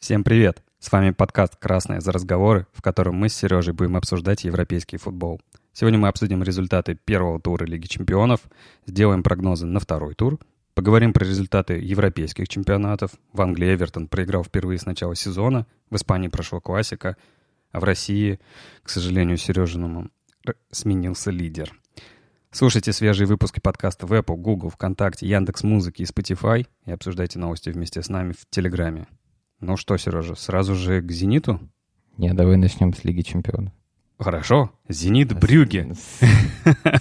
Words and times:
Всем 0.00 0.24
привет! 0.24 0.62
С 0.78 0.90
вами 0.90 1.10
подкаст 1.10 1.56
«Красные 1.56 2.00
за 2.00 2.10
разговоры», 2.10 2.66
в 2.72 2.80
котором 2.80 3.16
мы 3.16 3.28
с 3.28 3.34
Сережей 3.34 3.74
будем 3.74 3.98
обсуждать 3.98 4.44
европейский 4.44 4.96
футбол. 4.96 5.42
Сегодня 5.74 5.98
мы 5.98 6.08
обсудим 6.08 6.42
результаты 6.42 6.94
первого 6.94 7.38
тура 7.38 7.66
Лиги 7.66 7.86
чемпионов, 7.86 8.40
сделаем 8.86 9.22
прогнозы 9.22 9.66
на 9.66 9.78
второй 9.78 10.14
тур, 10.14 10.38
поговорим 10.72 11.12
про 11.12 11.26
результаты 11.26 11.74
европейских 11.74 12.48
чемпионатов. 12.48 13.10
В 13.34 13.42
Англии 13.42 13.74
Эвертон 13.74 14.08
проиграл 14.08 14.42
впервые 14.42 14.78
с 14.78 14.86
начала 14.86 15.14
сезона, 15.14 15.66
в 15.90 15.96
Испании 15.96 16.28
прошла 16.28 16.60
классика, 16.60 17.18
а 17.70 17.78
в 17.78 17.84
России, 17.84 18.40
к 18.82 18.88
сожалению, 18.88 19.36
Сережиному 19.36 20.08
сменился 20.70 21.30
лидер. 21.30 21.78
Слушайте 22.50 22.94
свежие 22.94 23.26
выпуски 23.26 23.60
подкаста 23.60 24.06
в 24.06 24.14
Apple, 24.14 24.36
Google, 24.36 24.70
ВКонтакте, 24.70 25.28
Яндекс.Музыки 25.28 26.00
и 26.00 26.06
Spotify 26.06 26.66
и 26.86 26.90
обсуждайте 26.90 27.38
новости 27.38 27.68
вместе 27.68 28.00
с 28.00 28.08
нами 28.08 28.32
в 28.32 28.48
Телеграме. 28.48 29.06
Ну 29.60 29.76
что, 29.76 29.96
Сережа, 29.98 30.34
сразу 30.34 30.74
же 30.74 31.02
к 31.02 31.10
«Зениту»? 31.10 31.60
Не, 32.16 32.32
давай 32.32 32.56
начнем 32.56 32.94
с 32.94 33.04
Лиги 33.04 33.20
Чемпионов. 33.22 33.72
Хорошо. 34.18 34.70
«Зенит» 34.88 35.38
Брюги. 35.38 35.92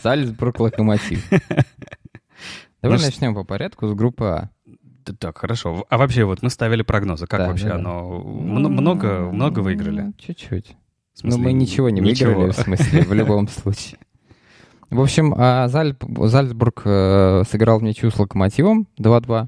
Зальцбург 0.03 0.59
Локомотив. 0.59 1.29
Давай 2.81 2.97
начнем 2.99 3.35
по 3.35 3.43
порядку 3.43 3.87
с 3.87 3.93
группы 3.93 4.25
А. 4.25 4.49
Так, 5.17 5.37
хорошо. 5.37 5.85
А 5.89 5.97
вообще, 5.97 6.23
вот 6.23 6.41
мы 6.43 6.49
ставили 6.49 6.81
прогнозы. 6.81 7.27
Как 7.27 7.47
вообще 7.47 7.69
оно? 7.71 8.19
Много, 8.19 9.29
много 9.31 9.59
выиграли? 9.59 10.13
Чуть-чуть. 10.17 10.77
Ну, 11.23 11.37
мы 11.37 11.51
ничего 11.51 11.89
не 11.89 12.01
выиграли, 12.01 12.51
в 12.51 12.55
смысле, 12.55 13.01
в 13.03 13.13
любом 13.13 13.47
случае. 13.49 13.99
В 14.89 15.01
общем, 15.01 15.35
а, 15.37 15.67
Зальцбург 15.67 16.81
э, 16.85 17.43
сыграл 17.49 17.79
в 17.79 17.83
ничью 17.83 18.11
с 18.11 18.17
Локомотивом 18.17 18.87
2-2. 18.99 19.47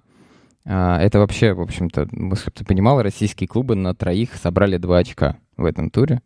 А, 0.66 1.00
это 1.00 1.20
вообще, 1.20 1.54
в 1.54 1.62
общем-то, 1.62 2.08
чтобы 2.36 2.56
ты 2.56 2.66
понимал, 2.66 3.02
российские 3.02 3.48
клубы 3.48 3.76
на 3.76 3.96
троих 3.96 4.36
собрали 4.36 4.78
два 4.78 5.00
очка 5.00 5.38
в 5.58 5.66
этом 5.66 5.90
туре. 5.90 6.22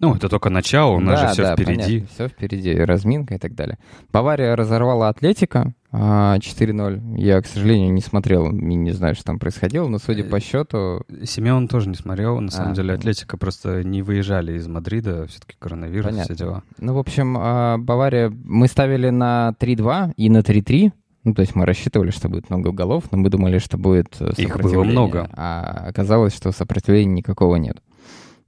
Ну, 0.00 0.14
это 0.14 0.28
только 0.28 0.48
начало, 0.48 0.92
у 0.92 1.00
нас 1.00 1.20
да, 1.20 1.26
же 1.26 1.32
все 1.32 1.42
да, 1.42 1.54
впереди. 1.54 1.82
Понятно, 1.82 2.08
все 2.14 2.28
впереди, 2.28 2.74
разминка 2.74 3.34
и 3.34 3.38
так 3.38 3.54
далее. 3.54 3.78
Бавария 4.12 4.54
разорвала 4.54 5.08
Атлетика 5.08 5.74
4-0. 5.92 7.18
Я, 7.18 7.42
к 7.42 7.46
сожалению, 7.46 7.92
не 7.92 8.00
смотрел, 8.00 8.52
не 8.52 8.92
знаю, 8.92 9.14
что 9.14 9.24
там 9.24 9.38
происходило, 9.38 9.88
но 9.88 9.98
судя 9.98 10.22
по 10.24 10.38
счету... 10.38 11.02
Семен 11.24 11.66
тоже 11.66 11.88
не 11.88 11.96
смотрел. 11.96 12.40
На 12.40 12.50
самом 12.50 12.72
а, 12.72 12.74
деле, 12.74 12.94
Атлетика 12.94 13.36
просто 13.36 13.82
не 13.82 14.02
выезжали 14.02 14.52
из 14.52 14.68
Мадрида, 14.68 15.26
все-таки 15.26 15.56
коронавирус, 15.58 16.06
понятно. 16.06 16.34
все 16.34 16.44
дела. 16.44 16.62
Ну, 16.78 16.94
в 16.94 16.98
общем, 16.98 17.36
а, 17.38 17.78
Бавария... 17.78 18.30
Мы 18.30 18.68
ставили 18.68 19.10
на 19.10 19.54
3-2 19.58 20.12
и 20.16 20.30
на 20.30 20.38
3-3. 20.38 20.92
Ну, 21.24 21.34
то 21.34 21.42
есть 21.42 21.54
мы 21.54 21.66
рассчитывали, 21.66 22.10
что 22.10 22.28
будет 22.28 22.48
много 22.48 22.72
голов, 22.72 23.04
но 23.10 23.18
мы 23.18 23.28
думали, 23.28 23.58
что 23.58 23.76
будет 23.76 24.14
сопротивление. 24.14 24.56
Их 24.56 24.62
было 24.62 24.84
много. 24.84 25.28
А 25.32 25.84
оказалось, 25.88 26.34
что 26.34 26.52
сопротивления 26.52 27.14
никакого 27.14 27.56
нет. 27.56 27.82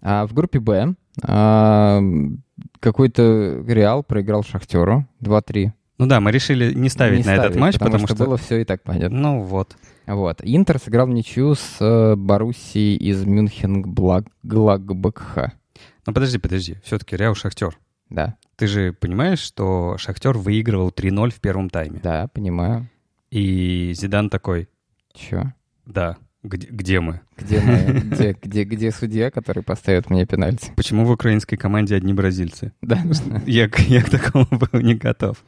А 0.02 0.26
в 0.26 0.32
группе 0.32 0.60
«Б» 0.60 0.94
а, 1.22 2.00
какой-то 2.78 3.64
Реал 3.66 4.02
проиграл 4.02 4.42
Шахтеру 4.44 5.06
2-3. 5.22 5.72
Ну 5.98 6.06
да, 6.06 6.20
мы 6.20 6.30
решили 6.32 6.72
не 6.72 6.88
ставить 6.88 7.18
не 7.18 7.24
на 7.24 7.34
ставить, 7.34 7.50
этот 7.50 7.60
матч, 7.60 7.74
потому, 7.74 7.92
потому 7.92 8.06
что, 8.06 8.16
что 8.16 8.24
было 8.24 8.36
все 8.38 8.62
и 8.62 8.64
так 8.64 8.82
понятно. 8.82 9.18
Ну 9.18 9.42
вот. 9.42 9.76
Вот. 10.06 10.40
Интер 10.42 10.78
сыграл 10.78 11.06
ничью 11.06 11.54
с 11.54 11.76
э, 11.78 12.16
Боруссией 12.16 12.96
из 12.96 13.22
Мюнхен 13.24 13.82
Гладбакха. 14.42 15.52
Ну 16.06 16.14
подожди, 16.14 16.38
подожди. 16.38 16.76
Все-таки 16.84 17.16
Реал 17.16 17.34
Шахтер. 17.34 17.78
Да. 18.10 18.36
Ты 18.56 18.66
же 18.66 18.92
понимаешь, 18.92 19.38
что 19.38 19.96
Шахтер 19.96 20.36
выигрывал 20.36 20.90
3-0 20.90 21.30
в 21.30 21.40
первом 21.40 21.70
тайме? 21.70 22.00
Да, 22.02 22.28
понимаю. 22.28 22.88
И 23.30 23.92
Зидан 23.94 24.28
такой... 24.28 24.68
Че? 25.14 25.54
Да. 25.86 26.18
Где, 26.42 26.68
где 26.68 27.00
мы? 27.00 27.20
Где 27.36 27.60
мы? 27.60 28.00
Где, 28.00 28.36
где, 28.40 28.64
где 28.64 28.90
судья, 28.92 29.30
который 29.30 29.62
поставит 29.62 30.08
мне 30.08 30.26
пенальти? 30.26 30.72
Почему 30.74 31.04
в 31.04 31.10
украинской 31.10 31.56
команде 31.56 31.94
одни 31.94 32.14
бразильцы? 32.14 32.72
Да. 32.80 32.98
Я, 33.46 33.68
я 33.78 34.02
к 34.02 34.10
такому 34.10 34.46
был 34.50 34.80
не 34.80 34.94
готов. 34.94 35.44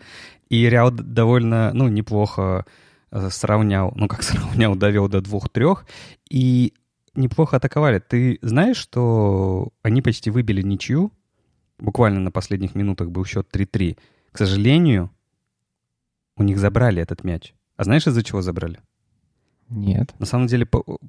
И 0.49 0.69
Реал 0.69 0.91
довольно, 0.91 1.73
ну, 1.73 1.89
неплохо 1.89 2.67
э, 3.11 3.31
сравнял, 3.31 3.93
ну, 3.97 4.07
как 4.07 4.23
сравнял, 4.23 4.75
довел 4.77 5.09
до 5.09 5.21
двух-трех. 5.23 5.87
И 6.29 6.75
неплохо 7.15 7.57
атаковали. 7.57 7.99
Ты 7.99 8.39
знаешь, 8.43 8.77
что 8.77 9.71
они 9.83 10.03
почти 10.03 10.31
выбили 10.31 10.61
ничью? 10.63 11.13
Буквально 11.79 12.21
на 12.21 12.31
последних 12.31 12.75
минутах 12.75 13.11
был 13.11 13.25
счет 13.25 13.49
3-3. 13.53 13.99
К 14.31 14.39
сожалению, 14.39 15.11
у 16.37 16.43
них 16.43 16.59
забрали 16.59 17.03
этот 17.03 17.25
мяч. 17.25 17.55
А 17.77 17.85
знаешь, 17.85 18.07
из-за 18.07 18.23
чего 18.23 18.43
забрали? 18.43 18.81
Нет. 19.73 20.15
На 20.19 20.27
самом 20.27 20.47
деле 20.47 20.67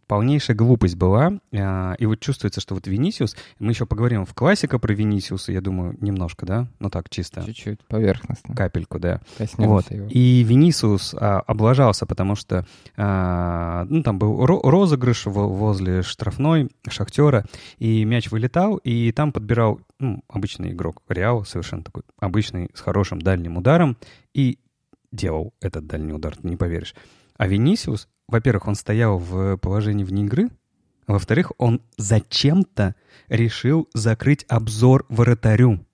полнейшая 0.07 0.55
глупость 0.55 0.95
была. 0.95 1.33
А, 1.53 1.95
и 1.99 2.05
вот 2.05 2.19
чувствуется, 2.19 2.61
что 2.61 2.75
вот 2.75 2.87
Винисиус... 2.87 3.35
Мы 3.59 3.71
еще 3.71 3.85
поговорим 3.85 4.25
в 4.25 4.33
классика 4.33 4.79
про 4.79 4.93
Винисиуса, 4.93 5.51
я 5.51 5.61
думаю, 5.61 5.97
немножко, 5.99 6.45
да? 6.45 6.67
Ну 6.79 6.89
так, 6.89 7.09
чисто. 7.09 7.43
Чуть-чуть, 7.43 7.83
поверхностно. 7.87 8.55
Капельку, 8.55 8.99
да. 8.99 9.21
Коснемся 9.37 9.69
вот. 9.69 9.91
его. 9.91 10.07
И 10.09 10.43
Винисиус 10.43 11.13
а, 11.13 11.39
облажался, 11.41 12.05
потому 12.05 12.35
что 12.35 12.65
а, 12.95 13.85
ну, 13.89 14.03
там 14.03 14.17
был 14.19 14.45
розыгрыш 14.45 15.25
возле 15.25 16.01
штрафной 16.01 16.69
Шахтера, 16.87 17.45
и 17.77 18.05
мяч 18.05 18.31
вылетал, 18.31 18.77
и 18.77 19.11
там 19.11 19.31
подбирал 19.31 19.79
ну, 19.99 20.23
обычный 20.27 20.71
игрок 20.71 21.01
Реал, 21.07 21.45
совершенно 21.45 21.83
такой 21.83 22.03
обычный, 22.19 22.69
с 22.73 22.81
хорошим 22.81 23.21
дальним 23.21 23.57
ударом, 23.57 23.97
и 24.33 24.59
делал 25.11 25.53
этот 25.61 25.85
дальний 25.85 26.13
удар, 26.13 26.35
ты 26.35 26.47
не 26.47 26.57
поверишь. 26.57 26.95
А 27.37 27.47
Винисиус 27.47 28.07
во-первых, 28.27 28.67
он 28.67 28.75
стоял 28.75 29.17
в 29.17 29.57
положении 29.57 30.03
вне 30.03 30.23
игры, 30.23 30.49
во-вторых, 31.07 31.51
он 31.57 31.81
зачем-то 31.97 32.95
решил 33.27 33.89
закрыть 33.93 34.45
обзор 34.47 35.05
вратарю. 35.09 35.85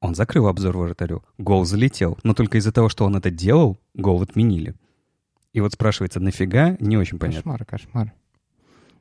Он 0.00 0.14
закрыл 0.14 0.48
обзор 0.48 0.76
вратарю. 0.76 1.24
Гол 1.38 1.64
залетел. 1.64 2.18
Но 2.22 2.34
только 2.34 2.58
из-за 2.58 2.72
того, 2.72 2.88
что 2.88 3.04
он 3.04 3.16
это 3.16 3.30
делал, 3.30 3.78
гол 3.94 4.22
отменили. 4.22 4.74
И 5.52 5.60
вот 5.60 5.72
спрашивается, 5.72 6.20
нафига? 6.20 6.76
Не 6.80 6.96
очень 6.98 7.18
понятно. 7.18 7.52
Кошмар, 7.52 7.64
кошмар. 7.64 8.12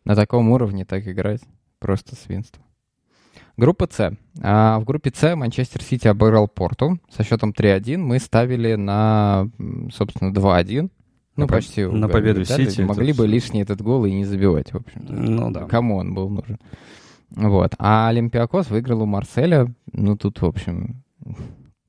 На 0.05 0.15
таком 0.15 0.49
уровне 0.51 0.85
так 0.85 1.07
играть. 1.07 1.41
Просто 1.79 2.15
свинство. 2.15 2.63
Группа 3.57 3.89
С. 3.91 4.15
А 4.41 4.79
в 4.79 4.85
группе 4.85 5.11
С 5.13 5.35
Манчестер 5.35 5.81
Сити 5.81 6.07
обыграл 6.07 6.47
Порту 6.47 6.99
со 7.09 7.23
счетом 7.23 7.51
3-1. 7.51 7.97
Мы 7.97 8.19
ставили 8.19 8.75
на, 8.75 9.49
собственно, 9.91 10.31
2-1. 10.31 10.89
Ну, 11.35 11.43
на 11.43 11.47
почти. 11.47 11.85
На 11.85 12.07
победу 12.07 12.45
да, 12.45 12.57
Сити. 12.57 12.81
Могли 12.81 13.11
это... 13.11 13.19
бы 13.19 13.27
лишний 13.27 13.61
этот 13.61 13.81
гол 13.81 14.05
и 14.05 14.11
не 14.11 14.25
забивать, 14.25 14.71
в 14.71 14.77
общем-то. 14.77 15.13
Ну 15.13 15.51
да. 15.51 15.65
Кому 15.65 15.97
он 15.97 16.13
был 16.13 16.29
нужен. 16.29 16.59
Вот. 17.31 17.73
А 17.77 18.07
Олимпиакос 18.07 18.69
выиграл 18.69 19.03
у 19.03 19.05
Марселя. 19.05 19.73
Ну, 19.91 20.15
тут, 20.15 20.41
в 20.41 20.45
общем, 20.45 21.03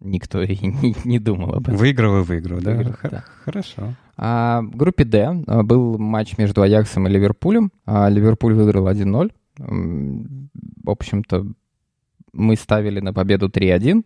никто 0.00 0.42
и 0.42 0.56
не, 0.66 0.96
не 1.04 1.18
думал 1.18 1.54
об 1.54 1.68
этом. 1.68 1.76
Выиграл 1.76 2.20
и 2.20 2.24
выиграл, 2.24 2.60
да? 2.60 2.74
Выиграл, 2.74 2.96
да. 3.04 3.24
Хорошо. 3.44 3.94
А 4.16 4.62
в 4.62 4.76
группе 4.76 5.04
D 5.04 5.44
а, 5.46 5.62
был 5.62 5.98
матч 5.98 6.38
между 6.38 6.62
Аяксом 6.62 7.06
и 7.06 7.10
Ливерпулем. 7.10 7.70
А 7.84 8.08
Ливерпуль 8.08 8.54
выиграл 8.54 8.88
1-0. 8.88 9.30
В 9.58 10.90
общем-то, 10.90 11.46
мы 12.32 12.56
ставили 12.56 13.00
на 13.00 13.12
победу 13.12 13.48
3-1. 13.48 14.04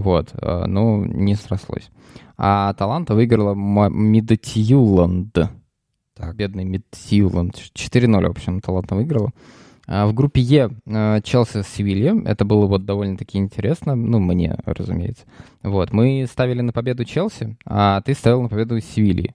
Вот, 0.00 0.30
а, 0.34 0.66
но 0.66 1.04
не 1.04 1.34
срослось. 1.34 1.90
А 2.36 2.72
Таланта 2.74 3.14
выиграла 3.14 3.54
Мидтьюланд. 3.54 5.32
Так. 6.14 6.36
Бедный 6.36 6.64
Мидтьюланд. 6.64 7.54
4-0, 7.74 8.26
в 8.26 8.30
общем, 8.30 8.60
Таланта 8.60 8.94
выиграла. 8.94 9.32
А 9.86 10.06
в 10.06 10.12
группе 10.12 10.40
Е 10.40 10.70
а, 10.86 11.20
Челси 11.20 11.62
с 11.62 11.68
Севилья. 11.68 12.14
Это 12.24 12.44
было 12.44 12.66
вот 12.66 12.84
довольно-таки 12.84 13.38
интересно. 13.38 13.94
Ну, 13.94 14.18
мне, 14.18 14.56
разумеется. 14.66 15.24
Вот. 15.62 15.92
Мы 15.92 16.26
ставили 16.30 16.60
на 16.60 16.72
победу 16.72 17.04
Челси, 17.04 17.56
а 17.64 18.00
ты 18.02 18.14
ставил 18.14 18.42
на 18.42 18.48
победу 18.48 18.78
Севильи. 18.80 19.34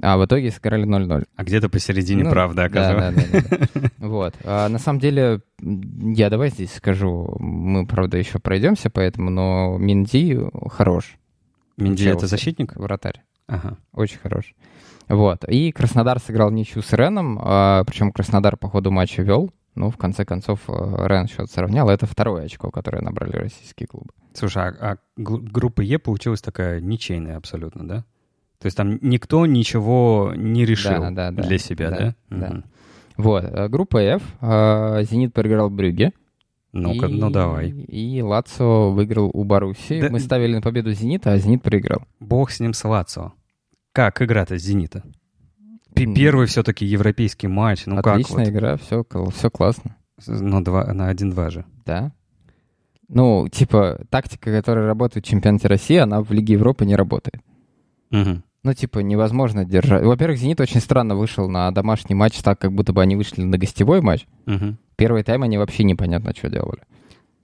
А 0.00 0.16
в 0.16 0.24
итоге 0.24 0.50
сыграли 0.50 0.86
0-0. 0.86 1.24
А 1.36 1.44
где-то 1.44 1.68
посередине 1.68 2.24
ну, 2.24 2.30
правда 2.30 2.64
оказалось. 2.64 3.14
Да, 3.14 3.22
да, 3.22 3.40
да. 3.50 3.68
да. 3.74 3.90
Вот. 3.98 4.34
А, 4.44 4.68
на 4.68 4.78
самом 4.78 5.00
деле, 5.00 5.40
я 5.60 6.30
давай 6.30 6.48
здесь 6.50 6.72
скажу, 6.74 7.36
мы, 7.38 7.86
правда, 7.86 8.16
еще 8.16 8.38
пройдемся 8.38 8.88
по 8.88 9.00
этому, 9.00 9.30
но 9.30 9.76
Минди 9.78 10.40
хорош. 10.70 11.16
Минди 11.76 12.08
это 12.08 12.26
защитник? 12.26 12.74
Вратарь. 12.76 13.22
Ага. 13.46 13.76
Очень 13.92 14.18
хорош. 14.18 14.54
Вот. 15.08 15.44
И 15.44 15.72
Краснодар 15.72 16.18
сыграл 16.20 16.50
ничью 16.50 16.82
с 16.82 16.92
Реном, 16.92 17.38
а, 17.42 17.84
причем 17.84 18.12
Краснодар 18.12 18.56
по 18.56 18.68
ходу 18.68 18.90
матча 18.90 19.22
вел. 19.22 19.50
Ну, 19.74 19.90
в 19.90 19.96
конце 19.96 20.26
концов, 20.26 20.60
э, 20.68 21.06
Рен 21.06 21.28
счет 21.28 21.50
сравнял. 21.50 21.88
Это 21.88 22.04
второе 22.04 22.44
очко, 22.44 22.70
которое 22.70 23.00
набрали 23.00 23.36
российские 23.36 23.86
клубы. 23.86 24.10
Слушай, 24.34 24.64
а, 24.64 24.92
а 24.92 24.96
группа 25.16 25.80
Е 25.80 25.98
получилась 25.98 26.42
такая 26.42 26.80
ничейная 26.80 27.38
абсолютно, 27.38 27.88
да? 27.88 28.04
То 28.62 28.66
есть 28.66 28.76
там 28.76 29.00
никто 29.00 29.44
ничего 29.44 30.32
не 30.36 30.64
решил 30.64 31.00
да, 31.00 31.10
да, 31.10 31.30
да, 31.32 31.42
для 31.42 31.58
себя, 31.58 31.90
да? 31.90 32.14
Да. 32.30 32.36
да. 32.36 32.46
Угу. 32.46 32.62
Вот. 33.16 33.44
Э, 33.44 33.68
группа 33.68 33.98
F. 33.98 34.22
Э, 34.40 35.02
Зенит 35.02 35.34
проиграл 35.34 35.68
Брюге. 35.68 36.12
Ну-ка, 36.70 37.08
ну 37.08 37.28
давай. 37.28 37.70
И 37.70 38.22
Лацо 38.22 38.92
выиграл 38.92 39.32
у 39.34 39.42
Баруси. 39.42 40.00
Да, 40.00 40.10
Мы 40.10 40.20
ставили 40.20 40.54
на 40.54 40.62
победу 40.62 40.92
Зенита, 40.92 41.32
а 41.32 41.38
Зенит 41.38 41.64
проиграл. 41.64 42.02
Бог 42.20 42.52
с 42.52 42.60
ним 42.60 42.72
с 42.72 42.84
Лацо. 42.84 43.32
Как 43.92 44.22
игра-то 44.22 44.56
с 44.56 44.62
Зенита? 44.62 45.02
Первый 45.92 46.46
все-таки 46.46 46.86
европейский 46.86 47.48
матч. 47.48 47.86
Ну 47.86 47.96
Отличная 47.98 48.44
как 48.44 48.54
игра, 48.54 48.76
все, 48.76 49.04
все 49.34 49.50
классно. 49.50 49.96
Ну, 50.28 50.62
два, 50.62 50.84
на 50.94 51.12
1-2 51.12 51.50
же. 51.50 51.64
Да. 51.84 52.12
Ну, 53.08 53.48
типа, 53.48 54.06
тактика, 54.08 54.52
которая 54.52 54.86
работает 54.86 55.26
в 55.26 55.28
чемпионате 55.28 55.66
России, 55.66 55.96
она 55.96 56.22
в 56.22 56.30
Лиге 56.30 56.54
Европы 56.54 56.86
не 56.86 56.94
работает. 56.94 57.42
Мгм. 58.12 58.44
Ну, 58.64 58.74
типа, 58.74 59.00
невозможно 59.00 59.64
держать. 59.64 60.04
Во-первых, 60.04 60.38
«Зенит» 60.38 60.60
очень 60.60 60.80
странно 60.80 61.16
вышел 61.16 61.48
на 61.48 61.70
домашний 61.72 62.14
матч 62.14 62.38
так, 62.42 62.60
как 62.60 62.72
будто 62.72 62.92
бы 62.92 63.02
они 63.02 63.16
вышли 63.16 63.42
на 63.42 63.58
гостевой 63.58 64.00
матч. 64.00 64.26
Мгм. 64.46 64.78
Первый 64.96 65.24
тайм 65.24 65.42
они 65.42 65.58
вообще 65.58 65.82
непонятно, 65.82 66.32
что 66.36 66.48
делали. 66.48 66.80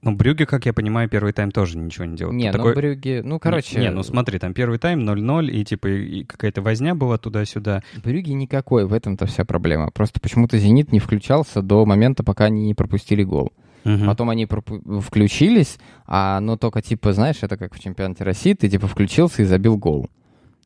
Ну, 0.01 0.15
Брюге, 0.15 0.47
как 0.47 0.65
я 0.65 0.73
понимаю, 0.73 1.09
первый 1.09 1.33
тайм 1.33 1.51
тоже 1.51 1.77
ничего 1.77 2.05
не 2.05 2.17
делал. 2.17 2.33
Не, 2.33 2.53
Такой- 2.53 2.73
ну, 2.73 2.81
Брюги... 2.81 3.21
Ну, 3.25 3.41
короче, 3.41 3.81
Не, 3.81 3.91
ну 3.91 4.05
смотри, 4.05 4.39
там 4.39 4.55
первый 4.55 4.79
тайм 4.79 5.01
0-0, 5.01 5.51
и 5.51 5.65
типа 5.65 5.89
и 5.89 6.23
какая-то 6.23 6.63
возня 6.63 6.95
была 6.95 7.19
туда-сюда. 7.19 7.83
Брюги 8.05 8.31
никакой, 8.31 8.87
в 8.87 8.93
этом-то 8.93 9.27
вся 9.27 9.45
проблема. 9.45 9.91
Просто 9.91 10.21
почему-то 10.21 10.57
«Зенит» 10.57 10.93
не 10.93 11.01
включался 11.01 11.63
до 11.63 11.85
момента, 11.85 12.23
пока 12.23 12.45
они 12.45 12.67
не 12.67 12.75
пропустили 12.75 13.25
гол. 13.25 13.53
Мгм. 13.83 14.07
Потом 14.07 14.31
они 14.31 14.47
пропу- 14.47 15.01
включились, 15.01 15.79
а 16.07 16.39
ну 16.39 16.57
только 16.57 16.81
типа, 16.81 17.13
знаешь, 17.13 17.39
это 17.43 17.57
как 17.57 17.75
в 17.75 17.81
чемпионате 17.81 18.23
России, 18.23 18.55
ты 18.55 18.69
типа 18.69 18.87
включился 18.87 19.43
и 19.43 19.47
забил 19.47 19.77
гол. 19.79 20.09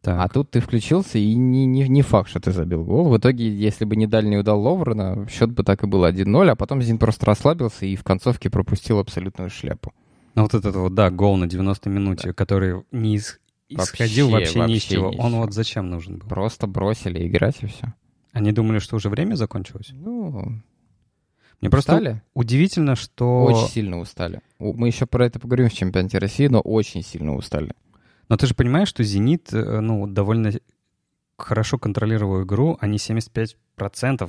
Так. 0.02 0.18
А 0.20 0.28
тут 0.28 0.50
ты 0.50 0.60
включился, 0.60 1.18
и 1.18 1.34
не, 1.34 1.64
не, 1.64 1.88
не 1.88 2.02
факт, 2.02 2.28
что 2.28 2.40
ты 2.40 2.50
забил 2.50 2.84
гол. 2.84 3.08
В 3.08 3.16
итоге, 3.18 3.48
если 3.48 3.84
бы 3.84 3.94
не 3.94 4.08
дальний 4.08 4.36
удал 4.36 4.60
Ловрена, 4.60 5.28
счет 5.30 5.52
бы 5.52 5.62
так 5.62 5.84
и 5.84 5.86
был 5.86 6.04
1-0, 6.04 6.50
а 6.50 6.56
потом 6.56 6.82
Зин 6.82 6.98
просто 6.98 7.24
расслабился 7.26 7.86
и 7.86 7.94
в 7.94 8.02
концовке 8.02 8.50
пропустил 8.50 8.98
абсолютную 8.98 9.48
шляпу. 9.48 9.92
Ну 10.34 10.42
вот 10.42 10.54
этот 10.54 10.74
вот, 10.74 10.94
да, 10.94 11.10
гол 11.10 11.36
на 11.36 11.46
90 11.46 11.88
минуте, 11.88 12.32
который 12.32 12.82
не 12.90 13.16
ис- 13.16 13.38
исходил 13.68 14.30
Вообще, 14.30 14.58
вообще, 14.58 14.70
ни 14.70 14.74
вообще 14.74 14.94
чего. 14.94 15.10
Он 15.18 15.36
вот 15.36 15.52
зачем 15.54 15.88
нужен 15.88 16.18
был? 16.18 16.26
Просто 16.26 16.66
бросили 16.66 17.26
играть 17.28 17.62
и 17.62 17.66
все. 17.66 17.94
Они 18.32 18.50
думали, 18.50 18.80
что 18.80 18.96
уже 18.96 19.08
время 19.08 19.36
закончилось? 19.36 19.90
Ну, 19.92 20.52
Мне 21.60 21.70
просто 21.70 21.94
устали? 21.94 22.22
удивительно, 22.34 22.96
что... 22.96 23.44
Очень 23.44 23.68
сильно 23.68 24.00
устали. 24.00 24.40
Мы 24.58 24.88
еще 24.88 25.06
про 25.06 25.26
это 25.26 25.38
поговорим 25.38 25.68
в 25.68 25.74
чемпионате 25.74 26.18
России, 26.18 26.48
но 26.48 26.60
очень 26.60 27.02
сильно 27.04 27.36
устали. 27.36 27.72
Но 28.28 28.36
ты 28.36 28.46
же 28.46 28.54
понимаешь, 28.54 28.88
что 28.88 29.02
«Зенит», 29.04 29.52
э, 29.52 29.80
ну, 29.80 30.06
довольно 30.06 30.52
хорошо 31.36 31.78
контролировал 31.78 32.42
игру, 32.44 32.78
они 32.80 32.98
75% 32.98 33.56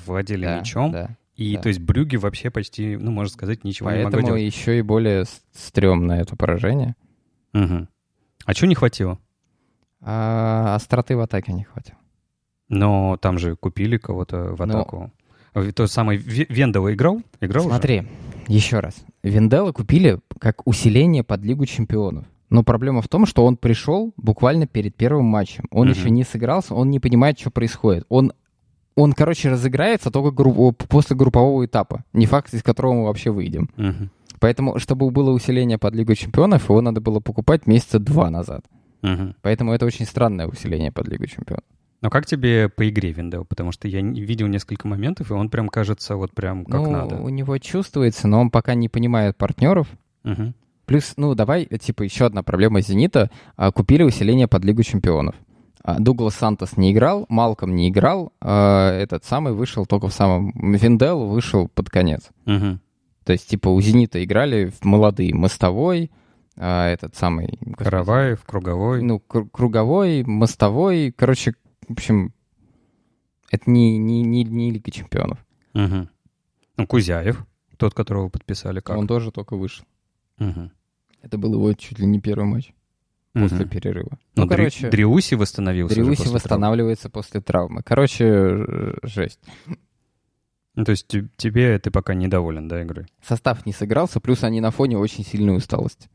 владели 0.06 0.46
Да, 0.46 0.60
мячом, 0.60 0.92
да. 0.92 1.18
и 1.36 1.56
да. 1.56 1.62
то 1.62 1.70
есть 1.70 1.80
Брюги 1.80 2.16
вообще 2.16 2.50
почти, 2.50 2.98
ну, 2.98 3.12
можно 3.12 3.32
сказать, 3.34 3.64
ничего 3.64 3.90
не 3.92 3.98
Поэтому 4.04 4.22
могло 4.24 4.38
делать. 4.38 4.54
еще 4.54 4.80
и 4.80 4.82
более 4.82 5.26
с- 5.26 5.42
стрёмно 5.54 6.14
это 6.14 6.36
поражение. 6.36 6.96
Мгм. 7.54 7.88
А 8.46 8.54
чего 8.54 8.68
не 8.68 8.76
хватило? 8.76 9.20
А 10.02 10.76
остроты 10.76 11.16
в 11.16 11.22
атаке 11.22 11.54
не 11.54 11.64
хватило. 11.64 11.98
Но 12.68 13.18
там 13.18 13.38
же 13.38 13.56
купили 13.56 13.98
кого-то 13.98 14.56
в 14.56 14.62
атаку. 14.62 15.12
А 15.54 15.72
Тот 15.72 15.92
самый 15.92 16.18
Ве- 16.18 16.48
Вендела 16.50 16.94
играл? 16.94 17.22
Играл 17.40 17.66
уже? 17.68 17.76
Смотри, 17.76 18.08
еще 18.48 18.80
раз. 18.80 18.96
Виндела 19.22 19.72
купили 19.72 20.20
как 20.40 20.66
усиление 20.68 21.24
под 21.24 21.42
Лигу 21.44 21.66
чемпионов. 21.68 22.26
Но 22.54 22.62
проблема 22.64 23.02
в 23.02 23.08
том, 23.08 23.26
что 23.26 23.44
он 23.46 23.58
пришел 23.58 24.14
буквально 24.16 24.68
перед 24.68 24.96
первым 24.96 25.26
матчем. 25.26 25.64
Он 25.72 25.88
Мгм. 25.88 25.98
еще 25.98 26.10
не 26.12 26.24
сыгрался, 26.24 26.76
он 26.76 26.92
не 26.92 27.00
понимает, 27.00 27.40
что 27.40 27.50
происходит. 27.50 28.06
Он, 28.10 28.32
он 28.96 29.14
короче, 29.14 29.50
разыграется 29.50 30.12
только 30.12 30.30
групп- 30.30 30.88
после 30.88 31.16
группового 31.16 31.66
этапа. 31.66 32.04
Не 32.14 32.28
факт, 32.28 32.54
из 32.54 32.62
которого 32.62 32.94
мы 32.94 33.04
вообще 33.06 33.32
выйдем. 33.32 33.72
Мгм. 33.76 34.12
Поэтому, 34.40 34.78
чтобы 34.78 35.10
было 35.10 35.32
усиление 35.32 35.80
под 35.80 35.96
Лигу 35.96 36.14
чемпионов, 36.14 36.70
его 36.70 36.80
надо 36.82 37.02
было 37.02 37.20
покупать 37.20 37.66
месяца 37.66 37.98
два 37.98 38.30
назад. 38.30 38.64
Мгм. 39.02 39.34
Поэтому 39.42 39.74
это 39.74 39.88
очень 39.88 40.06
странное 40.06 40.46
усиление 40.46 40.92
под 40.92 41.08
Лигу 41.08 41.26
чемпионов. 41.26 41.64
Но 42.02 42.12
как 42.12 42.28
тебе 42.28 42.70
по 42.70 42.88
игре 42.88 43.14
Виндел? 43.14 43.46
Потому 43.46 43.72
что 43.72 43.88
я 43.88 44.02
видел 44.02 44.46
несколько 44.46 44.88
моментов, 44.88 45.32
и 45.32 45.34
он 45.34 45.50
прям 45.50 45.70
кажется 45.70 46.18
вот 46.18 46.34
прям 46.34 46.66
как 46.66 46.82
ну, 46.82 46.92
надо. 46.92 47.16
у 47.16 47.30
него 47.30 47.58
чувствуется, 47.58 48.28
но 48.28 48.42
он 48.42 48.52
пока 48.52 48.76
не 48.76 48.90
понимает 48.90 49.38
партнеров. 49.38 49.88
Мгм. 50.24 50.54
Плюс, 50.86 51.14
ну, 51.18 51.34
давай, 51.34 51.66
типа, 51.66 52.04
еще 52.04 52.26
одна 52.26 52.44
проблема 52.44 52.82
«Зенита». 52.82 53.32
А, 53.56 53.72
Купили 53.72 54.04
усиление 54.04 54.48
под 54.48 54.66
Лигу 54.66 54.84
чемпионов. 54.84 55.36
А, 55.82 56.00
Дуглас 56.00 56.36
Сантос 56.36 56.78
не 56.78 56.92
играл, 56.92 57.26
Малком 57.30 57.76
не 57.76 57.90
играл, 57.90 58.34
а, 58.42 58.92
этот 58.92 59.24
самый 59.24 59.54
вышел 59.54 59.86
только 59.86 60.08
в 60.08 60.14
самом... 60.14 60.52
Виндел 60.74 61.28
вышел 61.28 61.68
под 61.70 61.90
конец. 61.90 62.30
Мгм. 62.46 62.82
То 63.24 63.32
есть, 63.32 63.48
типа, 63.50 63.70
у 63.70 63.80
«Зенита» 63.82 64.24
играли 64.24 64.66
в 64.66 64.84
молодые 64.84 65.34
Мостовой, 65.34 66.12
этот 66.56 67.16
самый... 67.16 67.58
Караваев, 67.78 68.44
Круговой. 68.44 69.02
Ну, 69.02 69.22
кру- 69.28 69.50
Круговой, 69.50 70.24
Мостовой, 70.24 71.12
короче, 71.12 71.56
в 71.88 71.94
общем, 71.94 72.34
это 73.50 73.70
не, 73.72 73.98
не, 73.98 74.22
не, 74.22 74.44
не 74.44 74.72
Лига 74.72 74.92
чемпионов. 74.92 75.40
Мгм. 75.74 76.10
Ну, 76.78 76.88
Кузяев, 76.88 77.46
тот, 77.78 77.94
которого 77.94 78.30
подписали, 78.30 78.82
как? 78.82 78.98
Он 78.98 79.08
тоже 79.08 79.32
только 79.32 79.56
вышел. 79.56 79.86
Мгм. 80.38 80.72
Это 81.22 81.38
был 81.38 81.54
его 81.54 81.74
чуть 81.74 82.00
ли 82.00 82.06
не 82.06 82.20
первый 82.20 82.46
матч 82.46 82.74
после 83.34 83.60
Мгм. 83.62 83.70
перерыва. 83.70 84.10
Ну, 84.36 84.44
Ну, 84.44 84.48
Дри- 84.48 84.50
короче, 84.58 84.90
Дриуси 84.90 85.36
восстановился. 85.36 85.96
Дриуси 85.96 86.10
после 86.10 86.24
травмы. 86.26 86.36
восстанавливается 86.36 87.10
после 87.10 87.42
травмы. 87.42 87.82
Короче, 87.84 88.66
жесть. 89.04 89.40
Ну, 90.76 90.86
то 90.86 90.92
есть 90.92 91.08
те- 91.08 91.28
тебе 91.38 91.78
ты 91.80 91.92
пока 91.92 92.14
недоволен, 92.16 92.68
да, 92.68 92.82
игрой? 92.84 93.06
Состав 93.22 93.66
не 93.66 93.74
сыгрался, 93.74 94.20
плюс 94.20 94.44
они 94.44 94.60
на 94.60 94.72
фоне 94.72 94.98
очень 94.98 95.24
сильной 95.24 95.56
усталости. 95.58 96.10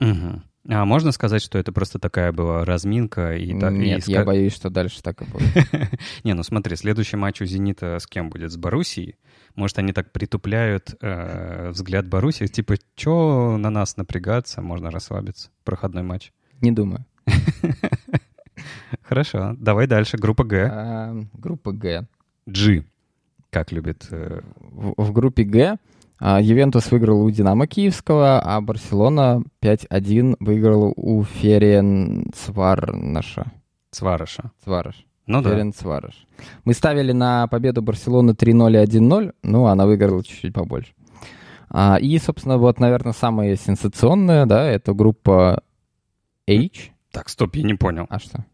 Мгм. 0.00 0.42
А 0.70 0.84
можно 0.84 1.12
сказать, 1.12 1.42
что 1.42 1.58
это 1.58 1.72
просто 1.72 1.98
такая 1.98 2.32
была 2.32 2.64
разминка 2.64 3.34
и 3.36 3.58
так? 3.58 3.72
и 3.72 3.76
Нет, 3.78 4.00
ска- 4.06 4.10
я 4.12 4.24
боюсь, 4.24 4.54
что 4.54 4.70
дальше 4.70 5.02
так 5.02 5.22
и 5.22 5.24
будет. 5.24 5.42
Не, 6.24 6.34
ну 6.34 6.42
смотри, 6.42 6.76
следующий 6.76 7.16
матч 7.16 7.40
у 7.40 7.46
«Зенита» 7.46 7.98
с 7.98 8.06
кем 8.06 8.28
будет? 8.30 8.50
С 8.52 8.56
Боруссией? 8.56 9.16
Может, 9.58 9.78
они 9.80 9.92
так 9.92 10.12
притупляют 10.12 10.94
э, 11.00 11.70
взгляд 11.70 12.06
Боруссии? 12.06 12.46
Типа, 12.46 12.76
чё 12.94 13.56
на 13.58 13.70
нас 13.70 13.96
напрягаться? 13.96 14.62
Можно 14.62 14.92
расслабиться. 14.92 15.50
Проходной 15.64 16.04
матч. 16.04 16.30
Не 16.60 16.70
думаю. 16.70 17.04
Хорошо, 19.02 19.56
давай 19.58 19.88
дальше. 19.88 20.16
Группа 20.16 20.44
Г. 20.44 20.70
А, 20.72 21.16
Группа 21.32 21.72
Г. 21.72 22.06
G. 22.46 22.84
Как 23.50 23.72
любит... 23.72 24.06
э, 24.12 24.42
В 24.96 25.10
группе 25.10 25.42
Г 25.42 25.76
а, 26.20 26.40
Ювентус 26.40 26.92
выиграл 26.92 27.24
у 27.24 27.30
Динамо 27.30 27.66
Киевского, 27.66 28.40
а 28.40 28.60
Барселона 28.60 29.42
5-1 29.60 30.36
выиграла 30.38 30.92
у 30.94 31.24
Ферен 31.24 32.30
Цварнаша. 32.32 33.50
Цвараша. 33.90 34.52
Цвараш. 34.62 35.04
Ну 35.28 35.42
да. 35.42 35.50
Мы 36.64 36.72
ставили 36.74 37.12
на 37.12 37.46
победу 37.48 37.82
Барселоны 37.82 38.30
3-0 38.32 38.82
и 38.82 38.84
1-0, 38.86 39.32
ну, 39.42 39.66
она 39.66 39.86
выиграла 39.86 40.24
чуть-чуть 40.24 40.54
побольше. 40.54 40.92
А, 41.70 41.98
и, 42.00 42.18
собственно, 42.18 42.56
вот, 42.58 42.80
наверное, 42.80 43.12
самая 43.12 43.54
сенсационная, 43.56 44.46
да, 44.46 44.64
это 44.68 44.94
группа 44.94 45.62
H. 46.48 46.90
Так, 47.12 47.28
стоп, 47.28 47.56
я 47.56 47.62
не 47.64 47.74
понял. 47.74 48.06
А 48.08 48.18
что? 48.18 48.44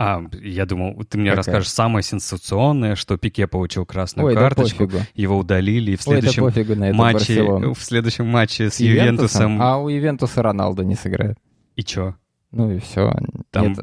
А, 0.00 0.22
я 0.42 0.64
думал, 0.66 1.02
ты 1.08 1.18
мне 1.18 1.30
Какая? 1.30 1.36
расскажешь 1.38 1.70
самое 1.70 2.02
сенсационное, 2.04 2.94
что 2.94 3.16
Пике 3.16 3.46
получил 3.48 3.84
красную 3.86 4.26
Ой, 4.28 4.34
да 4.34 4.40
карточку, 4.40 4.84
пофигу. 4.86 5.02
его 5.14 5.38
удалили, 5.38 5.92
и 5.92 5.96
в 5.96 6.06
Ой, 6.06 6.20
да 6.20 6.28
следующем 6.28 6.78
на 6.78 6.84
эту 6.90 6.96
матче, 6.96 7.34
Барселону. 7.36 7.74
в 7.74 7.82
следующем 7.82 8.26
матче 8.26 8.70
с 8.70 8.74
С 8.74 8.80
Ювентусом? 8.80 9.60
А 9.60 9.78
у 9.78 9.88
Ювентуса 9.88 10.42
Роналдо 10.42 10.84
не 10.84 10.94
сыграет. 10.94 11.38
И 11.74 11.82
чё? 11.82 12.14
Ну 12.52 12.70
и 12.70 12.78
все. 12.78 13.12
Там 13.50 13.74
д- 13.74 13.82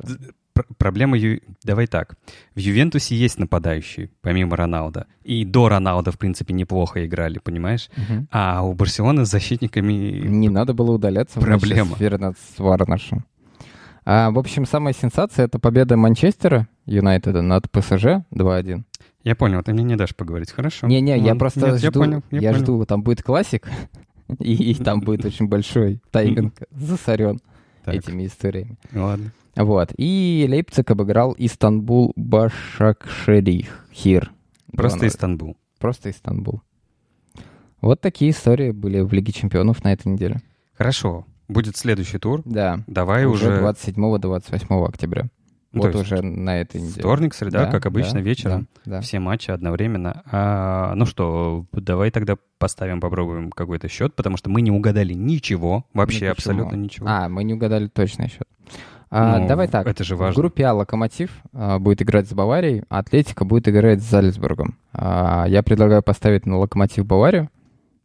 пр- 0.56 0.66
проблема... 0.80 1.16
Ю- 1.18 1.42
Давай 1.64 1.86
так. 1.86 2.16
В 2.56 2.60
Ювентусе 2.60 3.16
есть 3.16 3.38
нападающие, 3.38 4.10
помимо 4.22 4.56
Роналда. 4.58 5.06
И 5.24 5.46
до 5.46 5.70
Роналда, 5.70 6.12
в 6.12 6.18
принципе, 6.18 6.54
неплохо 6.56 7.06
играли, 7.06 7.38
понимаешь? 7.38 7.90
А 8.32 8.64
у 8.64 8.74
Барселоны 8.74 9.26
с 9.26 9.30
защитниками... 9.30 9.94
Не 10.28 10.50
надо 10.50 10.74
было 10.74 10.92
удаляться. 10.94 11.40
Проблема. 11.40 11.96
С 11.96 12.00
Фернат 12.00 12.36
Сварнашем. 12.56 13.24
А, 14.06 14.32
в 14.32 14.40
общем, 14.40 14.66
самая 14.66 14.94
сенсация— 14.94 15.46
это 15.48 15.60
победа 15.60 15.98
Манчестера 15.98 16.68
Юнайтеда 16.86 17.42
над 17.42 17.70
ПСЖ 17.72 18.22
2-1. 18.32 18.84
Я 19.24 19.36
понял, 19.36 19.64
ты 19.64 19.74
мне 19.74 19.84
не 19.84 19.96
дашь 19.96 20.16
поговорить, 20.16 20.52
хорошо? 20.52 20.86
Не-не, 20.88 21.18
я 21.18 21.34
Ну, 21.34 21.40
просто 21.40 21.72
нет, 21.72 21.78
жду, 21.80 21.86
Я 21.86 21.92
понял, 21.92 22.24
я 22.32 22.40
я 22.40 22.52
понял. 22.52 22.64
жду, 22.64 22.86
там 22.86 23.02
будет 23.02 23.24
классик, 23.24 23.68
и, 24.40 24.72
и 24.72 24.76
там 24.76 25.00
будет 25.00 25.26
очень 25.26 25.48
большой 25.48 26.00
тайминг 26.12 26.54
засорен 26.72 27.40
Так, 27.84 27.96
этими 27.96 28.28
историями. 28.28 28.78
ладно. 28.94 29.32
Вот. 29.56 29.94
И 29.98 30.46
Лейпциг 30.50 30.92
обыграл 30.92 31.36
Истанбул 31.38 32.14
Башакшерих. 32.16 33.88
Хир. 33.94 34.32
Просто 34.72 35.06
2:0. 35.06 35.08
Истанбул. 35.08 35.58
Просто 35.80 36.10
Истанбул. 36.10 36.62
Вот 37.82 38.02
такие 38.02 38.32
истории 38.32 38.72
были 38.72 39.02
в 39.02 39.14
Лиге 39.14 39.32
чемпионов 39.32 39.84
на 39.84 39.94
этой 39.94 40.08
неделе. 40.12 40.42
Хорошо. 40.78 41.26
Будет 41.48 41.78
следующий 41.78 42.18
тур. 42.18 42.42
Да. 42.44 42.80
Давай 42.88 43.26
уже 43.26 43.48
уже... 43.48 43.62
27-28 43.62 44.86
октября. 44.86 45.28
Ну, 45.72 45.84
вот 45.84 45.96
уже 45.96 46.22
на 46.22 46.62
этой 46.62 46.80
неделе. 46.80 47.02
Вторник, 47.02 47.34
среда, 47.34 47.66
Да, 47.66 47.72
как 47.72 47.86
обычно, 47.86 48.14
да, 48.14 48.22
вечером. 48.22 48.68
Да, 48.86 48.92
да. 48.92 49.02
Все 49.02 49.20
матчи 49.20 49.52
одновременно. 49.52 50.24
А, 50.32 50.96
ну 50.96 51.06
что, 51.06 51.66
давай 51.74 52.12
тогда 52.12 52.38
поставим, 52.58 53.02
попробуем 53.02 53.52
какой-то 53.52 53.90
счет, 53.90 54.16
потому 54.16 54.38
что 54.38 54.50
мы 54.50 54.62
не 54.62 54.72
угадали 54.72 55.14
ничего, 55.14 55.86
вообще 55.94 56.28
Ну, 56.28 56.32
абсолютно 56.32 56.76
ничего. 56.78 57.08
А, 57.10 57.28
мы 57.28 57.44
не 57.44 57.54
угадали 57.54 57.88
точный 57.88 58.30
счет. 58.30 58.48
А, 59.18 59.40
Ну, 59.40 59.48
давай 59.48 59.68
так. 59.68 59.88
Это 59.88 60.04
же 60.04 60.16
В 60.16 60.20
важно. 60.20 60.42
группе 60.42 60.66
А 60.66 60.74
«Локомотив» 60.74 61.32
а, 61.54 61.80
будет 61.80 62.02
играть 62.02 62.28
с 62.28 62.34
Баварией, 62.34 62.84
а 62.90 63.00
Атлетика 63.00 63.46
будет 63.46 63.68
играть 63.70 64.02
с 64.02 64.10
Зальцбургом. 64.10 64.78
А, 64.94 65.46
я 65.48 65.64
предлагаю 65.64 66.04
поставить 66.04 66.46
на 66.46 66.58
«Локомотив» 66.58 67.06
Баварию. 67.06 67.50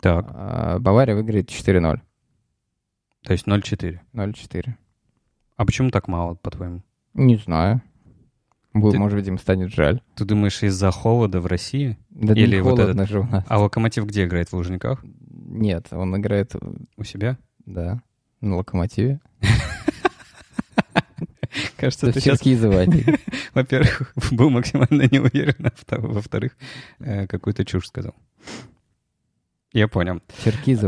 Так, 0.01 0.27
А, 0.31 0.79
Бавария 0.79 1.15
выиграет 1.17 1.49
4-0. 1.49 2.01
то 3.25 3.33
есть 3.33 3.47
0-4. 3.47 3.99
0-4. 4.15 4.75
А 5.57 5.67
почему 5.67 5.91
так 5.91 6.07
мало, 6.09 6.35
по-твоему? 6.37 6.83
Не 7.15 7.37
знаю. 7.37 7.83
Ты- 8.73 8.99
Может 8.99 9.19
быть, 9.19 9.27
им 9.27 9.37
станет 9.39 9.73
жаль. 9.75 10.01
Ты 10.15 10.25
думаешь, 10.25 10.63
из-за 10.63 10.93
холода 10.93 11.41
в 11.41 11.47
России? 11.47 11.99
Да 12.11 12.35
Или 12.35 12.57
не 12.57 12.63
вот 12.63 12.79
холодно 12.79 13.05
же 13.07 13.21
у 13.21 13.25
нас. 13.25 13.45
А 13.49 13.59
Локомотив 13.59 14.07
где 14.07 14.25
играет? 14.27 14.49
В 14.51 14.53
Лужниках? 14.55 15.05
Нет, 15.29 15.89
он 15.91 16.17
играет, 16.17 16.55
У 16.97 17.03
себя? 17.03 17.37
да, 17.67 18.01
на 18.41 18.57
«Локомотиве». 18.57 19.21
Кажется, 21.81 22.07
Это 22.07 22.15
ты 22.15 22.21
сейчас, 22.21 22.39
во-первых, 23.55 24.13
был 24.33 24.51
максимально 24.51 25.09
не 25.11 25.19
уверен, 25.19 25.55
а 25.67 25.71
вто- 25.71 26.01
во-вторых, 26.01 26.53
э, 26.99 27.27
какую-то 27.27 27.65
чушь 27.65 27.87
сказал. 27.89 28.15
Я 29.73 29.87
понял. 29.89 30.21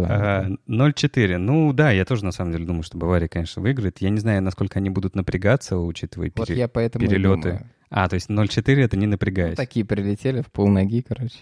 А, 0.08 0.46
0-4. 0.68 1.36
Ну 1.38 1.72
да, 1.72 1.92
я 1.92 2.04
тоже 2.04 2.24
на 2.24 2.32
самом 2.32 2.52
деле 2.52 2.66
думаю, 2.66 2.82
что 2.82 2.98
Бавария, 2.98 3.28
конечно, 3.28 3.62
выиграет. 3.62 4.00
Я 4.00 4.10
не 4.10 4.18
знаю, 4.18 4.42
насколько 4.42 4.80
они 4.80 4.90
будут 4.90 5.14
напрягаться, 5.14 5.78
учитывая 5.78 6.32
Вот 6.34 6.48
пере- 6.48 6.58
я 6.58 6.68
поэтому 6.68 7.06
перелеты. 7.06 7.42
думаю. 7.42 7.70
А, 7.90 8.08
то 8.08 8.14
есть 8.14 8.28
0-4 8.28 8.82
это 8.82 8.96
не 8.96 9.06
Ну, 9.06 9.12
напрягаясь. 9.12 9.56
такие 9.56 9.84
прилетели 9.86 10.40
в 10.42 10.50
полноги, 10.50 11.00
короче. 11.06 11.38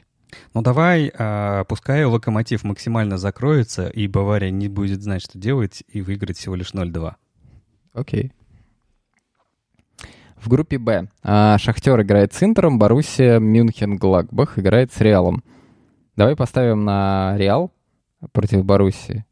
Ну 0.54 0.62
давай, 0.62 1.11
а, 1.19 1.64
пускай 1.64 2.04
Локомотив 2.04 2.62
максимально 2.62 3.16
закроется, 3.19 3.88
и 3.88 4.07
Бавария 4.07 4.50
не 4.50 4.69
будет 4.69 5.02
знать, 5.02 5.23
что 5.23 5.38
делать, 5.38 5.83
и 5.88 6.02
выиграет 6.02 6.37
всего 6.37 6.54
лишь 6.57 6.73
0-2. 6.75 7.14
Окей. 7.95 8.33
В 10.40 10.49
группе 10.49 10.78
Б 10.78 11.09
а, 11.23 11.59
Шахтер 11.59 12.00
играет 12.00 12.32
с 12.32 12.42
Интером, 12.42 12.78
Боруссия 12.78 13.38
Мюнхен 13.38 13.97
Гладбах 13.97 14.59
играет 14.59 14.90
с 14.92 15.00
Реалом. 15.00 15.44
Давай 16.16 16.35
поставим 16.35 16.85
на 16.85 17.35
Реал 17.37 17.73
против 18.32 18.64
Боруссии. 18.64 19.26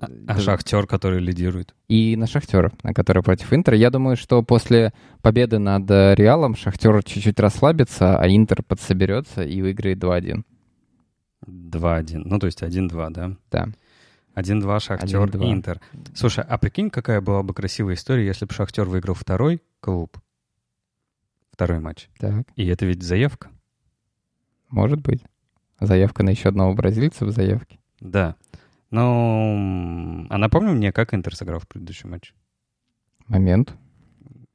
А, 0.00 0.08
а 0.26 0.38
Шахтер, 0.38 0.86
который 0.86 1.20
лидирует. 1.20 1.74
И 1.88 2.16
на 2.16 2.26
Шахтер, 2.26 2.72
на 2.82 2.92
который 2.92 3.22
против 3.22 3.52
Интера. 3.52 3.76
Я 3.76 3.90
думаю, 3.90 4.16
что 4.16 4.42
после 4.42 4.92
победы 5.22 5.58
над 5.58 5.88
э, 5.90 6.14
Реалом 6.16 6.56
Шахтер 6.56 7.02
чуть-чуть 7.04 7.38
расслабится, 7.38 8.18
а 8.18 8.28
Интер 8.28 8.62
подсоберется 8.62 9.42
и 9.42 9.62
выиграет 9.62 9.98
2-1. 9.98 10.42
2-1. 11.46 12.22
Ну, 12.24 12.38
то 12.38 12.46
есть 12.46 12.62
1-2, 12.62 13.10
да? 13.10 13.36
Да. 13.50 13.68
1-2 14.34 14.80
Шахтер, 14.80 15.22
1-2. 15.22 15.52
Интер. 15.52 15.80
Слушай, 16.14 16.44
а 16.48 16.58
прикинь, 16.58 16.90
какая 16.90 17.20
была 17.20 17.42
бы 17.42 17.54
красивая 17.54 17.94
история, 17.94 18.26
если 18.26 18.44
бы 18.44 18.52
Шахтер 18.52 18.84
выиграл 18.84 19.14
второй 19.14 19.62
клуб, 19.80 20.16
второй 21.64 21.78
матч. 21.80 22.08
Так, 22.18 22.46
И 22.56 22.66
это 22.66 22.84
ведь 22.86 23.02
заявка? 23.04 23.50
может 24.68 25.00
быть. 25.00 25.22
Заявка 25.80 26.22
на 26.24 26.30
еще 26.30 26.48
одного 26.48 26.74
бразильца 26.74 27.24
в 27.24 27.30
заявке. 27.30 27.78
Да. 28.00 28.34
М, 28.90 30.26
А 30.30 30.38
напомни 30.38 30.72
мне, 30.72 30.92
как 30.92 31.14
Интер 31.14 31.34
сыграл 31.36 31.60
в 31.60 31.68
предыдущем 31.68 32.10
матче? 32.10 32.34
Момент. 33.28 33.74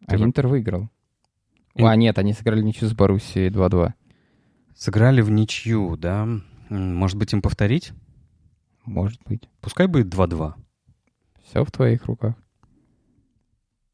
А 0.07 0.11
Ты 0.17 0.23
Интер 0.23 0.47
выиграл. 0.47 0.89
Ин- 1.75 1.85
А, 1.85 1.95
нет, 1.95 2.17
они 2.17 2.33
сыграли 2.33 2.61
ничью 2.61 2.87
с 2.89 2.93
Боруссией 2.93 3.49
2-2. 3.49 3.93
Сыграли 4.75 5.21
в 5.21 5.29
ничью, 5.31 5.95
да? 5.97 6.27
Может 6.69 7.17
быть, 7.17 7.31
им 7.33 7.41
повторить? 7.41 7.91
Может 8.85 9.21
быть. 9.25 9.49
Пускай 9.61 9.87
будет 9.87 10.07
2-2. 10.07 10.55
Все 11.43 11.63
в 11.63 11.71
твоих 11.71 12.05
руках. 12.05 12.35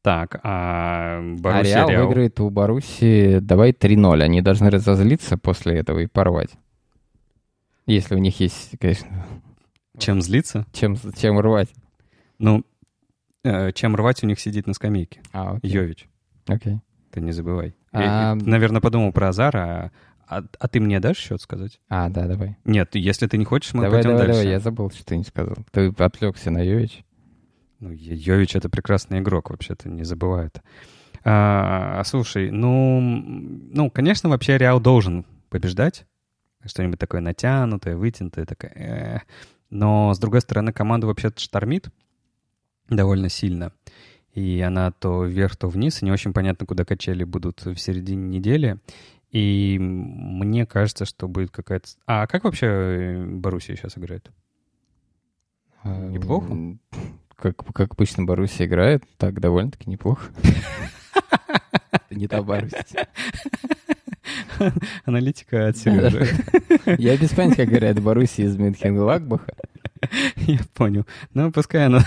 Так, 0.04 0.38
а 0.42 1.20
а 1.20 1.34
Боруссия 1.38 1.76
Реал, 1.76 1.88
Реал? 1.88 2.06
выиграет 2.06 2.38
у 2.38 2.50
Боруссии, 2.50 3.38
давай 3.38 3.72
3-0. 3.72 4.22
Они 4.22 4.42
должны 4.42 4.68
разозлиться 4.68 5.38
после 5.38 5.78
этого 5.78 6.00
и 6.00 6.06
порвать. 6.06 6.50
Если 7.86 8.14
у 8.14 8.18
них 8.18 8.38
есть, 8.38 8.72
конечно, 8.78 9.08
Чем 9.96 10.20
злиться? 10.20 10.66
чем, 10.74 10.96
чем 11.16 11.38
рвать. 11.40 11.70
Ну, 12.38 12.64
э, 13.44 13.72
чем 13.72 13.96
рвать 13.96 14.22
у 14.22 14.26
них 14.26 14.38
сидит 14.40 14.66
на 14.66 14.74
скамейке. 14.74 15.20
А, 15.32 15.52
окей. 15.56 15.70
Йович, 15.70 16.06
окей. 16.48 16.80
ты 17.10 17.22
не 17.22 17.32
забывай. 17.32 17.74
А, 17.90 18.02
Я, 18.02 18.34
наверное, 18.34 18.82
подумал 18.82 19.10
про 19.10 19.28
Азара, 19.30 19.90
а, 20.28 20.38
а- 20.40 20.44
а 20.58 20.68
ты 20.68 20.80
мне 20.80 21.00
дашь 21.00 21.16
счет 21.16 21.40
сказать? 21.40 21.80
А, 21.88 22.10
да, 22.10 22.26
давай. 22.26 22.58
Нет, 22.66 22.94
если 22.94 23.26
ты 23.26 23.38
не 23.38 23.46
хочешь, 23.46 23.72
мы 23.72 23.84
давай, 23.84 24.02
пойдем 24.02 24.10
давай, 24.18 24.26
дальше. 24.26 24.40
давай. 24.42 24.52
Я 24.52 24.60
забыл, 24.60 24.90
что 24.90 25.02
ты 25.06 25.16
не 25.16 25.24
сказал. 25.24 25.56
Ты 25.72 25.94
отвлекся 25.96 26.50
на 26.50 26.60
Йович. 26.62 27.04
Ну, 27.84 27.90
Йович— 27.92 28.54
это 28.56 28.70
прекрасный 28.70 29.18
игрок, 29.18 29.50
вообще-то, 29.50 29.90
не 29.90 30.04
забывай 30.04 30.46
это. 30.46 30.62
А, 31.22 32.02
слушай, 32.04 32.50
ну, 32.50 32.98
ну, 32.98 33.90
конечно, 33.90 34.30
вообще 34.30 34.56
Реал 34.56 34.80
должен 34.80 35.26
побеждать. 35.50 36.06
Что-нибудь 36.64 36.98
такое 36.98 37.20
натянутое, 37.20 37.94
вытянутое, 37.94 38.46
такое. 38.46 38.70
э. 38.70 39.18
Но, 39.68 40.14
с 40.14 40.18
другой 40.18 40.40
стороны, 40.40 40.72
команда 40.72 41.06
вообще-то 41.06 41.38
штормит 41.38 41.88
довольно 42.88 43.28
сильно. 43.28 43.70
И 44.32 44.62
она 44.62 44.90
то 44.90 45.24
вверх, 45.24 45.56
то 45.56 45.68
вниз, 45.68 46.00
и 46.00 46.06
не 46.06 46.10
очень 46.10 46.32
понятно, 46.32 46.64
куда 46.64 46.86
качели 46.86 47.24
будут 47.24 47.66
в 47.66 47.76
середине 47.76 48.38
недели. 48.38 48.78
И 49.30 49.76
мне 49.78 50.64
кажется, 50.64 51.04
что 51.04 51.28
будет 51.28 51.50
какая-то... 51.50 51.88
А 52.06 52.26
как 52.26 52.44
вообще 52.44 52.66
э, 52.66 53.24
Боруссия 53.26 53.76
сейчас 53.76 53.98
играет? 53.98 54.30
А, 55.82 56.06
Неплохо? 56.06 56.78
Как, 57.36 57.56
как 57.72 57.92
обычно 57.92 58.24
Боруссия 58.24 58.66
играет, 58.66 59.04
так 59.16 59.40
довольно-таки 59.40 59.90
неплохо. 59.90 60.30
Не 62.10 62.28
та 62.28 62.42
Боруссия. 62.42 63.08
Аналитика 65.04 65.68
от 65.68 65.76
Сережи. 65.76 66.26
Я 66.98 67.16
без 67.16 67.30
понятия, 67.30 67.56
как 67.64 67.68
говорят 67.68 68.00
Боруссия 68.00 68.46
из 68.46 68.56
Мюнхен-Гладбаха. 68.56 69.52
Я 70.36 70.58
понял. 70.74 71.06
Ну, 71.32 71.50
пускай 71.50 71.86
оно... 71.86 72.00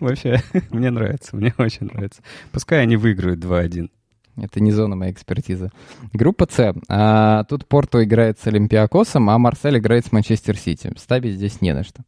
Вообще, 0.00 0.42
мне 0.70 0.90
нравится, 0.90 1.36
мне 1.36 1.54
очень 1.58 1.86
нравится. 1.86 2.22
Пускай 2.52 2.82
они 2.82 2.96
выиграют 2.96 3.40
2-1. 3.40 3.90
Это 4.36 4.60
не 4.60 4.70
зона 4.70 4.94
моей 4.94 5.12
экспертизы. 5.12 5.70
Группа 6.12 6.46
С. 6.48 6.74
А, 6.88 7.44
тут 7.44 7.66
Порту 7.66 8.02
играет 8.02 8.38
с 8.38 8.46
Олимпиакосом, 8.46 9.30
а 9.30 9.38
Марсель 9.38 9.78
играет 9.78 10.06
с 10.06 10.12
Манчестер 10.12 10.56
Сити. 10.56 10.92
Ставить 10.96 11.34
здесь 11.34 11.60
не 11.60 11.74
на 11.74 11.82
что. 11.82 12.02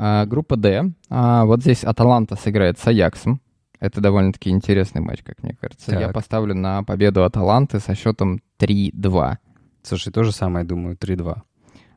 А, 0.00 0.26
группа 0.26 0.56
Д. 0.56 0.92
А, 1.10 1.44
вот 1.44 1.60
здесь 1.62 1.82
Аталанта 1.84 2.36
сыграет 2.36 2.78
с 2.78 2.86
Аяксом. 2.86 3.40
Это 3.80 4.00
довольно-таки 4.00 4.50
интересный 4.50 5.00
матч, 5.00 5.22
как 5.22 5.42
мне 5.42 5.56
кажется. 5.60 5.92
Я 5.92 6.06
Так. 6.06 6.14
поставлю 6.14 6.54
на 6.54 6.82
победу 6.84 7.24
Аталанты 7.24 7.80
со 7.80 7.94
счетом 7.94 8.40
3-2. 8.58 9.38
Слушай, 9.82 10.12
то 10.12 10.22
же 10.24 10.32
самое, 10.32 10.64
думаю, 10.64 10.96
3-2. 10.96 11.42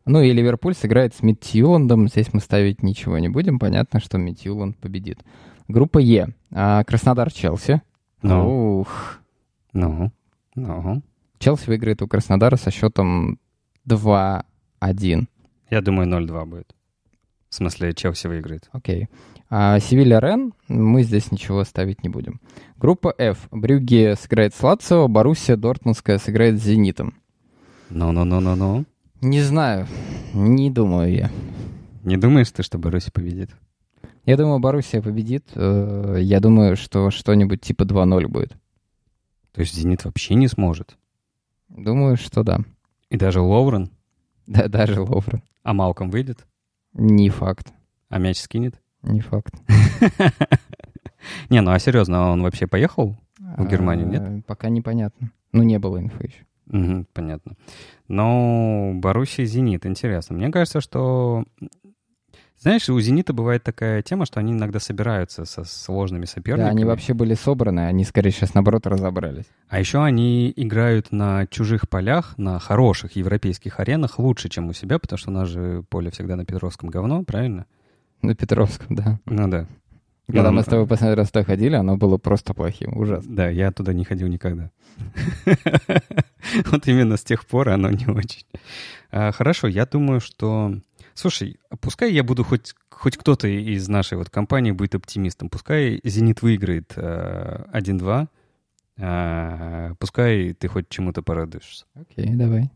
Ну 0.05 0.21
и 0.21 0.31
Ливерпуль 0.33 0.73
сыграет 0.73 1.13
с 1.13 1.21
Митьюландом. 1.21 2.07
Здесь 2.07 2.33
мы 2.33 2.39
ставить 2.39 2.81
ничего 2.81 3.19
не 3.19 3.29
будем. 3.29 3.59
Понятно, 3.59 3.99
что 3.99 4.17
Митьюланд 4.17 4.77
победит. 4.77 5.19
Группа 5.67 5.99
Е. 5.99 6.29
А, 6.51 6.83
Краснодар-Челси. 6.83 7.81
Ну, 8.23 8.79
Ух. 8.81 9.19
ну, 9.73 10.11
ну. 10.55 11.01
Челси 11.39 11.67
выиграет 11.67 12.01
у 12.01 12.07
Краснодара 12.07 12.55
со 12.55 12.71
счетом 12.71 13.39
2-1. 13.87 15.27
Я 15.69 15.81
думаю, 15.81 16.07
0-2 16.07 16.45
будет. 16.45 16.75
В 17.51 17.55
смысле, 17.55 17.93
Челси 17.93 18.27
выиграет. 18.27 18.69
Окей. 18.71 19.09
А 19.49 19.77
Севилья-Рен 19.81 20.53
мы 20.69 21.03
здесь 21.03 21.31
ничего 21.33 21.65
ставить 21.65 22.01
не 22.01 22.07
будем. 22.07 22.39
Группа 22.77 23.13
F. 23.17 23.49
Брюгге 23.51 24.15
сыграет 24.15 24.55
с 24.55 24.63
Лацио, 24.63 25.09
Боруссия 25.09 25.57
Дортмундская 25.57 26.17
сыграет 26.17 26.57
с 26.57 26.63
Зенитом. 26.63 27.13
Ну-ну-ну-ну-ну. 27.89 28.85
Не 29.19 29.41
знаю, 29.41 29.85
не 30.33 30.71
думаю 30.71 31.13
я. 31.13 31.29
Не 32.03 32.15
думаешь 32.15 32.49
ты, 32.51 32.63
что 32.63 32.77
Боруссия 32.79 33.11
победит? 33.11 33.49
Я 34.25 34.37
думаю, 34.37 34.59
Боруссия 34.59 35.01
победит. 35.01 35.43
Э, 35.55 36.17
Я 36.21 36.39
думаю, 36.39 36.77
что 36.77 37.11
что-нибудь 37.11 37.59
типа 37.59 37.83
2-0 37.83 38.27
будет. 38.27 38.53
То 39.51 39.59
есть 39.59 39.75
Зенит 39.75 40.05
вообще 40.05 40.35
не 40.35 40.47
сможет? 40.47 40.97
Думаю, 41.67 42.15
что 42.15 42.43
да. 42.43 42.59
И 43.09 43.17
даже 43.17 43.41
Лоурен? 43.41 43.91
Да, 44.47 44.69
даже 44.69 45.01
Ловрен. 45.01 45.43
А 45.63 45.73
Малком 45.73 46.09
выйдет? 46.09 46.45
Не 46.93 47.29
факт. 47.29 47.73
А 48.09 48.17
мяч 48.19 48.39
скинет? 48.39 48.81
Не 49.03 49.21
факт. 49.21 49.53
Не, 51.49 51.61
ну 51.61 51.71
а 51.71 51.79
серьезно, 51.79 52.31
он 52.31 52.41
вообще 52.41 52.67
поехал? 52.67 53.15
В 53.37 53.67
Германию 53.67 54.07
нет? 54.07 54.21
А, 54.23 54.41
Пока 54.47 54.69
непонятно. 54.69 55.31
Ну, 55.51 55.63
не 55.63 55.77
было 55.79 55.99
инфы 55.99 56.27
еще. 56.27 57.05
Понятно. 57.13 57.55
Но 58.07 58.91
Боруссия 58.95 59.43
и 59.43 59.47
Зенит, 59.47 59.85
интересно. 59.85 60.35
Мне 60.35 60.49
кажется, 60.51 60.79
что... 60.81 61.43
Знаешь, 62.61 62.87
у 62.89 62.99
Зенита 62.99 63.33
бывает 63.33 63.63
такая 63.63 64.03
тема, 64.03 64.27
что 64.27 64.39
они 64.39 64.51
иногда 64.51 64.79
собираются 64.79 65.45
со 65.45 65.63
сложными 65.63 66.25
соперниками. 66.25 66.67
Да, 66.67 66.71
они 66.71 66.85
вообще 66.85 67.15
были 67.15 67.33
собраны, 67.33 67.87
они 67.87 68.05
скорее 68.05 68.29
сейчас 68.29 68.53
наоборот 68.53 68.85
разобрались. 68.85 69.45
А 69.67 69.79
еще 69.79 70.03
они 70.03 70.53
играют 70.55 71.11
на 71.11 71.47
чужих 71.47 71.89
полях, 71.89 72.37
на 72.37 72.59
хороших 72.59 73.15
европейских 73.15 73.79
аренах 73.79 74.19
лучше, 74.19 74.47
чем 74.47 74.69
у 74.69 74.73
себя, 74.73 74.99
потому 74.99 75.17
что 75.17 75.31
у 75.31 75.33
нас 75.33 75.49
же 75.49 75.83
поле 75.89 76.11
всегда 76.11 76.35
на 76.35 76.45
Петровском 76.45 76.89
говно, 76.89 77.23
правильно? 77.23 77.65
На 78.21 78.35
Петровском, 78.35 78.95
да. 78.95 79.19
Ну 79.25 79.47
да. 79.47 79.65
Когда 80.27 80.51
Ну, 80.51 80.57
мы 80.57 80.61
с 80.61 80.65
тобой 80.65 80.85
последний 80.85 81.15
раз 81.15 81.31
туда 81.31 81.43
ходили, 81.43 81.75
оно 81.75 81.97
было 81.97 82.17
просто 82.17 82.53
плохим, 82.53 82.95
ужасно. 82.95 83.35
Да, 83.35 83.49
я 83.49 83.71
туда 83.71 83.91
не 83.91 84.05
ходил 84.05 84.27
никогда. 84.27 84.69
Вот 86.65 86.87
именно 86.87 87.17
с 87.17 87.23
тех 87.23 87.45
пор 87.45 87.69
оно 87.69 87.89
не 87.89 88.07
очень. 88.07 88.45
А, 89.11 89.31
Хорошо, 89.31 89.67
я 89.67 89.85
думаю, 89.85 90.19
что... 90.19 90.73
Слушай, 91.13 91.59
пускай 91.81 92.11
я 92.13 92.23
буду 92.23 92.43
хоть, 92.43 92.73
хоть 92.89 93.17
кто-то 93.17 93.47
из 93.47 93.87
нашей 93.87 94.17
вот 94.17 94.29
компании 94.29 94.71
будет 94.71 94.95
оптимистом. 94.95 95.49
Пускай 95.49 95.99
«Зенит» 96.03 96.41
выиграет 96.41 96.93
э, 96.95 97.65
1-2. 97.73 98.27
а, 98.99 99.93
Пускай 99.99 100.53
ты 100.53 100.67
хоть 100.67 100.89
чему-то 100.89 101.21
порадуешься. 101.21 101.85
Окей, 101.93 102.33
давай. 102.35 102.71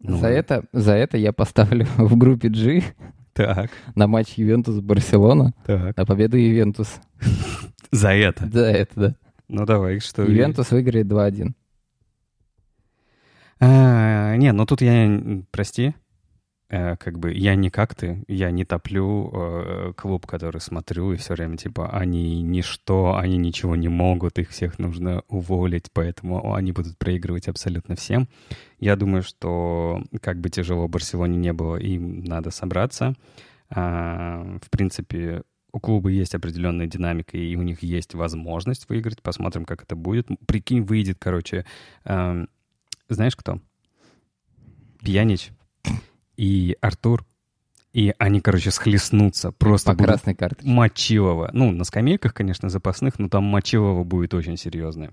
Ну, 0.00 0.16
За, 0.18 0.28
это, 0.28 0.64
за 0.72 0.92
это 0.94 1.16
я 1.16 1.32
поставлю 1.32 1.84
в 1.96 2.16
группе 2.16 2.48
G 2.48 2.82
Так, 3.32 3.70
на 3.96 4.06
матч 4.06 4.34
Ювентус-Барселона 4.36 5.52
так. 5.66 5.96
на 5.96 6.06
победу 6.06 6.36
Ювентус. 6.36 7.00
За 7.90 8.10
это. 8.10 8.48
За 8.48 8.66
это, 8.66 8.92
да. 9.00 9.14
Ну 9.48 9.64
давай, 9.64 9.98
что... 10.00 10.22
Ювентус 10.22 10.70
выиграет 10.70 11.06
2-1. 11.06 11.52
А, 13.60 14.36
не, 14.36 14.52
ну 14.52 14.66
тут 14.66 14.82
я, 14.82 15.20
прости, 15.50 15.94
э, 16.68 16.96
как 16.96 17.18
бы 17.18 17.32
я 17.32 17.54
не 17.54 17.70
как 17.70 17.94
ты, 17.94 18.24
я 18.28 18.50
не 18.50 18.64
топлю 18.64 19.30
э, 19.32 19.92
клуб, 19.96 20.26
который 20.26 20.60
смотрю, 20.60 21.12
и 21.12 21.16
все 21.16 21.34
время 21.34 21.56
типа 21.56 21.90
они 21.90 22.42
ничто, 22.42 23.16
они 23.16 23.36
ничего 23.36 23.76
не 23.76 23.88
могут, 23.88 24.38
их 24.38 24.50
всех 24.50 24.78
нужно 24.78 25.22
уволить, 25.28 25.90
поэтому 25.92 26.54
они 26.54 26.72
будут 26.72 26.98
проигрывать 26.98 27.48
абсолютно 27.48 27.96
всем. 27.96 28.28
Я 28.78 28.96
думаю, 28.96 29.22
что 29.22 30.02
как 30.20 30.40
бы 30.40 30.50
тяжело 30.50 30.88
Барселоне 30.88 31.36
не 31.36 31.52
было, 31.52 31.76
им 31.76 32.24
надо 32.24 32.50
собраться. 32.50 33.14
А, 33.70 34.58
в 34.62 34.70
принципе, 34.70 35.42
у 35.72 35.80
клуба 35.80 36.08
есть 36.10 36.34
определенная 36.34 36.86
динамика, 36.86 37.36
и 37.36 37.54
у 37.56 37.62
них 37.62 37.82
есть 37.82 38.14
возможность 38.14 38.88
выиграть. 38.88 39.22
Посмотрим, 39.22 39.64
как 39.64 39.82
это 39.82 39.96
будет. 39.96 40.28
Прикинь, 40.46 40.82
выйдет, 40.82 41.18
короче, 41.20 41.66
эм, 42.04 42.48
знаешь 43.08 43.36
кто? 43.36 43.60
Пьянич 45.02 45.50
и 46.38 46.76
Артур. 46.80 47.26
И 47.92 48.14
они, 48.18 48.40
короче, 48.40 48.70
схлестнутся. 48.70 49.50
Просто 49.52 49.90
По 49.90 49.96
будут 49.96 50.06
красной 50.10 50.34
карте. 50.34 50.66
мочилово. 50.66 51.50
Ну, 51.52 51.72
на 51.72 51.84
скамейках, 51.84 52.32
конечно, 52.32 52.68
запасных, 52.68 53.18
но 53.18 53.28
там 53.28 53.44
мочилово 53.44 54.04
будет 54.04 54.34
очень 54.34 54.56
серьезное. 54.56 55.12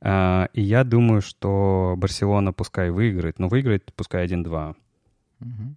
А, 0.00 0.48
и 0.52 0.62
я 0.62 0.84
думаю, 0.84 1.20
что 1.22 1.94
Барселона 1.96 2.52
пускай 2.52 2.90
выиграет, 2.90 3.38
но 3.38 3.48
выиграет 3.48 3.92
пускай 3.94 4.24
1-2. 4.26 4.74
Мгм. 5.40 5.76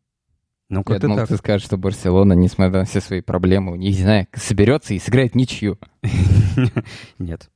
Ну, 0.70 0.80
Я 0.80 0.84
как-то 0.84 1.02
думал, 1.08 1.18
так. 1.18 1.30
ты 1.30 1.38
скажешь, 1.38 1.66
что 1.66 1.78
Барселона, 1.78 2.34
несмотря 2.34 2.80
на 2.80 2.86
все 2.86 3.02
свои 3.02 3.22
проблемы, 3.22 3.78
не 3.78 3.94
знаю, 3.94 4.28
соберется 4.34 4.94
и 4.94 5.00
сыграет 5.00 5.34
ничью. 5.34 5.78
Нет. 7.20 7.50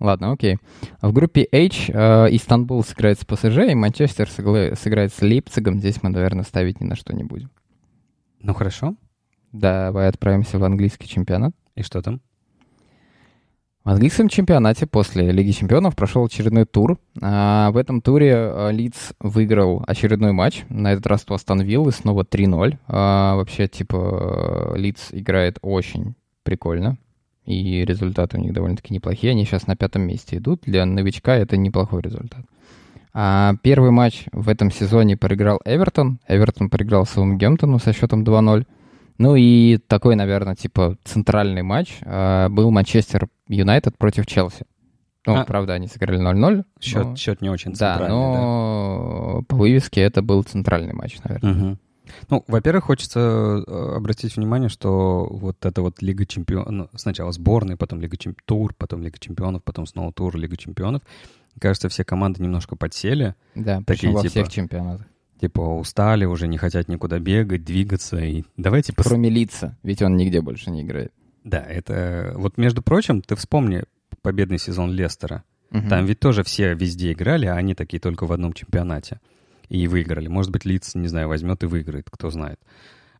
Ладно, 0.00 0.32
окей. 0.32 0.58
В 1.00 1.12
группе 1.12 1.46
H 1.52 1.90
э, 1.90 2.28
Истанбул 2.30 2.82
сыграет 2.82 3.20
с 3.20 3.24
ПСЖ, 3.24 3.58
и 3.70 3.74
Манчестер 3.74 4.28
сыграет 4.28 5.12
с 5.12 5.22
Лейпцигом. 5.22 5.78
Здесь 5.78 6.02
мы, 6.02 6.10
наверное, 6.10 6.44
ставить 6.44 6.80
ни 6.80 6.84
на 6.84 6.96
что 6.96 7.14
не 7.14 7.24
будем. 7.24 7.50
Ну, 8.40 8.54
хорошо. 8.54 8.96
Давай 9.52 10.08
отправимся 10.08 10.58
в 10.58 10.64
английский 10.64 11.08
чемпионат. 11.08 11.54
И 11.76 11.82
что 11.82 12.02
там? 12.02 12.20
В 13.84 13.90
английском 13.90 14.30
чемпионате 14.30 14.86
после 14.86 15.30
Лиги 15.30 15.50
чемпионов 15.50 15.94
прошел 15.94 16.24
очередной 16.24 16.64
тур. 16.64 16.98
А, 17.20 17.70
в 17.70 17.76
этом 17.76 18.00
туре 18.00 18.34
а, 18.34 18.70
Лидс 18.70 19.12
выиграл 19.20 19.84
очередной 19.86 20.32
матч. 20.32 20.64
На 20.70 20.94
этот 20.94 21.06
раз 21.06 21.26
у 21.28 21.34
Астон 21.34 21.60
Виллы 21.60 21.92
снова 21.92 22.22
3-0. 22.22 22.78
А, 22.88 23.36
вообще, 23.36 23.68
типа, 23.68 24.72
Лидс 24.74 25.08
играет 25.12 25.58
очень 25.60 26.14
прикольно. 26.44 26.96
И 27.46 27.84
результаты 27.84 28.38
у 28.38 28.40
них 28.40 28.52
довольно-таки 28.52 28.94
неплохие. 28.94 29.32
Они 29.32 29.44
сейчас 29.44 29.66
на 29.66 29.76
пятом 29.76 30.02
месте 30.02 30.38
идут. 30.38 30.62
Для 30.64 30.84
новичка 30.86 31.36
это 31.36 31.56
неплохой 31.56 32.00
результат. 32.02 32.44
А 33.12 33.54
первый 33.62 33.90
матч 33.90 34.24
в 34.32 34.48
этом 34.48 34.70
сезоне 34.70 35.16
проиграл 35.16 35.60
Эвертон. 35.64 36.18
Эвертон 36.26 36.68
проиграл 36.70 37.06
Саутгемптону 37.06 37.78
со 37.78 37.92
счетом 37.92 38.24
2-0. 38.24 38.66
Ну 39.18 39.36
и 39.36 39.78
такой, 39.86 40.16
наверное, 40.16 40.56
типа 40.56 40.96
центральный 41.04 41.62
матч 41.62 41.98
а, 42.02 42.48
был 42.48 42.70
Манчестер 42.72 43.28
Юнайтед 43.46 43.96
против 43.96 44.26
Челси. 44.26 44.64
Ну, 45.26 45.36
А. 45.36 45.44
правда, 45.44 45.74
они 45.74 45.86
сыграли 45.86 46.18
0-0. 46.20 46.64
Счет, 46.80 47.04
но- 47.04 47.16
счет 47.16 47.40
не 47.40 47.48
очень 47.48 47.72
Да, 47.72 47.92
центральный, 47.98 48.16
но 48.16 49.42
по 49.48 49.56
вывеске 49.56 50.00
это 50.00 50.20
был 50.20 50.42
центральный 50.42 50.92
матч, 50.94 51.16
наверное. 51.22 51.52
Мгм. 51.52 51.78
Ну, 52.30 52.44
во-первых, 52.48 52.84
хочется 52.84 53.20
э, 53.66 53.94
обратить 53.96 54.36
внимание, 54.36 54.68
что 54.68 55.26
вот 55.30 55.64
эта 55.64 55.82
вот 55.82 56.02
Лига 56.02 56.26
Чемпионов, 56.26 56.70
ну, 56.70 56.88
сначала 56.94 57.32
сборная, 57.32 57.76
потом 57.76 58.00
Лига 58.00 58.16
Чемпионов, 58.16 58.42
тур, 58.44 58.74
потом 58.76 59.02
Лига 59.02 59.18
Чемпионов, 59.18 59.62
потом 59.64 59.86
снова 59.86 60.12
тур, 60.12 60.36
Лига 60.36 60.56
Чемпионов. 60.56 61.02
Кажется, 61.58 61.88
все 61.88 62.04
команды 62.04 62.42
немножко 62.42 62.76
подсели, 62.76 63.34
Да, 63.54 63.80
Такие 63.86 64.12
во 64.12 64.20
типа- 64.22 64.30
всех 64.30 64.48
чемпионатах. 64.48 65.06
типа 65.40 65.60
устали, 65.60 66.24
уже 66.24 66.48
не 66.48 66.58
хотят 66.58 66.88
никуда 66.88 67.18
бегать, 67.18 67.64
двигаться. 67.64 68.18
И 68.18 68.44
давайте 68.56 68.92
пос... 68.92 69.06
Кроме 69.06 69.30
Лица, 69.30 69.76
ведь 69.82 70.02
он 70.02 70.16
нигде 70.16 70.40
больше 70.40 70.70
не 70.70 70.82
играет. 70.82 71.12
Да, 71.44 71.58
это... 71.58 72.32
Вот, 72.36 72.58
между 72.58 72.82
прочим, 72.82 73.22
ты 73.22 73.36
вспомни 73.36 73.84
победный 74.22 74.58
сезон 74.58 74.90
Лестера. 74.92 75.44
Мгм. 75.70 75.88
Там 75.88 76.06
ведь 76.06 76.20
тоже 76.20 76.42
все 76.42 76.74
везде 76.74 77.12
играли, 77.12 77.46
а 77.46 77.54
они 77.54 77.74
такие 77.74 78.00
только 78.00 78.26
в 78.26 78.32
одном 78.32 78.52
чемпионате. 78.52 79.20
И 79.68 79.88
выиграли. 79.88 80.28
Может 80.28 80.50
быть, 80.50 80.64
Лиц, 80.64 80.94
не 80.94 81.08
знаю, 81.08 81.28
возьмет 81.28 81.62
и 81.62 81.66
выиграет, 81.66 82.08
кто 82.10 82.30
знает. 82.30 82.60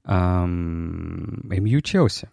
МЮ 0.06 1.80
Челси. 1.80 2.28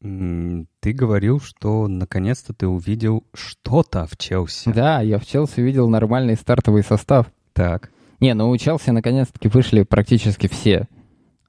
Ты 0.00 0.92
говорил, 0.92 1.40
что 1.40 1.88
наконец-то 1.88 2.52
ты 2.52 2.66
увидел 2.66 3.24
что-то 3.32 4.06
в 4.06 4.16
Челси. 4.16 4.72
Да, 4.72 5.00
я 5.00 5.18
в 5.18 5.26
Челси 5.26 5.60
видел 5.60 5.88
нормальный 5.88 6.36
стартовый 6.36 6.82
состав. 6.82 7.26
Так. 7.52 7.90
Не, 8.20 8.34
ну 8.34 8.50
у 8.50 8.56
Челси 8.56 8.90
наконец-таки 8.90 9.48
вышли 9.48 9.82
практически 9.82 10.46
все, 10.46 10.88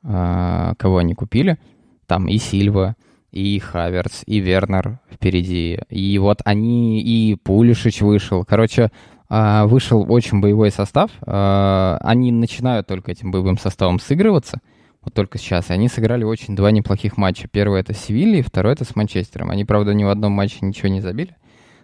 а, 0.04 0.74
кого 0.76 0.98
они 0.98 1.16
купили. 1.16 1.58
Там 2.06 2.28
и 2.28 2.38
Сильва, 2.38 2.96
и 3.32 3.60
Хаверц, 3.60 4.24
и 4.26 4.40
Вернер 4.40 5.00
впереди. 5.12 5.80
И 5.90 6.18
вот 6.18 6.42
они, 6.46 7.02
и 7.02 7.36
Пулишич 7.36 8.02
вышел. 8.02 8.46
Короче, 8.46 8.92
вышел 9.30 10.06
очень 10.12 10.40
боевой 10.42 10.72
состав. 10.72 11.12
А, 11.22 11.98
Они 12.02 12.32
начинают 12.32 12.88
только 12.88 13.12
этим 13.12 13.32
боевым 13.32 13.58
составом 13.58 14.00
сыгрываться. 14.00 14.60
Вот 15.02 15.14
только 15.14 15.38
сейчас. 15.38 15.70
И 15.70 15.74
они 15.74 15.88
сыграли 15.88 16.24
очень 16.24 16.56
два 16.56 16.72
неплохих 16.72 17.18
матча. 17.18 17.48
Первый 17.48 17.80
это 17.80 17.94
с 17.94 17.98
Севильей, 18.00 18.42
второй 18.42 18.74
это 18.74 18.86
с 18.86 18.96
Манчестером. 18.96 19.50
Они, 19.52 19.64
правда, 19.66 19.94
ни 19.94 20.04
в 20.04 20.10
одном 20.10 20.32
матче 20.32 20.58
ничего 20.62 20.90
не 20.90 21.02
забили, 21.02 21.36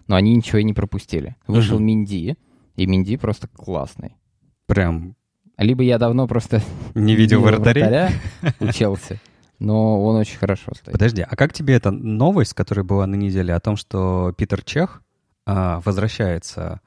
но 0.08 0.16
они 0.16 0.36
ничего 0.36 0.60
и 0.60 0.64
не 0.64 0.74
пропустили. 0.74 1.36
Вышел 1.48 1.78
Мгм. 1.78 1.86
Минди, 1.86 2.36
и 2.76 2.86
Минди 2.88 3.18
просто 3.18 3.48
классный. 3.48 4.16
Прям 4.66 5.16
Либо 5.58 5.84
я 5.84 6.00
давно 6.00 6.28
просто 6.28 6.62
не 6.96 7.16
видел 7.16 7.42
вратаря 7.42 8.10
у 8.60 8.68
Челси, 8.70 9.20
но 9.60 10.04
он 10.04 10.16
очень 10.16 10.38
хорошо 10.40 10.72
стоит. 10.76 10.94
Подожди, 10.94 11.22
а 11.22 11.36
как 11.36 11.54
тебе 11.54 11.76
эта 11.76 11.92
новость, 11.92 12.54
которая 12.56 12.84
была 12.84 13.06
на 13.06 13.16
неделе, 13.16 13.54
о 13.54 13.60
том, 13.60 13.76
что 13.76 14.34
Питер 14.36 14.64
Чех 14.64 15.04
а, 15.46 15.80
возвращается 15.86 16.82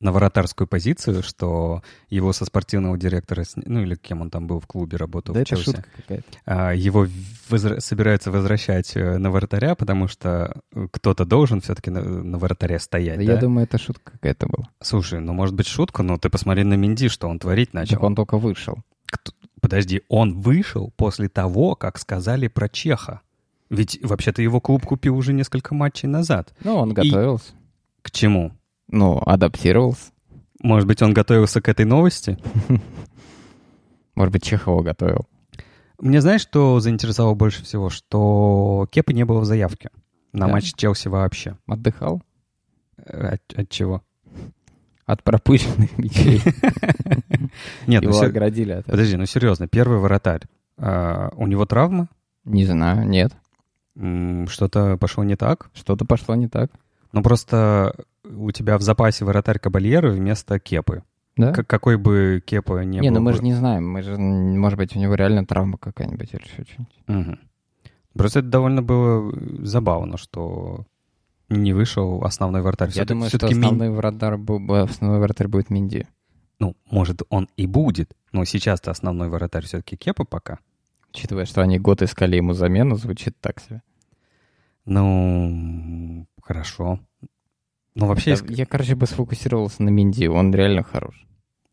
на 0.00 0.12
вратарскую 0.12 0.66
позицию, 0.66 1.22
что 1.22 1.82
его 2.10 2.32
со 2.34 2.44
спортивного 2.44 2.98
директора, 2.98 3.44
ну 3.56 3.80
или 3.82 3.94
кем 3.94 4.20
он 4.20 4.30
там 4.30 4.46
был 4.46 4.60
в 4.60 4.66
клубе, 4.66 4.96
работал 4.98 5.32
Да 5.34 5.40
в 5.40 5.42
это 5.42 5.50
Челси, 5.50 5.64
шутка 5.64 5.84
какая-то. 5.96 6.24
а, 6.44 6.72
его 6.74 7.06
возра- 7.48 7.80
собираются 7.80 8.30
возвращать 8.30 8.94
э, 8.96 9.16
на 9.16 9.30
вратаря, 9.30 9.74
потому 9.74 10.06
что 10.08 10.60
э, 10.74 10.88
кто-то 10.92 11.24
должен 11.24 11.60
все-таки 11.62 11.90
на, 11.90 12.02
на 12.02 12.36
вратаре 12.38 12.78
стоять, 12.78 13.18
Да 13.20 13.24
да? 13.26 13.32
Я 13.32 13.38
думаю, 13.38 13.64
это 13.64 13.78
шутка 13.78 14.12
какая-то 14.12 14.46
была. 14.48 14.68
Слушай, 14.82 15.20
ну 15.20 15.32
может 15.32 15.54
быть 15.54 15.66
шутка, 15.66 16.02
но 16.02 16.18
ты 16.18 16.28
посмотри 16.28 16.64
на 16.64 16.74
Минди, 16.74 17.08
что 17.08 17.28
он 17.28 17.38
творить 17.38 17.72
начал. 17.72 17.94
Так 17.96 18.02
он 18.02 18.14
только 18.14 18.36
вышел. 18.38 18.76
Кто- 19.06 19.32
Подожди, 19.62 20.02
он 20.08 20.38
вышел 20.40 20.92
после 20.96 21.28
того, 21.30 21.74
как 21.74 21.98
сказали 21.98 22.48
про 22.48 22.68
Чеха. 22.68 23.22
Ведь 23.70 23.98
вообще-то 24.02 24.42
его 24.42 24.60
клуб 24.60 24.84
купил 24.84 25.16
уже 25.16 25.32
несколько 25.32 25.74
матчей 25.74 26.06
назад. 26.08 26.52
Ну, 26.62 26.76
он 26.76 26.90
И- 26.90 26.94
готовился. 26.94 27.52
К 28.02 28.10
чему? 28.10 28.52
Ну, 28.88 29.20
адаптировался. 29.24 30.10
Может 30.62 30.86
быть, 30.86 31.02
он 31.02 31.12
готовился 31.12 31.60
к 31.60 31.68
этой 31.68 31.84
новости? 31.84 32.38
Может 34.14 34.32
быть, 34.32 34.42
Чехова 34.44 34.82
готовил. 34.82 35.26
Мне 35.98 36.20
знаешь, 36.20 36.40
что 36.42 36.78
заинтересовало 36.80 37.34
больше 37.34 37.62
всего? 37.64 37.90
Что 37.90 38.86
Кепа 38.90 39.12
не 39.12 39.24
было 39.24 39.40
в 39.40 39.44
заявке 39.44 39.90
на 40.32 40.46
Да. 40.46 40.52
матч 40.52 40.72
Челси 40.74 41.08
вообще. 41.08 41.56
Отдыхал 41.66 42.22
Э, 43.04 43.34
От, 43.34 43.42
от 43.58 43.68
чего? 43.68 44.02
от 45.04 45.22
пропущенных 45.22 45.96
мячей. 45.98 46.40
Нет, 47.86 48.02
ну 48.02 48.10
Его 48.10 48.12
сер- 48.20 48.28
оградили 48.28 48.72
от 48.72 48.86
подожди, 48.86 49.16
ну 49.16 49.24
серьезно, 49.26 49.68
первый 49.68 49.98
вратарь. 49.98 50.42
А, 50.78 51.30
у 51.36 51.46
него 51.46 51.64
травма? 51.66 52.08
Не 52.44 52.64
знаю, 52.66 53.06
нет. 53.08 53.32
Что-то 54.50 54.96
пошло 54.98 55.22
не 55.24 55.36
так? 55.36 55.70
Что-то 55.74 56.04
пошло 56.04 56.34
не 56.34 56.48
так. 56.48 56.70
Ну 57.12 57.22
просто 57.22 57.94
у 58.30 58.50
тебя 58.52 58.78
в 58.78 58.82
запасе 58.82 59.24
вратарь 59.24 59.58
Кабальеры 59.58 60.10
вместо 60.10 60.58
Кепы. 60.58 61.02
Да? 61.36 61.52
К- 61.52 61.64
какой 61.64 61.96
бы 61.98 62.42
Кепа 62.44 62.82
не, 62.84 62.98
Не, 63.00 63.10
был 63.10 63.18
ну 63.18 63.22
мы 63.24 63.30
бы- 63.32 63.36
же 63.36 63.42
не 63.44 63.52
знаем. 63.54 63.88
Мы 63.88 64.02
же, 64.02 64.16
может 64.16 64.78
быть, 64.78 64.96
у 64.96 64.98
него 64.98 65.14
реально 65.14 65.44
травма 65.44 65.76
какая-нибудь 65.78 66.32
или 66.32 66.42
еще 66.42 66.64
что-нибудь. 66.64 66.98
Мгм. 67.06 67.38
Просто 68.14 68.38
это 68.38 68.48
довольно 68.48 68.82
было 68.82 69.32
забавно, 69.62 70.16
что 70.16 70.86
не 71.50 71.74
вышел 71.74 72.24
основной 72.24 72.62
вратарь. 72.62 72.88
Я 72.88 72.92
Все-таки- 72.92 73.08
думаю, 73.14 73.28
что 73.28 73.38
все-таки 73.38 73.54
Мин- 73.54 73.64
основной 73.64 73.90
вратарь, 73.90 74.34
основной 74.84 75.20
вратарь 75.20 75.48
будет 75.48 75.68
Минди. 75.70 76.06
Ну, 76.58 76.74
может, 76.90 77.22
он 77.28 77.48
и 77.58 77.66
будет, 77.66 78.12
но 78.32 78.44
сейчас-то 78.46 78.90
основной 78.90 79.28
вратарь 79.28 79.64
все-таки 79.64 79.96
Кепа 79.96 80.24
пока. 80.24 80.58
Учитывая, 81.12 81.44
что 81.44 81.60
они 81.60 81.78
год 81.78 82.00
искали 82.02 82.36
ему 82.36 82.54
замену, 82.54 82.96
звучит 82.96 83.36
так 83.40 83.60
себе. 83.60 83.82
Ну, 84.86 86.26
хорошо. 86.42 86.98
Ну, 87.96 88.06
вообще, 88.06 88.32
Я, 88.32 88.36
я, 88.48 88.66
короче, 88.66 88.94
бы 88.94 89.06
сфокусировался 89.06 89.82
на 89.82 89.88
Минди, 89.88 90.26
он 90.28 90.54
реально 90.54 90.82
хорош. 90.84 91.14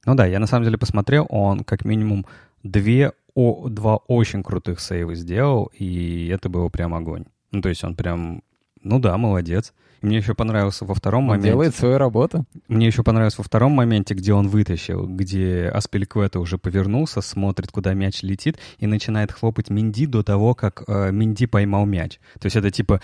ну 0.05 0.15
да, 0.15 0.25
я 0.25 0.39
на 0.39 0.47
самом 0.47 0.63
деле 0.65 0.77
посмотрел, 0.77 1.25
он 1.29 1.63
как 1.65 1.85
минимум 1.85 2.25
две, 2.63 3.11
о, 3.35 3.67
два 3.69 3.97
очень 3.97 4.41
крутых 4.41 4.79
сейва 4.79 5.13
сделал, 5.15 5.69
и 5.77 6.27
это 6.29 6.47
было 6.49 6.69
прям 6.69 6.93
огонь. 6.95 7.25
Ну, 7.51 7.61
то 7.61 7.69
есть 7.69 7.83
он 7.83 7.95
прям, 7.95 8.41
ну 8.81 8.99
да, 8.99 9.17
молодец. 9.17 9.73
И 10.01 10.05
Мне 10.05 10.17
еще 10.17 10.33
понравился 10.33 10.83
во 10.85 10.93
втором 10.95 11.23
Он 11.23 11.27
моменте. 11.29 11.49
делает 11.49 11.75
свою 11.75 11.97
работу. 11.97 12.45
Мне 12.67 12.87
еще 12.87 13.03
понравилось 13.03 13.37
во 13.37 13.43
втором 13.43 13.71
моменте, 13.73 14.13
где 14.13 14.33
он 14.33 14.47
вытащил, 14.49 15.05
где 15.07 15.69
Аспеликвета 15.73 16.39
уже 16.41 16.57
повернулся, 16.57 17.21
смотрит, 17.21 17.71
куда 17.71 17.93
мяч 17.93 18.21
летит, 18.21 18.57
и 18.79 18.87
начинает 18.87 19.31
хлопать 19.31 19.69
Минди 19.69 20.05
до 20.05 20.21
того, 20.23 20.55
как 20.55 20.83
э, 20.87 21.11
Минди 21.11 21.45
поймал 21.45 21.85
мяч. 21.85 22.19
То 22.39 22.47
есть 22.47 22.55
это 22.57 22.69
типа 22.69 22.99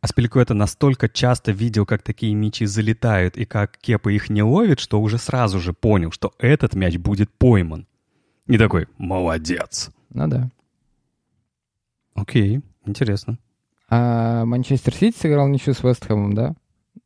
Аспеликвета 0.00 0.54
настолько 0.54 1.08
часто 1.08 1.50
видел, 1.50 1.84
как 1.84 2.02
такие 2.02 2.32
мячи 2.34 2.66
залетают, 2.66 3.36
и 3.36 3.44
как 3.44 3.76
Кепа 3.78 4.10
их 4.10 4.30
не 4.30 4.42
ловит, 4.42 4.78
что 4.78 5.00
уже 5.00 5.18
сразу 5.18 5.58
же 5.58 5.72
понял, 5.72 6.12
что 6.12 6.32
этот 6.38 6.74
мяч 6.74 6.96
будет 6.98 7.30
пойман. 7.32 7.86
И 8.46 8.56
такой, 8.56 8.86
молодец. 8.96 9.90
Ну 10.10 10.28
да. 10.28 10.50
Окей, 12.14 12.60
интересно. 12.86 13.38
А 13.90 14.44
Манчестер 14.44 14.94
Сити 14.94 15.18
сыграл 15.18 15.48
ничью 15.48 15.74
с 15.74 15.82
Вестхэмом, 15.82 16.34
да? 16.34 16.54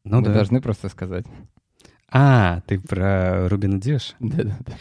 Ну 0.05 0.19
Мы 0.21 0.27
да. 0.27 0.35
должны 0.35 0.61
просто 0.61 0.89
сказать. 0.89 1.25
А, 2.13 2.61
ты 2.67 2.79
про 2.79 3.49
Рубина 3.49 3.81
Диш? 3.81 4.15
Да-да-да. 4.21 4.75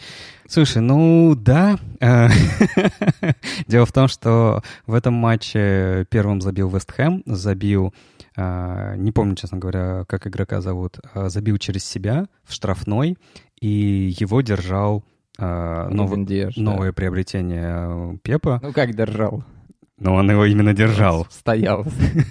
Слушай, 0.46 0.82
ну 0.82 1.34
да. 1.34 1.78
Э, 2.00 2.28
Дело 3.66 3.86
в 3.86 3.92
том, 3.92 4.06
что 4.08 4.62
в 4.86 4.92
этом 4.94 5.14
матче 5.14 6.06
первым 6.10 6.42
забил 6.42 6.68
Вест 6.68 6.92
Хэм, 6.92 7.22
забил, 7.24 7.94
э, 8.36 8.94
не 8.98 9.12
помню, 9.12 9.34
честно 9.36 9.56
говоря, 9.58 10.04
как 10.06 10.26
игрока 10.26 10.60
зовут, 10.60 10.98
э, 11.14 11.28
забил 11.30 11.56
через 11.56 11.84
себя 11.86 12.26
в 12.44 12.52
штрафной, 12.52 13.16
и 13.60 14.14
его 14.18 14.42
держал 14.42 15.02
э, 15.38 15.88
нов- 15.90 16.10
Рубен 16.10 16.26
Диаш, 16.26 16.54
да. 16.56 16.62
новое 16.62 16.92
приобретение 16.92 18.18
Пепа, 18.22 18.60
Ну 18.62 18.72
как 18.74 18.94
держал? 18.94 19.42
Но 20.02 20.14
он 20.14 20.30
его 20.30 20.44
именно 20.44 20.74
держал, 20.74 21.26
Стоял. 21.30 21.84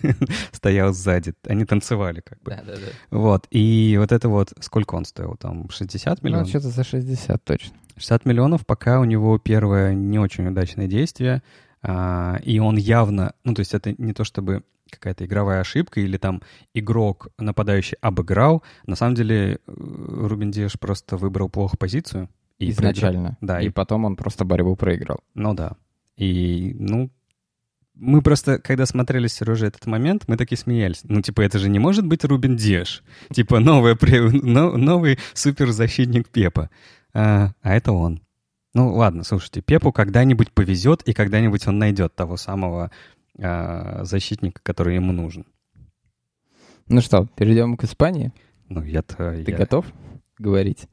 стоял 0.52 0.94
сзади. 0.94 1.34
Они 1.48 1.66
танцевали 1.66 2.22
как 2.22 2.42
бы. 2.44 2.52
Да-да-да. 2.52 2.88
Вот, 3.18 3.48
и 3.52 3.96
вот 4.00 4.12
это 4.12 4.30
вот, 4.30 4.54
сколько 4.60 4.96
он 4.96 5.06
стоил? 5.06 5.36
Там 5.38 5.70
60 5.70 6.22
Ну, 6.22 6.28
миллионов? 6.28 6.50
что-то 6.50 6.70
за 6.70 6.84
60 6.84 7.44
точно. 7.44 7.76
60 7.98 8.26
миллионов, 8.26 8.66
пока 8.66 9.00
у 9.00 9.04
него 9.06 9.38
первое 9.38 9.94
не 9.94 10.20
очень 10.20 10.48
удачное 10.48 10.88
действие, 10.88 11.42
а, 11.84 12.40
и 12.44 12.60
он 12.60 12.78
явно, 12.78 13.34
ну, 13.44 13.54
то 13.54 13.60
есть 13.62 13.74
это 13.74 13.94
не 13.98 14.14
то 14.14 14.24
чтобы 14.24 14.64
какая-то 14.90 15.26
игровая 15.26 15.62
ошибка 15.62 16.02
или 16.02 16.18
там 16.18 16.42
игрок 16.74 17.30
нападающий 17.38 17.98
обыграл, 18.02 18.62
на 18.86 18.96
самом 18.96 19.16
деле 19.16 19.54
э, 19.54 19.58
Рубин 19.68 20.52
Диаш 20.52 20.78
просто 20.80 21.16
выбрал 21.18 21.48
плохо 21.50 21.78
позицию. 21.78 22.28
и 22.60 22.66
проиграл. 22.74 22.92
Изначально. 22.92 23.38
Да, 23.42 23.62
И 23.62 23.68
и- 23.68 23.70
потом 23.70 24.06
он 24.06 24.16
просто 24.16 24.44
борьбу 24.46 24.76
проиграл. 24.76 25.22
Ну 25.34 25.54
да. 25.54 25.74
И, 26.18 26.76
ну, 26.78 27.10
мы 27.94 28.22
просто, 28.22 28.60
когда 28.60 28.86
смотрели 28.86 29.28
с 29.28 29.34
Сережей 29.34 29.68
этот 29.68 29.86
момент, 29.86 30.24
мы 30.28 30.38
такие 30.38 30.58
смеялись. 30.58 31.02
Ну, 31.04 31.22
типа, 31.22 31.42
это 31.42 31.60
же 31.60 31.70
не 31.70 31.80
может 31.80 32.06
быть 32.06 32.24
Рубин 32.24 32.56
Диаш. 32.56 33.04
Типа, 33.32 33.60
новый, 33.60 33.96
новый 34.78 35.20
суперзащитник 35.34 36.30
Пепа. 36.30 36.70
А, 37.14 37.52
а 37.62 37.76
это 37.76 37.92
он. 37.92 38.22
Ну, 38.74 38.94
ладно, 38.94 39.24
слушайте, 39.24 39.62
Пепу 39.62 39.92
когда-нибудь 39.92 40.52
повезет, 40.52 41.02
и 41.04 41.14
когда-нибудь 41.14 41.68
он 41.68 41.78
найдет 41.78 42.16
того 42.16 42.38
самого 42.38 42.92
а, 43.38 44.04
защитника, 44.06 44.62
который 44.64 44.96
ему 44.96 45.12
нужен. 45.12 45.46
Ну 46.88 47.02
что, 47.02 47.28
перейдем 47.36 47.78
к 47.78 47.84
Испании. 47.84 48.32
Ну, 48.70 48.82
я-то... 48.84 49.44
Ты 49.44 49.52
я- 49.52 49.58
готов 49.58 49.86
говорить? 50.38 50.88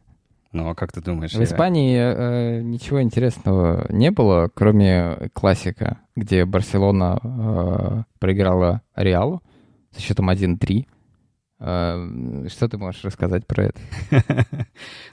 Ну, 0.59 0.69
а 0.69 0.75
как 0.75 0.91
ты 0.91 1.01
думаешь? 1.01 1.31
В 1.31 1.39
я- 1.39 1.45
Испании 1.45 1.97
э, 1.97 2.63
ничего 2.63 3.01
интересного 3.01 3.87
не 3.91 4.11
было, 4.11 4.51
кроме 4.53 5.31
классика, 5.33 5.99
где 6.17 6.45
Барселона 6.45 7.21
э, 7.23 8.03
проиграла 8.19 8.83
Реалу 8.97 9.41
со 9.93 10.01
счетом 10.01 10.31
1-3. 10.31 10.85
Э, 11.61 12.49
что 12.49 12.69
ты 12.69 12.77
можешь 12.77 13.05
рассказать 13.05 13.47
про 13.47 13.67
это? 13.67 13.81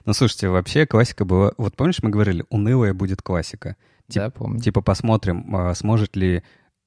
Ну, 0.04 0.12
слушайте, 0.14 0.48
вообще 0.48 0.84
классика 0.84 1.24
была... 1.24 1.52
Вот 1.58 1.76
помнишь, 1.76 2.02
мы 2.02 2.10
говорили, 2.10 2.44
унылая 2.50 2.92
будет 2.92 3.22
классика. 3.22 3.76
Тип- 4.08 4.22
да, 4.22 4.30
помню. 4.30 4.60
Типа 4.60 4.80
посмотрим, 4.82 5.54
а, 5.54 5.74
сможет 5.74 6.16
ли 6.16 6.42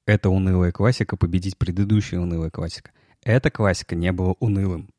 эта 0.06 0.28
унылая 0.28 0.72
классика 0.72 1.16
победить 1.16 1.56
предыдущая 1.56 2.20
унылая 2.20 2.50
классика. 2.50 2.90
Эта 3.22 3.50
классика 3.50 3.94
не 3.96 4.12
была 4.12 4.34
унылым. 4.38 4.90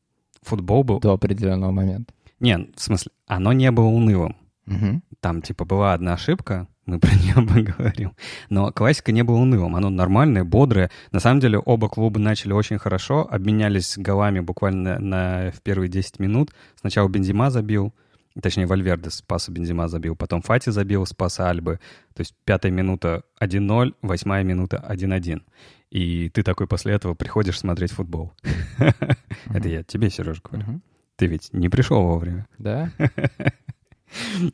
Футбол 0.42 0.84
был... 0.84 1.00
До 1.00 1.14
определенного 1.14 1.72
момента. 1.72 2.12
Не, 2.42 2.72
в 2.76 2.82
смысле, 2.82 3.12
оно 3.28 3.54
не 3.54 3.70
было 3.72 3.86
унылым. 3.86 4.36
Мгм. 4.66 5.04
Там, 5.20 5.42
типа, 5.44 5.64
была 5.64 5.94
одна 5.94 6.14
ошибка, 6.14 6.68
мы 6.88 7.00
про 7.00 7.12
нее 7.12 7.36
поговорим. 7.36 8.16
Но 8.50 8.72
классика 8.72 9.12
не 9.12 9.24
была 9.24 9.40
унылым. 9.40 9.76
Оно 9.76 9.90
нормальное, 9.90 10.44
бодрое. 10.44 10.90
На 11.12 11.20
самом 11.20 11.40
деле, 11.40 11.60
оба 11.60 11.88
клуба 11.88 12.20
начали 12.20 12.54
очень 12.54 12.80
хорошо, 12.80 13.28
обменялись 13.30 13.96
голами 13.96 14.40
буквально 14.40 15.00
на, 15.00 15.52
в 15.52 15.62
первые 15.62 15.88
10 15.88 16.20
минут. 16.20 16.52
Сначала 16.80 17.08
Бензима 17.08 17.52
забил, 17.52 17.94
точнее, 18.42 18.66
Вальверде 18.66 19.12
с 19.12 19.22
паса 19.22 19.52
Бензима 19.52 19.88
забил, 19.88 20.16
потом 20.16 20.42
Фати 20.42 20.72
забил 20.72 21.06
с 21.06 21.14
паса 21.14 21.48
Альбы. 21.48 21.80
То 22.16 22.22
есть 22.22 22.34
пятая 22.44 22.72
минута 22.72 23.24
1-0, 23.40 23.94
восьмая 24.02 24.44
минута 24.44 24.84
1-1. 24.90 25.44
И 25.92 26.30
ты 26.30 26.42
такой 26.42 26.66
после 26.66 26.94
этого 26.94 27.14
приходишь 27.14 27.60
смотреть 27.60 27.92
футбол. 27.92 28.34
Это 29.54 29.70
я 29.70 29.84
тебе, 29.84 30.10
Сереж, 30.10 30.42
говорю. 30.42 30.82
Ты 31.22 31.28
ведь 31.28 31.54
не 31.54 31.70
пришел 31.70 32.02
вовремя. 32.02 32.48
Да? 32.58 32.92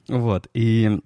Вот, 0.08 0.50
и 0.54 1.00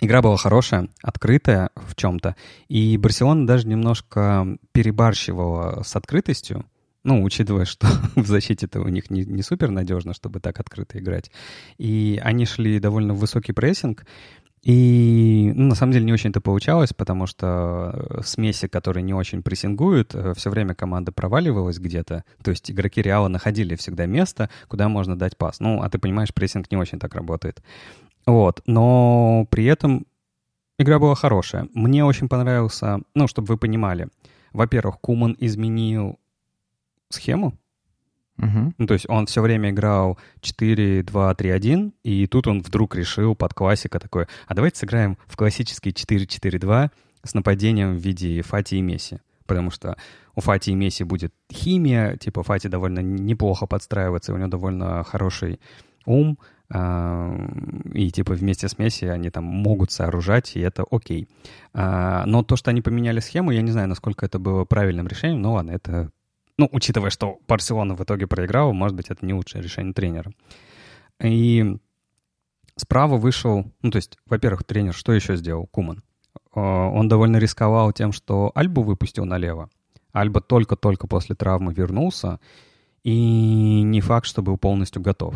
игра 0.00 0.22
была 0.22 0.36
хорошая, 0.38 0.88
открытая 1.02 1.70
в 1.74 1.94
чем-то, 1.94 2.36
и 2.68 2.96
Барселона 2.96 3.46
даже 3.46 3.66
немножко 3.66 4.46
перебарщивала 4.72 5.82
с 5.82 5.94
открытостью, 5.96 6.64
ну, 7.02 7.22
учитывая, 7.24 7.64
что 7.64 7.88
в 8.14 8.26
защите-то 8.26 8.80
у 8.80 8.88
них 8.88 9.10
не, 9.10 9.24
не 9.24 9.42
супер 9.42 9.70
надежно, 9.70 10.14
чтобы 10.14 10.38
так 10.38 10.58
открыто 10.60 10.98
играть. 11.00 11.32
И 11.78 12.18
они 12.22 12.46
шли 12.46 12.78
довольно 12.78 13.12
в 13.12 13.18
высокий 13.18 13.52
прессинг, 13.52 14.06
и 14.66 15.52
ну, 15.54 15.68
на 15.68 15.74
самом 15.76 15.92
деле 15.92 16.06
не 16.06 16.12
очень-то 16.12 16.40
получалось, 16.40 16.92
потому 16.92 17.28
что 17.28 17.92
э, 17.94 18.22
смеси, 18.24 18.66
которые 18.66 19.04
не 19.04 19.14
очень 19.14 19.40
прессингуют, 19.40 20.12
все 20.34 20.50
время 20.50 20.74
команда 20.74 21.12
проваливалась 21.12 21.78
где-то. 21.78 22.24
То 22.42 22.50
есть 22.50 22.68
игроки 22.68 23.00
Реала 23.00 23.28
находили 23.28 23.76
всегда 23.76 24.06
место, 24.06 24.50
куда 24.66 24.88
можно 24.88 25.16
дать 25.16 25.36
пас. 25.36 25.60
Ну, 25.60 25.82
а 25.82 25.88
ты 25.88 26.00
понимаешь, 26.00 26.34
прессинг 26.34 26.68
не 26.72 26.76
очень 26.76 26.98
так 26.98 27.14
работает. 27.14 27.62
Вот, 28.26 28.60
но 28.66 29.46
при 29.50 29.66
этом 29.66 30.04
игра 30.80 30.98
была 30.98 31.14
хорошая. 31.14 31.68
Мне 31.72 32.04
очень 32.04 32.28
понравился, 32.28 32.98
ну, 33.14 33.28
чтобы 33.28 33.46
вы 33.46 33.58
понимали. 33.58 34.08
Во-первых, 34.52 34.98
Куман 35.00 35.36
изменил 35.38 36.18
схему, 37.08 37.56
Мгм. 38.36 38.74
ну, 38.76 38.86
то 38.86 38.94
есть 38.94 39.06
он 39.08 39.26
все 39.26 39.40
время 39.40 39.70
играл 39.70 40.18
4-2-3-1, 40.42 41.92
и 42.02 42.26
тут 42.26 42.46
он 42.46 42.60
вдруг 42.60 42.94
решил 42.94 43.34
под 43.34 43.54
классика 43.54 43.98
такой, 43.98 44.26
а 44.46 44.54
давайте 44.54 44.78
сыграем 44.78 45.16
в 45.26 45.36
классический 45.36 45.90
4-4-2 45.90 46.90
с 47.22 47.34
нападением 47.34 47.94
в 47.94 47.98
виде 47.98 48.42
Фати 48.42 48.76
и 48.76 48.82
Месси. 48.82 49.18
Потому 49.46 49.70
что 49.70 49.96
у 50.34 50.40
Фати 50.40 50.70
и 50.70 50.74
Месси 50.74 51.04
будет 51.04 51.32
химия, 51.52 52.16
типа 52.16 52.42
Фати 52.42 52.68
довольно 52.68 53.00
неплохо 53.00 53.66
подстраивается, 53.66 54.34
у 54.34 54.36
него 54.36 54.48
довольно 54.48 55.04
хороший 55.04 55.60
ум, 56.04 56.38
а, 56.68 57.32
и 57.94 58.10
типа 58.10 58.34
вместе 58.34 58.68
с 58.68 58.78
Месси 58.78 59.06
они 59.06 59.30
там 59.30 59.44
могут 59.44 59.92
сооружать, 59.92 60.56
и 60.56 60.60
это 60.60 60.84
окей. 60.90 61.28
А, 61.72 62.24
Но 62.26 62.42
то, 62.42 62.56
что 62.56 62.70
они 62.70 62.82
поменяли 62.82 63.20
схему, 63.20 63.50
я 63.52 63.62
не 63.62 63.70
знаю, 63.70 63.88
насколько 63.88 64.26
это 64.26 64.38
было 64.38 64.64
правильным 64.64 65.06
решением, 65.06 65.42
но 65.42 65.54
ладно, 65.54 65.70
это 65.70 66.10
ну, 66.58 66.68
учитывая, 66.72 67.10
что 67.10 67.38
Барселона 67.48 67.94
в 67.94 68.02
итоге 68.02 68.26
проиграла, 68.26 68.72
может 68.72 68.96
быть, 68.96 69.10
это 69.10 69.24
не 69.26 69.34
лучшее 69.34 69.62
решение 69.62 69.92
тренера. 69.92 70.32
И 71.22 71.76
справа 72.76 73.16
вышел, 73.16 73.70
ну, 73.82 73.90
то 73.90 73.96
есть, 73.96 74.18
во-первых, 74.26 74.64
тренер 74.64 74.94
что 74.94 75.12
еще 75.12 75.36
сделал? 75.36 75.66
Куман. 75.66 76.02
Э, 76.54 76.60
Он 76.60 77.08
довольно 77.08 77.36
рисковал 77.38 77.92
тем, 77.92 78.12
что 78.12 78.52
Альбу 78.54 78.82
выпустил 78.82 79.24
налево. 79.24 79.70
Альба 80.12 80.40
только-только 80.40 81.06
после 81.06 81.34
травмы 81.34 81.74
вернулся, 81.74 82.40
и 83.02 83.82
не 83.82 84.00
факт, 84.00 84.26
что 84.26 84.42
был 84.42 84.56
полностью 84.58 85.02
готов. 85.02 85.34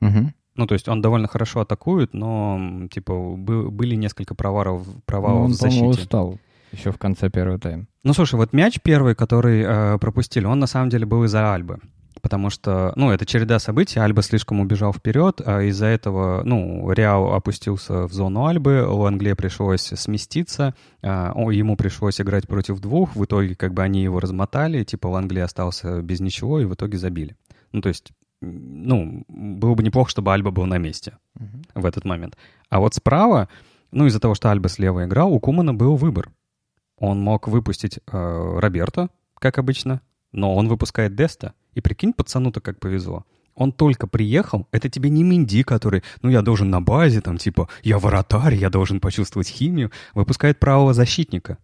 Мгм. 0.00 0.34
Ну, 0.56 0.66
то 0.66 0.74
есть 0.74 0.88
он 0.88 1.00
довольно 1.02 1.28
хорошо 1.28 1.60
атакует, 1.60 2.14
но, 2.14 2.86
типа, 2.90 3.12
бы- 3.36 3.70
были 3.70 3.94
несколько 3.96 4.34
провалов, 4.34 4.86
Ну, 4.86 5.44
он, 5.44 5.50
в 5.50 5.54
защите. 5.54 5.84
устал. 5.86 6.38
Еще 6.74 6.90
в 6.92 6.98
конце 6.98 7.30
первого 7.30 7.58
тайма. 7.58 7.86
Ну, 8.02 8.12
слушай, 8.12 8.34
вот 8.34 8.52
мяч 8.52 8.80
первый, 8.82 9.14
который 9.14 9.62
э, 9.62 9.98
пропустили, 9.98 10.44
он 10.44 10.58
на 10.58 10.66
самом 10.66 10.90
деле 10.90 11.06
был 11.06 11.24
из-за 11.24 11.54
Альбы. 11.54 11.78
Потому 12.20 12.48
что, 12.48 12.92
ну, 12.96 13.10
это 13.10 13.26
череда 13.26 13.58
событий, 13.58 13.98
Альба 14.00 14.22
слишком 14.22 14.60
убежал 14.60 14.92
вперед, 14.92 15.42
а 15.44 15.60
из-за 15.62 15.86
этого, 15.86 16.42
ну, 16.44 16.90
Реал 16.90 17.34
опустился 17.34 18.08
в 18.08 18.12
зону 18.12 18.46
Альбы, 18.46 18.86
у 18.88 19.04
Англии 19.04 19.34
пришлось 19.34 19.82
сместиться, 19.82 20.74
э, 21.02 21.08
ему 21.08 21.76
пришлось 21.76 22.20
играть 22.20 22.48
против 22.48 22.80
двух, 22.80 23.14
в 23.14 23.24
итоге 23.24 23.54
как 23.54 23.74
бы 23.74 23.82
они 23.82 24.02
его 24.02 24.20
размотали, 24.20 24.84
типа 24.84 25.08
в 25.08 25.14
Англии 25.14 25.42
остался 25.42 26.02
без 26.02 26.20
ничего, 26.20 26.60
и 26.60 26.64
в 26.64 26.74
итоге 26.74 26.98
забили. 26.98 27.36
Ну, 27.72 27.82
то 27.82 27.88
есть 27.88 28.12
ну, 28.40 29.24
было 29.28 29.74
бы 29.74 29.82
неплохо, 29.82 30.10
чтобы 30.10 30.32
Альба 30.32 30.50
был 30.50 30.66
на 30.66 30.78
месте 30.78 31.18
uh-huh. 31.38 31.82
в 31.82 31.86
этот 31.86 32.04
момент. 32.04 32.36
А 32.68 32.80
вот 32.80 32.94
справа, 32.94 33.48
ну, 33.90 34.06
из-за 34.06 34.20
того, 34.20 34.34
что 34.34 34.50
Альба 34.50 34.68
слева 34.68 35.04
играл, 35.04 35.32
у 35.32 35.40
Кумана 35.40 35.72
был 35.74 35.96
выбор. 35.96 36.30
Он 36.98 37.20
мог 37.20 37.48
выпустить 37.48 37.98
э, 37.98 38.58
Роберто, 38.58 39.08
как 39.38 39.58
обычно, 39.58 40.00
но 40.32 40.54
он 40.54 40.68
выпускает 40.68 41.14
Деста. 41.14 41.54
И 41.74 41.80
прикинь, 41.80 42.12
пацану-то 42.12 42.60
как 42.60 42.78
повезло. 42.78 43.24
Он 43.54 43.72
только 43.72 44.06
приехал, 44.06 44.66
это 44.72 44.88
тебе 44.88 45.10
не 45.10 45.22
Минди, 45.22 45.62
который, 45.62 46.02
ну, 46.22 46.30
я 46.30 46.42
должен 46.42 46.70
на 46.70 46.80
базе, 46.80 47.20
там, 47.20 47.38
типа, 47.38 47.68
я 47.82 47.98
воротарь, 47.98 48.54
я 48.54 48.68
должен 48.68 49.00
почувствовать 49.00 49.48
химию. 49.48 49.92
Выпускает 50.14 50.58
правого 50.58 50.92
защитника 50.92 51.58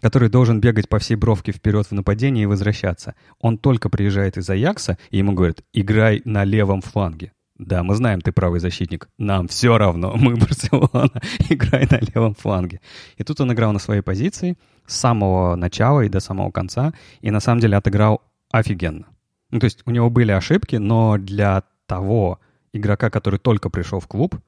который 0.00 0.28
должен 0.28 0.60
бегать 0.60 0.88
по 0.88 0.98
всей 0.98 1.14
бровке 1.14 1.52
вперед 1.52 1.86
в 1.86 1.92
нападении 1.92 2.44
и 2.44 2.46
возвращаться. 2.46 3.14
Он 3.38 3.58
только 3.58 3.88
приезжает 3.88 4.38
из 4.38 4.48
Аякса, 4.48 4.98
и 5.10 5.18
ему 5.18 5.32
говорят, 5.32 5.62
играй 5.72 6.22
на 6.24 6.44
левом 6.44 6.80
фланге. 6.80 7.32
Да, 7.60 7.82
мы 7.82 7.94
знаем, 7.94 8.22
ты 8.22 8.32
правый 8.32 8.58
защитник. 8.58 9.10
Нам 9.18 9.46
все 9.46 9.76
равно, 9.76 10.12
мы 10.16 10.34
Барселона, 10.34 11.10
играй 11.50 11.86
на 11.90 12.00
левом 12.00 12.34
фланге. 12.34 12.80
И 13.18 13.22
тут 13.22 13.40
он 13.40 13.52
играл 13.52 13.72
на 13.72 13.78
своей 13.78 14.00
позиции 14.00 14.56
с 14.86 14.96
самого 14.96 15.56
начала 15.56 16.00
и 16.00 16.08
до 16.08 16.20
самого 16.20 16.50
конца, 16.50 16.94
и 17.20 17.30
на 17.30 17.40
самом 17.40 17.60
деле 17.60 17.76
отыграл 17.76 18.22
офигенно. 18.50 19.06
Ну, 19.50 19.60
то 19.60 19.64
есть 19.64 19.82
у 19.84 19.90
него 19.90 20.08
были 20.08 20.32
ошибки, 20.32 20.76
но 20.76 21.18
для 21.18 21.64
того 21.86 22.40
игрока, 22.72 23.10
который 23.10 23.38
только 23.38 23.68
пришел 23.68 24.00
в 24.00 24.06
клуб, 24.06 24.40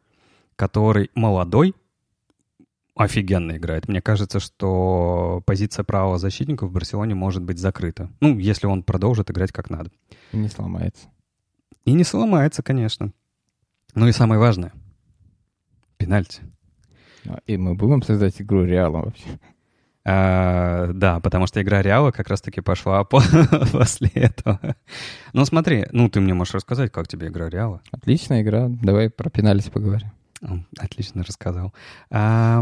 который 0.57 1.11
молодой, 1.15 1.75
офигенно 2.95 3.59
играет. 3.59 3.89
Мне 3.89 4.01
кажется, 4.01 4.41
что 4.41 5.43
позиция 5.45 5.85
правого 5.85 6.19
защитника 6.19 6.67
в 6.67 6.73
Барселоне 6.73 7.15
может 7.15 7.43
быть 7.43 7.59
закрыта. 7.59 8.11
Ну, 8.21 8.39
если 8.39 8.67
он 8.67 8.83
продолжит 8.83 9.31
играть 9.31 9.53
как 9.53 9.69
надо. 9.69 9.91
И 10.33 10.37
не 10.39 10.49
сломается. 10.49 11.09
И 11.85 11.93
не 11.93 12.05
сломается, 12.05 12.63
конечно. 12.63 13.13
Ну 13.95 14.07
и 14.07 14.13
самое 14.13 14.41
важное. 14.41 14.73
Пенальти. 15.97 16.43
А, 17.27 17.39
и 17.47 17.57
мы 17.57 17.75
будем 17.75 17.95
обсуждать 17.95 18.41
игру 18.41 18.65
Реала 18.65 19.03
вообще. 19.03 19.39
А, 20.05 20.91
да, 20.93 21.21
потому 21.21 21.47
что 21.47 21.63
игра 21.63 21.83
Реала 21.83 22.11
как 22.11 22.29
раз-таки 22.29 22.61
пошла 22.61 23.05
по 23.05 23.23
после 23.73 24.09
этого. 24.09 24.77
Ну 25.33 25.45
смотри, 25.45 25.87
ну 25.93 26.09
ты 26.09 26.21
мне 26.21 26.35
можешь 26.35 26.55
рассказать, 26.55 26.91
как 26.91 27.09
тебе 27.09 27.29
игра 27.29 27.49
Реала? 27.49 27.81
Отличная 27.91 28.43
игра. 28.43 28.69
Давай 28.69 29.11
про 29.11 29.31
пенальти 29.31 29.71
поговорим. 29.71 30.11
Отлично 30.79 31.23
рассказал. 31.23 31.73
А, 32.11 32.61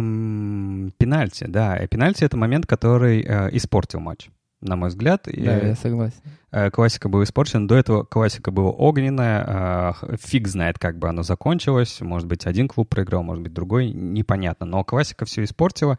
пенальти, 0.99 1.45
да. 1.45 1.79
Пенальти— 1.87 2.25
это 2.27 2.37
момент, 2.37 2.67
который 2.67 3.23
а, 3.23 3.49
испортил 3.49 4.01
матч, 4.01 4.29
на 4.61 4.77
мой 4.77 4.89
взгляд. 4.89 5.23
Да, 5.25 5.31
и, 5.31 5.69
я 5.69 5.75
согласен. 5.75 6.21
А, 6.51 6.71
классика 6.71 7.09
была 7.09 7.25
испорчена. 7.25 7.67
До 7.67 7.77
этого 7.77 8.05
классика 8.05 8.51
была 8.51 8.71
огненная. 8.71 9.45
А, 9.47 9.95
фиг 10.21 10.49
знает, 10.49 10.79
как 10.79 10.99
бы 10.99 11.09
оно 11.09 11.23
закончилось. 11.23 12.01
Может 12.01 12.29
быть, 12.29 12.47
один 12.47 12.69
клуб 12.69 12.89
проиграл, 12.89 13.23
может 13.23 13.43
быть, 13.43 13.53
другой. 13.53 13.91
Непонятно. 13.91 14.67
Но 14.67 14.85
классика 14.85 15.25
все 15.25 15.45
испортила. 15.45 15.99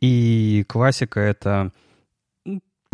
И 0.00 0.64
классика— 0.68 1.20
это... 1.20 1.72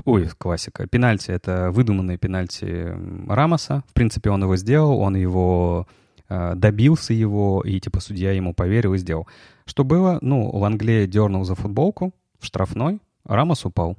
Ой, 0.05 0.29
классика. 0.39 0.87
Пенальти— 0.87 1.31
это 1.33 1.71
выдуманные 1.73 2.19
пенальти 2.19 2.95
Рамоса. 3.29 3.83
В 3.89 3.95
принципе, 3.95 4.31
он 4.31 4.43
его 4.43 4.57
сделал, 4.57 5.01
он 5.01 5.17
его 5.17 5.87
Э, 6.29 6.55
добился 6.57 7.13
его, 7.13 7.63
и 7.65 7.79
типа 7.79 8.01
судья 8.01 8.33
ему 8.33 8.53
поверил 8.53 8.95
и 8.95 8.99
сделал. 8.99 9.29
Что 9.65 9.85
было? 9.85 10.19
Ну, 10.23 10.51
Лангле 10.51 11.07
дернул 11.07 11.45
за 11.45 11.55
футболку 11.55 12.13
в 12.39 12.47
штрафной, 12.47 13.01
Рамос 13.25 13.65
упал. 13.65 13.97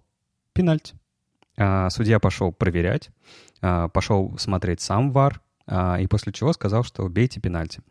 Пенальти. 0.54 0.96
А, 1.58 1.90
судья 1.90 2.20
пошел 2.20 2.52
проверять, 2.52 3.10
а, 3.62 3.88
пошел 3.90 4.38
смотреть 4.38 4.82
сам 4.82 5.12
ВАР, 5.12 5.42
а, 5.66 5.98
и 6.00 6.08
после 6.08 6.32
чего 6.32 6.54
сказал, 6.54 6.84
что 6.84 7.08
бейте 7.10 7.40
пенальти. 7.40 7.82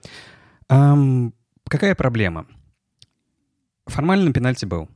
Какая 0.68 1.94
проблема? 1.94 2.46
Формально 3.86 4.32
пенальти 4.32 4.64
был. 4.64 4.88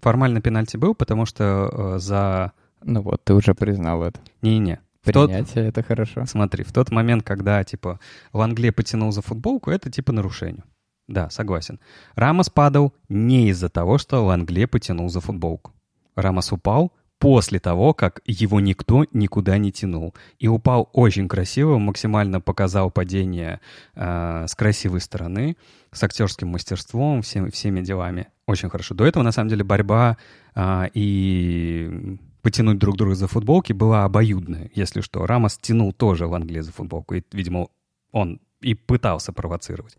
Формально 0.00 0.40
пенальти 0.40 0.76
был, 0.76 0.94
потому 0.94 1.26
что 1.26 1.70
э, 1.72 1.98
за... 1.98 2.52
Ну 2.82 3.02
вот, 3.02 3.22
ты 3.24 3.34
уже 3.34 3.54
признал 3.54 4.02
это. 4.02 4.20
Не-не, 4.42 4.80
Принятие— 5.02 5.68
это 5.68 5.82
хорошо. 5.82 6.26
Смотри, 6.26 6.64
в 6.64 6.72
тот 6.72 6.90
момент, 6.90 7.22
когда, 7.22 7.62
типа, 7.64 8.00
в 8.32 8.40
Англии 8.40 8.70
потянул 8.70 9.12
за 9.12 9.22
футболку, 9.22 9.70
это, 9.70 9.90
типа, 9.90 10.12
нарушение. 10.12 10.64
Да, 11.08 11.30
согласен. 11.30 11.80
Рамос 12.14 12.50
падал 12.50 12.94
не 13.08 13.48
из-за 13.48 13.68
того, 13.68 13.98
что 13.98 14.24
Лангле 14.24 14.66
потянул 14.66 15.08
за 15.08 15.20
футболку. 15.20 15.72
Рамос 16.14 16.52
упал 16.52 16.92
после 17.20 17.60
того, 17.60 17.92
как 17.92 18.22
его 18.24 18.60
никто 18.60 19.04
никуда 19.12 19.58
не 19.58 19.70
тянул. 19.70 20.14
И 20.38 20.48
упал 20.48 20.88
очень 20.94 21.28
красиво, 21.28 21.78
максимально 21.78 22.40
показал 22.40 22.90
падение 22.90 23.60
э, 23.94 24.46
с 24.48 24.54
красивой 24.54 25.02
стороны, 25.02 25.56
с 25.92 26.02
актерским 26.02 26.48
мастерством, 26.48 27.20
всем, 27.20 27.50
всеми 27.50 27.82
делами. 27.82 28.28
Очень 28.46 28.70
хорошо. 28.70 28.94
До 28.94 29.04
этого, 29.04 29.22
на 29.22 29.32
самом 29.32 29.50
деле, 29.50 29.64
борьба 29.64 30.16
э, 30.54 30.86
и 30.94 32.18
потянуть 32.40 32.78
друг 32.78 32.96
друга 32.96 33.14
за 33.14 33.26
футболки 33.26 33.74
была 33.74 34.04
обоюдная, 34.04 34.70
если 34.74 35.02
что. 35.02 35.26
Рамос 35.26 35.58
тянул 35.58 35.92
тоже 35.92 36.26
в 36.26 36.32
Англии 36.32 36.60
за 36.60 36.72
футболку, 36.72 37.14
и, 37.14 37.22
видимо, 37.32 37.68
он 38.12 38.40
и 38.62 38.74
пытался 38.74 39.34
провоцировать. 39.34 39.98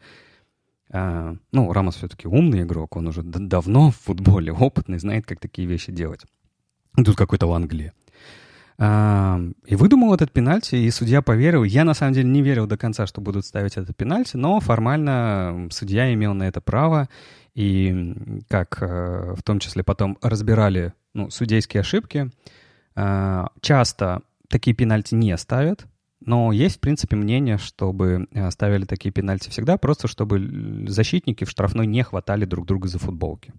А, 0.90 1.36
ну, 1.52 1.72
Рамос 1.72 1.98
все-таки 1.98 2.28
умный 2.28 2.64
игрок, 2.64 2.96
он 2.96 3.08
уже 3.08 3.22
давно 3.22 3.92
в 3.92 3.96
футболе 3.98 4.52
опытный, 4.52 4.98
знает, 4.98 5.28
как 5.28 5.40
такие 5.40 5.68
вещи 5.68 5.92
делать. 5.92 6.26
Тут 6.96 7.16
какой-то 7.16 7.48
в 7.48 7.54
Англии. 7.54 7.94
А, 8.78 9.40
и 9.66 9.76
выдумал 9.76 10.14
этот 10.14 10.32
пенальти, 10.32 10.76
и 10.76 10.90
судья 10.90 11.22
поверил. 11.22 11.64
Я, 11.64 11.84
на 11.84 11.94
самом 11.94 12.14
деле, 12.14 12.30
не 12.30 12.42
верил 12.42 12.66
до 12.66 12.78
конца, 12.78 13.06
что 13.06 13.22
будут 13.22 13.46
ставить 13.46 13.78
этот 13.78 13.96
пенальти, 13.96 14.38
но 14.38 14.60
формально 14.60 15.68
судья 15.70 16.12
имел 16.14 16.34
на 16.34 16.48
это 16.48 16.62
право. 16.62 17.08
И 17.54 18.16
как 18.50 18.82
э, 18.82 19.36
в 19.38 19.44
том 19.44 19.60
числе 19.60 19.84
потом 19.84 20.18
разбирали 20.22 20.94
ну, 21.14 21.30
судейские 21.30 21.82
ошибки. 21.82 22.32
А, 22.96 23.50
часто 23.62 24.24
такие 24.50 24.76
пенальти 24.76 25.16
не 25.16 25.38
ставят, 25.38 25.86
но 26.20 26.52
есть, 26.52 26.78
в 26.78 26.80
принципе, 26.80 27.16
мнение, 27.16 27.58
чтобы 27.58 28.28
э, 28.32 28.52
ставили 28.52 28.86
такие 28.86 29.12
пенальти 29.12 29.50
всегда, 29.50 29.78
просто 29.78 30.08
чтобы 30.08 30.86
защитники 30.88 31.46
в 31.46 31.50
штрафной 31.50 31.88
не 31.88 32.04
хватали 32.04 32.46
друг 32.46 32.66
друга 32.66 32.88
за 32.88 33.00
футболки. 33.00 33.54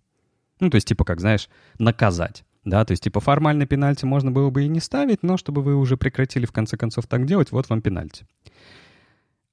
Ну, 0.61 0.71
то 0.71 0.77
есть, 0.77 0.87
типа, 0.87 1.05
как, 1.05 1.21
знаешь, 1.21 1.49
наказать. 1.79 2.45
Да, 2.65 2.85
то 2.85 2.93
есть, 2.93 3.03
типа, 3.03 3.21
формальный 3.21 3.67
пенальти 3.67 4.05
можно 4.05 4.31
было 4.31 4.51
бы 4.51 4.65
и 4.65 4.69
не 4.69 4.81
ставить, 4.81 5.23
но 5.23 5.37
чтобы 5.37 5.63
вы 5.63 5.75
уже 5.75 5.97
прекратили, 5.97 6.47
в 6.47 6.53
конце 6.53 6.77
концов, 6.77 7.07
так 7.07 7.27
делать, 7.27 7.51
вот 7.51 7.69
вам 7.69 7.83
пенальти. 7.83 8.27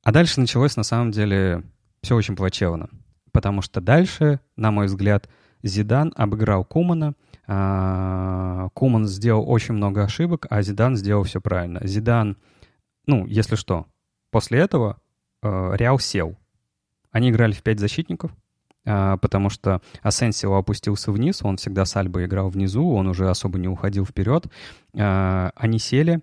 А 0.04 0.12
дальше 0.12 0.40
началось, 0.40 0.76
на 0.76 0.84
самом 0.84 1.12
деле, 1.12 1.64
все 2.02 2.16
очень 2.16 2.36
плачевно. 2.36 2.90
Потому 3.32 3.62
что 3.62 3.82
дальше, 3.82 4.40
на 4.56 4.72
мой 4.72 4.86
взгляд, 4.86 5.30
Зидан 5.64 6.14
обыграл 6.16 6.64
Кумана— 6.64 7.16
а, 7.52 8.70
Куман 8.76 9.08
сделал 9.08 9.50
очень 9.50 9.74
много 9.74 10.04
ошибок, 10.04 10.46
а 10.52 10.62
Зидан 10.62 10.96
сделал 10.96 11.24
все 11.24 11.42
правильно. 11.42 11.80
Зидан, 11.84 12.38
ну, 13.08 13.26
если 13.26 13.56
что, 13.56 13.88
после 14.30 14.60
этого 14.60 15.02
э, 15.42 15.72
Реал 15.76 15.98
сел. 15.98 16.38
Они 17.10 17.32
играли 17.32 17.54
в 17.54 17.64
пять 17.64 17.80
защитников, 17.80 18.32
потому 18.84 19.50
что 19.50 19.82
Асенсио 20.02 20.56
опустился 20.56 21.12
вниз, 21.12 21.42
он 21.44 21.58
всегда 21.58 21.86
с 21.86 21.96
Альбой 21.96 22.26
играл 22.26 22.50
внизу, 22.50 22.94
он 22.94 23.08
уже 23.08 23.30
особо 23.30 23.60
не 23.60 23.68
уходил 23.68 24.06
вперед. 24.06 24.48
А, 24.98 25.52
они 25.56 25.80
сели. 25.80 26.22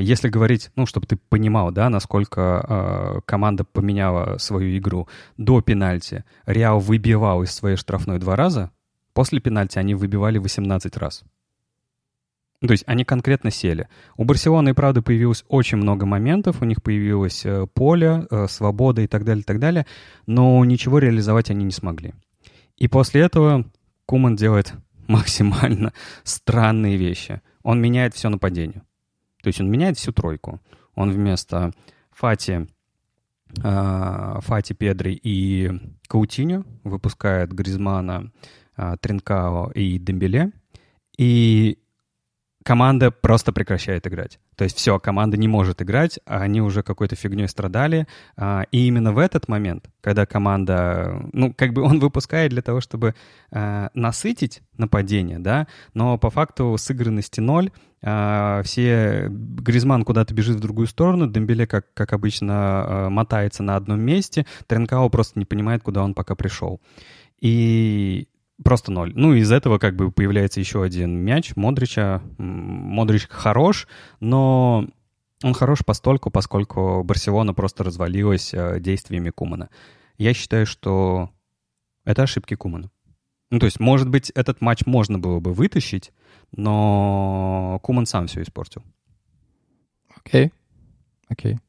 Если 0.00 0.30
говорить, 0.30 0.70
ну, 0.74 0.86
чтобы 0.86 1.06
ты 1.06 1.16
понимал, 1.16 1.70
да, 1.70 1.90
насколько 1.90 3.22
команда 3.26 3.64
поменяла 3.64 4.38
свою 4.38 4.74
игру 4.78 5.06
до 5.36 5.60
пенальти, 5.60 6.24
Реал 6.46 6.80
выбивал 6.80 7.42
из 7.42 7.52
своей 7.52 7.76
штрафной 7.76 8.18
два 8.18 8.36
раза, 8.36 8.70
После 9.16 9.40
пенальти 9.40 9.78
они 9.78 9.94
выбивали 9.94 10.36
18 10.36 10.94
раз. 10.98 11.24
То 12.60 12.72
есть 12.72 12.84
они 12.86 13.04
конкретно 13.04 13.50
сели. 13.50 13.88
У 14.16 14.24
Барселоны, 14.24 14.74
правда, 14.74 15.02
появилось 15.02 15.44
очень 15.48 15.78
много 15.78 16.06
моментов, 16.06 16.62
у 16.62 16.64
них 16.64 16.82
появилось 16.82 17.44
э, 17.44 17.66
поле, 17.72 18.26
э, 18.30 18.46
свобода 18.48 19.02
и 19.02 19.06
так 19.06 19.24
далее, 19.24 19.42
и 19.42 19.44
так 19.44 19.58
далее, 19.58 19.86
но 20.26 20.64
ничего 20.64 20.98
реализовать 20.98 21.50
они 21.50 21.64
не 21.64 21.70
смогли. 21.70 22.14
И 22.76 22.88
после 22.88 23.22
этого 23.22 23.70
Куман 24.06 24.36
делает 24.36 24.74
максимально 25.06 25.92
странные 26.24 26.96
вещи. 26.96 27.42
Он 27.62 27.80
меняет 27.80 28.14
все 28.14 28.28
нападение. 28.28 28.82
То 29.42 29.48
есть 29.48 29.60
он 29.60 29.70
меняет 29.70 29.98
всю 29.98 30.12
тройку. 30.12 30.60
Он 30.94 31.10
вместо 31.10 31.72
Фати, 32.12 32.68
э, 33.62 34.38
Фати 34.40 34.72
Педри 34.72 35.20
и 35.22 35.70
Каутиньо 36.08 36.64
выпускает 36.84 37.52
Гризмана, 37.52 38.32
а, 38.76 38.96
Тринкао 38.98 39.70
и 39.70 39.98
Дембеле, 39.98 40.52
и 41.16 41.78
команда 42.66 43.12
просто 43.12 43.52
прекращает 43.52 44.08
играть. 44.08 44.40
То 44.56 44.64
есть 44.64 44.76
все, 44.76 44.98
команда 44.98 45.36
не 45.36 45.46
может 45.46 45.82
играть, 45.82 46.18
а 46.26 46.40
они 46.40 46.60
уже 46.60 46.82
какой-то 46.82 47.14
фигней 47.14 47.46
страдали. 47.46 48.08
А, 48.36 48.64
и 48.72 48.88
именно 48.88 49.12
в 49.12 49.18
этот 49.18 49.46
момент, 49.46 49.88
когда 50.00 50.26
команда, 50.26 51.28
ну, 51.32 51.54
как 51.54 51.72
бы 51.72 51.82
он 51.82 52.00
выпускает 52.00 52.50
для 52.50 52.62
того, 52.62 52.80
чтобы 52.80 53.14
а, 53.52 53.90
насытить 53.94 54.62
нападение, 54.76 55.38
да, 55.38 55.68
но 55.94 56.18
по 56.18 56.28
факту 56.28 56.76
сыгранности 56.76 57.38
ноль, 57.38 57.70
а, 58.02 58.62
все, 58.64 59.28
Гризман 59.30 60.04
куда-то 60.04 60.34
бежит 60.34 60.56
в 60.56 60.60
другую 60.60 60.88
сторону, 60.88 61.28
Дембеле, 61.28 61.68
как, 61.68 61.94
как 61.94 62.12
обычно, 62.12 63.06
мотается 63.10 63.62
на 63.62 63.76
одном 63.76 64.00
месте, 64.00 64.44
Тренкао 64.66 65.08
просто 65.08 65.38
не 65.38 65.44
понимает, 65.44 65.84
куда 65.84 66.02
он 66.02 66.14
пока 66.14 66.34
пришел. 66.34 66.80
И 67.40 68.26
Просто 68.62 68.90
ноль. 68.90 69.12
Ну, 69.14 69.34
из 69.34 69.52
этого 69.52 69.78
как 69.78 69.96
бы 69.96 70.10
появляется 70.10 70.60
еще 70.60 70.82
один 70.82 71.18
мяч 71.18 71.54
Модрича. 71.56 72.22
Модрич 72.38 73.28
хорош, 73.28 73.86
но 74.20 74.86
он 75.42 75.54
хорош 75.54 75.80
постольку, 75.84 76.30
поскольку 76.30 77.02
Барселона 77.04 77.52
просто 77.52 77.84
развалилась 77.84 78.54
э, 78.54 78.80
действиями 78.80 79.30
Кумана. 79.30 79.68
Я 80.16 80.32
считаю, 80.32 80.64
что 80.64 81.30
это 82.04 82.22
ошибки 82.22 82.54
Кумана. 82.54 82.90
Ну, 83.50 83.58
то 83.58 83.66
есть, 83.66 83.78
может 83.78 84.08
быть, 84.08 84.30
этот 84.30 84.60
матч 84.60 84.86
можно 84.86 85.18
было 85.18 85.38
бы 85.38 85.52
вытащить, 85.52 86.12
но 86.52 87.78
Куман 87.82 88.06
сам 88.06 88.26
все 88.26 88.42
испортил. 88.42 88.82
Окей. 90.16 90.46
Okay. 90.46 90.52
Окей. 91.28 91.54
Okay. 91.54 91.60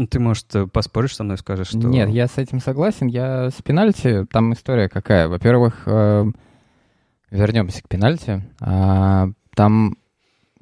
Ну, 0.00 0.06
ты, 0.06 0.18
может, 0.18 0.46
поспоришь 0.72 1.14
со 1.14 1.24
мной, 1.24 1.36
скажешь, 1.36 1.66
что... 1.66 1.76
Нет, 1.76 2.08
я 2.08 2.26
с 2.26 2.38
этим 2.38 2.58
согласен. 2.60 3.06
Я 3.06 3.50
с 3.50 3.60
пенальти, 3.60 4.24
там 4.32 4.54
история 4.54 4.88
какая. 4.88 5.28
Во-первых, 5.28 5.82
э, 5.84 6.24
вернемся 7.30 7.82
к 7.82 7.88
пенальти. 7.88 8.42
А, 8.62 9.28
там, 9.54 9.98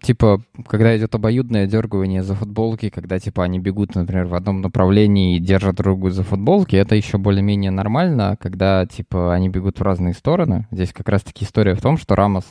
типа, 0.03 0.43
когда 0.67 0.99
идет 0.99 1.15
обоюдное 1.15 1.69
дергивание 1.69 2.25
за 2.25 2.35
футболки, 2.35 2.89
когда, 2.91 3.21
типа, 3.21 3.45
они 3.45 3.61
бегут, 3.61 3.95
например, 3.95 4.27
в 4.27 4.35
одном 4.35 4.61
направлении 4.61 5.37
и 5.37 5.41
держат 5.41 5.77
другую 5.77 6.11
за 6.11 6.25
футболки, 6.25 6.75
это 6.75 6.97
еще 6.97 7.17
более-менее 7.19 7.71
нормально. 7.71 8.37
Когда, 8.41 8.87
типа, 8.87 9.33
они 9.33 9.49
бегут 9.49 9.79
в 9.79 9.83
разные 9.85 10.15
стороны, 10.15 10.67
здесь 10.73 10.93
как 10.93 11.09
раз-таки 11.09 11.45
история 11.45 11.77
в 11.77 11.81
том, 11.81 11.97
что 11.97 12.17
Рамос 12.17 12.45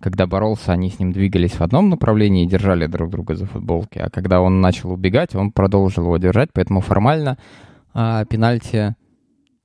когда 0.00 0.26
боролся, 0.26 0.72
они 0.72 0.90
с 0.90 0.98
ним 0.98 1.12
двигались 1.12 1.52
в 1.52 1.62
одном 1.62 1.88
направлении 1.88 2.44
и 2.44 2.48
держали 2.48 2.86
друг 2.86 3.10
друга 3.10 3.34
за 3.34 3.46
футболки. 3.46 3.98
А 3.98 4.10
когда 4.10 4.40
он 4.40 4.60
начал 4.60 4.92
убегать, 4.92 5.34
он 5.34 5.52
продолжил 5.52 6.04
его 6.04 6.16
держать. 6.18 6.50
Поэтому 6.52 6.80
формально 6.80 7.38
а, 7.92 8.24
пенальти, 8.24 8.96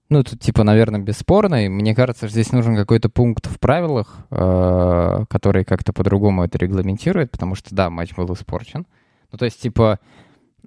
ну, 0.09 0.23
тут 0.23 0.39
типа, 0.39 0.63
наверное, 0.63 0.99
бесспорный. 0.99 1.69
Мне 1.69 1.93
кажется, 1.93 2.27
здесь 2.27 2.51
нужен 2.51 2.75
какой-то 2.75 3.09
пункт 3.09 3.47
в 3.47 3.59
правилах, 3.59 4.17
а, 4.31 5.25
который 5.29 5.65
как-то 5.65 5.93
по-другому 5.93 6.43
это 6.43 6.57
регламентирует, 6.57 7.31
потому 7.31 7.55
что, 7.55 7.75
да, 7.75 7.89
матч 7.89 8.15
был 8.15 8.33
испорчен. 8.33 8.87
Ну, 9.31 9.37
то 9.37 9.45
есть, 9.45 9.61
типа... 9.61 9.99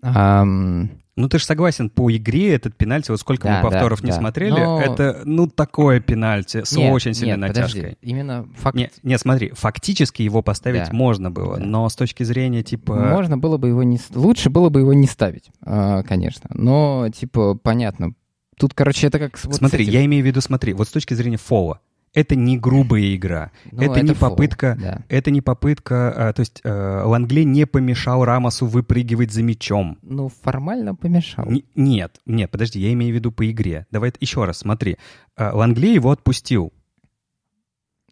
Ам... 0.03 1.02
Ну, 1.15 1.29
ты 1.29 1.39
же 1.39 1.45
согласен, 1.45 1.91
по 1.91 2.11
игре 2.11 2.55
этот 2.55 2.75
пенальти, 2.75 3.11
вот 3.11 3.21
сколько 3.21 3.47
да, 3.47 3.57
мы 3.57 3.71
повторов 3.71 4.01
да, 4.01 4.07
не 4.07 4.13
да. 4.13 4.19
смотрели, 4.19 4.53
Но... 4.53 4.81
это, 4.81 5.21
ну, 5.25 5.47
такое 5.47 6.01
пенальти 6.01 6.65
с 6.65 6.73
нет, 6.73 6.91
очень 6.91 7.13
сильной 7.13 7.37
нет, 7.37 7.49
натяжкой. 7.49 7.83
Подожди. 7.83 7.99
Именно 8.01 8.49
факт... 8.57 8.77
Нет, 8.77 8.93
нет, 9.03 9.21
смотри, 9.21 9.51
фактически 9.51 10.23
его 10.23 10.41
поставить 10.41 10.89
да. 10.89 10.93
можно 10.93 11.31
было, 11.31 11.59
да. 11.59 11.65
но 11.65 11.87
с 11.87 11.97
точки 11.97 12.23
зрения, 12.23 12.63
типа... 12.63 12.95
Можно 12.95 13.37
было 13.37 13.59
бы 13.59 13.69
его 13.69 13.83
не... 13.83 13.99
Лучше 14.15 14.49
было 14.49 14.71
бы 14.71 14.81
его 14.81 14.95
не 14.95 15.07
ставить, 15.07 15.51
а, 15.61 16.03
конечно. 16.03 16.49
Но, 16.55 17.11
типа, 17.15 17.57
понятно. 17.57 18.15
Тут, 18.59 18.73
короче, 18.73 19.07
это 19.07 19.19
как... 19.19 19.39
Вот 19.45 19.57
смотри, 19.57 19.85
этим... 19.85 19.93
я 19.93 20.05
имею 20.07 20.23
в 20.23 20.27
виду, 20.27 20.41
смотри, 20.41 20.73
вот 20.73 20.89
с 20.89 20.93
точки 20.93 21.13
зрения 21.13 21.37
фола 21.37 21.81
это 22.15 22.37
не 22.37 22.59
грубая 22.59 23.15
игра. 23.15 23.51
Ну, 23.71 23.83
это, 23.83 23.93
это 23.93 24.03
не 24.03 24.15
фол, 24.15 24.31
попытка, 24.31 24.79
да. 24.81 25.03
это 25.09 25.31
не 25.31 25.41
попытка, 25.41 26.29
а, 26.29 26.33
то 26.33 26.41
есть 26.41 26.61
а, 26.65 27.05
Лангле 27.07 27.45
не 27.45 27.67
помешал 27.67 28.25
Рамосу 28.25 28.67
выпрыгивать 28.67 29.33
за 29.33 29.43
мячом. 29.43 29.99
Ну, 30.03 30.29
формально 30.29 30.95
помешал. 30.95 31.47
Н- 31.47 31.65
нет, 31.75 32.21
нет, 32.27 32.51
подожди, 32.51 32.79
я 32.81 32.93
имею 32.93 33.13
в 33.13 33.15
виду 33.15 33.33
по 33.33 33.51
игре. 33.51 33.87
Давай 33.91 34.13
еще 34.21 34.45
раз, 34.45 34.59
смотри. 34.59 34.99
А, 35.37 35.55
Лангле 35.55 35.95
его 35.95 36.11
отпустил. 36.11 36.73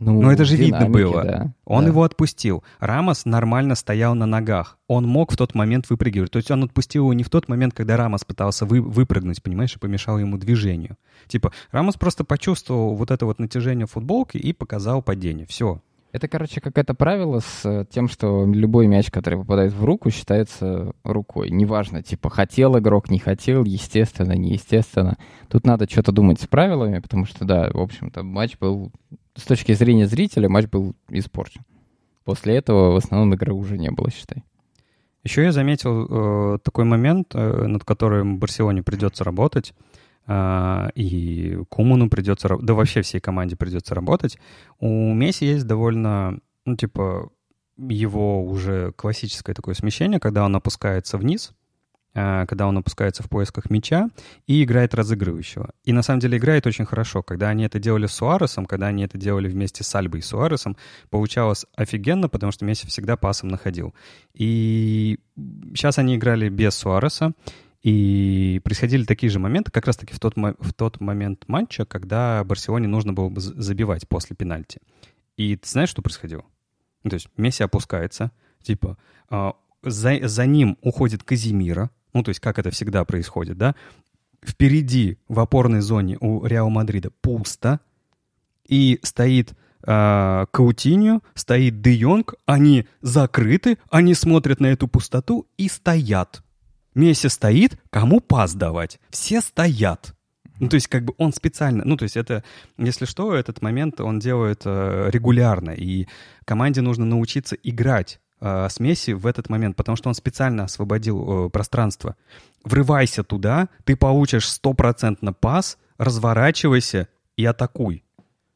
Ну, 0.00 0.22
Но 0.22 0.32
это 0.32 0.46
же 0.46 0.56
видно 0.56 0.88
было. 0.88 1.22
Да, 1.22 1.54
он 1.66 1.84
да. 1.84 1.90
его 1.90 2.02
отпустил. 2.04 2.64
Рамос 2.78 3.26
нормально 3.26 3.74
стоял 3.74 4.14
на 4.14 4.24
ногах. 4.24 4.78
Он 4.88 5.06
мог 5.06 5.30
в 5.30 5.36
тот 5.36 5.54
момент 5.54 5.90
выпрыгивать. 5.90 6.30
То 6.30 6.38
есть 6.38 6.50
он 6.50 6.64
отпустил 6.64 7.02
его 7.02 7.12
не 7.12 7.22
в 7.22 7.28
тот 7.28 7.48
момент, 7.48 7.74
когда 7.74 7.98
Рамос 7.98 8.24
пытался 8.24 8.64
вы, 8.64 8.80
выпрыгнуть, 8.80 9.42
понимаешь, 9.42 9.76
и 9.76 9.78
помешал 9.78 10.18
ему 10.18 10.38
движению. 10.38 10.96
Типа, 11.28 11.52
Рамос 11.70 11.96
просто 11.96 12.24
почувствовал 12.24 12.96
вот 12.96 13.10
это 13.10 13.26
вот 13.26 13.38
натяжение 13.38 13.86
футболки 13.86 14.38
и 14.38 14.54
показал 14.54 15.02
падение. 15.02 15.46
Все. 15.46 15.82
Это, 16.12 16.28
короче, 16.28 16.60
какое-то 16.60 16.94
правило 16.94 17.40
с 17.40 17.64
э, 17.64 17.84
тем, 17.88 18.08
что 18.08 18.44
любой 18.44 18.88
мяч, 18.88 19.10
который 19.10 19.38
попадает 19.38 19.72
в 19.72 19.84
руку, 19.84 20.10
считается 20.10 20.92
рукой. 21.04 21.50
Неважно, 21.50 22.02
типа, 22.02 22.30
хотел 22.30 22.76
игрок, 22.78 23.10
не 23.10 23.20
хотел, 23.20 23.64
естественно, 23.64 24.32
неестественно. 24.32 25.18
Тут 25.48 25.66
надо 25.66 25.88
что-то 25.88 26.10
думать 26.10 26.40
с 26.40 26.46
правилами, 26.48 26.98
потому 26.98 27.26
что, 27.26 27.44
да, 27.44 27.70
в 27.72 27.78
общем-то, 27.78 28.24
матч 28.24 28.58
был 28.58 28.90
с 29.40 29.44
точки 29.44 29.72
зрения 29.72 30.06
зрителя 30.06 30.48
матч 30.48 30.66
был 30.66 30.94
испорчен. 31.08 31.62
После 32.24 32.56
этого 32.56 32.92
в 32.92 32.96
основном 32.96 33.34
игры 33.34 33.52
уже 33.52 33.78
не 33.78 33.90
было, 33.90 34.10
считай. 34.10 34.44
Еще 35.24 35.42
я 35.42 35.52
заметил 35.52 36.06
э, 36.54 36.58
такой 36.62 36.84
момент, 36.84 37.34
э, 37.34 37.66
над 37.66 37.84
которым 37.84 38.38
Барселоне 38.38 38.82
придется 38.82 39.24
работать, 39.24 39.74
э, 40.26 40.88
и 40.94 41.58
Куману 41.68 42.08
придется, 42.08 42.56
да 42.60 42.74
вообще 42.74 43.02
всей 43.02 43.20
команде 43.20 43.56
придется 43.56 43.94
работать. 43.94 44.38
У 44.78 45.12
Месси 45.12 45.46
есть 45.46 45.66
довольно, 45.66 46.38
ну 46.64 46.76
типа, 46.76 47.30
его 47.76 48.44
уже 48.44 48.92
классическое 48.92 49.54
такое 49.54 49.74
смещение, 49.74 50.20
когда 50.20 50.44
он 50.44 50.56
опускается 50.56 51.18
вниз, 51.18 51.52
когда 52.12 52.66
он 52.66 52.76
опускается 52.76 53.22
в 53.22 53.28
поисках 53.28 53.70
мяча 53.70 54.08
и 54.46 54.64
играет 54.64 54.94
разыгрывающего. 54.94 55.70
И 55.84 55.92
на 55.92 56.02
самом 56.02 56.20
деле 56.20 56.38
играет 56.38 56.66
очень 56.66 56.84
хорошо. 56.84 57.22
Когда 57.22 57.48
они 57.48 57.64
это 57.64 57.78
делали 57.78 58.06
с 58.06 58.12
Суаресом, 58.12 58.66
когда 58.66 58.88
они 58.88 59.04
это 59.04 59.16
делали 59.16 59.48
вместе 59.48 59.84
с 59.84 59.94
Альбой 59.94 60.20
и 60.20 60.22
Суаресом, 60.22 60.76
получалось 61.10 61.66
офигенно, 61.76 62.28
потому 62.28 62.50
что 62.50 62.64
Месси 62.64 62.86
всегда 62.88 63.16
пасом 63.16 63.48
находил. 63.48 63.94
И 64.34 65.20
сейчас 65.74 65.98
они 65.98 66.16
играли 66.16 66.48
без 66.48 66.74
Суареса, 66.74 67.32
и 67.82 68.60
происходили 68.62 69.04
такие 69.04 69.30
же 69.30 69.38
моменты, 69.38 69.70
как 69.70 69.86
раз-таки 69.86 70.12
в 70.12 70.20
тот, 70.20 70.34
в 70.36 70.72
тот 70.74 71.00
момент 71.00 71.44
матча, 71.48 71.84
когда 71.86 72.44
Барселоне 72.44 72.88
нужно 72.88 73.12
было 73.12 73.30
бы 73.30 73.40
забивать 73.40 74.06
после 74.06 74.36
пенальти. 74.36 74.80
И 75.36 75.56
ты 75.56 75.68
знаешь, 75.68 75.88
что 75.88 76.02
происходило? 76.02 76.44
То 77.02 77.14
есть 77.14 77.28
Месси 77.38 77.62
опускается, 77.62 78.32
типа, 78.62 78.98
а, 79.30 79.54
за, 79.82 80.28
за 80.28 80.44
ним 80.44 80.76
уходит 80.82 81.22
Казимира, 81.22 81.90
ну, 82.12 82.22
то 82.22 82.30
есть 82.30 82.40
как 82.40 82.58
это 82.58 82.70
всегда 82.70 83.04
происходит, 83.04 83.58
да, 83.58 83.74
впереди 84.44 85.18
в 85.28 85.40
опорной 85.40 85.80
зоне 85.80 86.16
у 86.20 86.44
Реал 86.44 86.70
Мадрида 86.70 87.10
пусто, 87.20 87.80
и 88.66 89.00
стоит 89.02 89.54
э, 89.86 90.46
Каутиньо, 90.50 91.20
стоит 91.34 91.80
Де 91.82 91.92
Йонг, 91.92 92.34
они 92.46 92.86
закрыты, 93.02 93.78
они 93.90 94.14
смотрят 94.14 94.60
на 94.60 94.66
эту 94.66 94.88
пустоту 94.88 95.46
и 95.56 95.68
стоят. 95.68 96.42
Месси 96.94 97.28
стоит, 97.28 97.78
кому 97.90 98.20
пас 98.20 98.54
давать? 98.54 99.00
Все 99.10 99.40
стоят. 99.40 100.14
Ну, 100.60 100.68
то 100.68 100.74
есть, 100.74 100.88
как 100.88 101.04
бы 101.04 101.14
он 101.16 101.32
специально, 101.32 101.84
ну, 101.86 101.96
то 101.96 102.02
есть 102.02 102.16
это, 102.16 102.44
если 102.76 103.06
что, 103.06 103.34
этот 103.34 103.62
момент 103.62 104.00
он 104.00 104.18
делает 104.18 104.62
э, 104.66 105.08
регулярно, 105.10 105.70
и 105.70 106.06
команде 106.44 106.82
нужно 106.82 107.06
научиться 107.06 107.56
играть 107.56 108.20
э, 108.40 108.68
с 108.68 108.80
Месси 108.80 109.12
в 109.12 109.26
этот 109.26 109.48
момент, 109.48 109.76
потому 109.76 109.96
что 109.96 110.08
он 110.08 110.14
специально 110.14 110.64
освободил 110.64 111.46
э, 111.46 111.50
пространство. 111.50 112.16
Врывайся 112.64 113.24
туда, 113.24 113.68
ты 113.84 113.96
получишь 113.96 114.48
стопроцентно 114.48 115.32
пас, 115.32 115.78
разворачивайся 115.98 117.08
и 117.36 117.44
атакуй. 117.44 118.04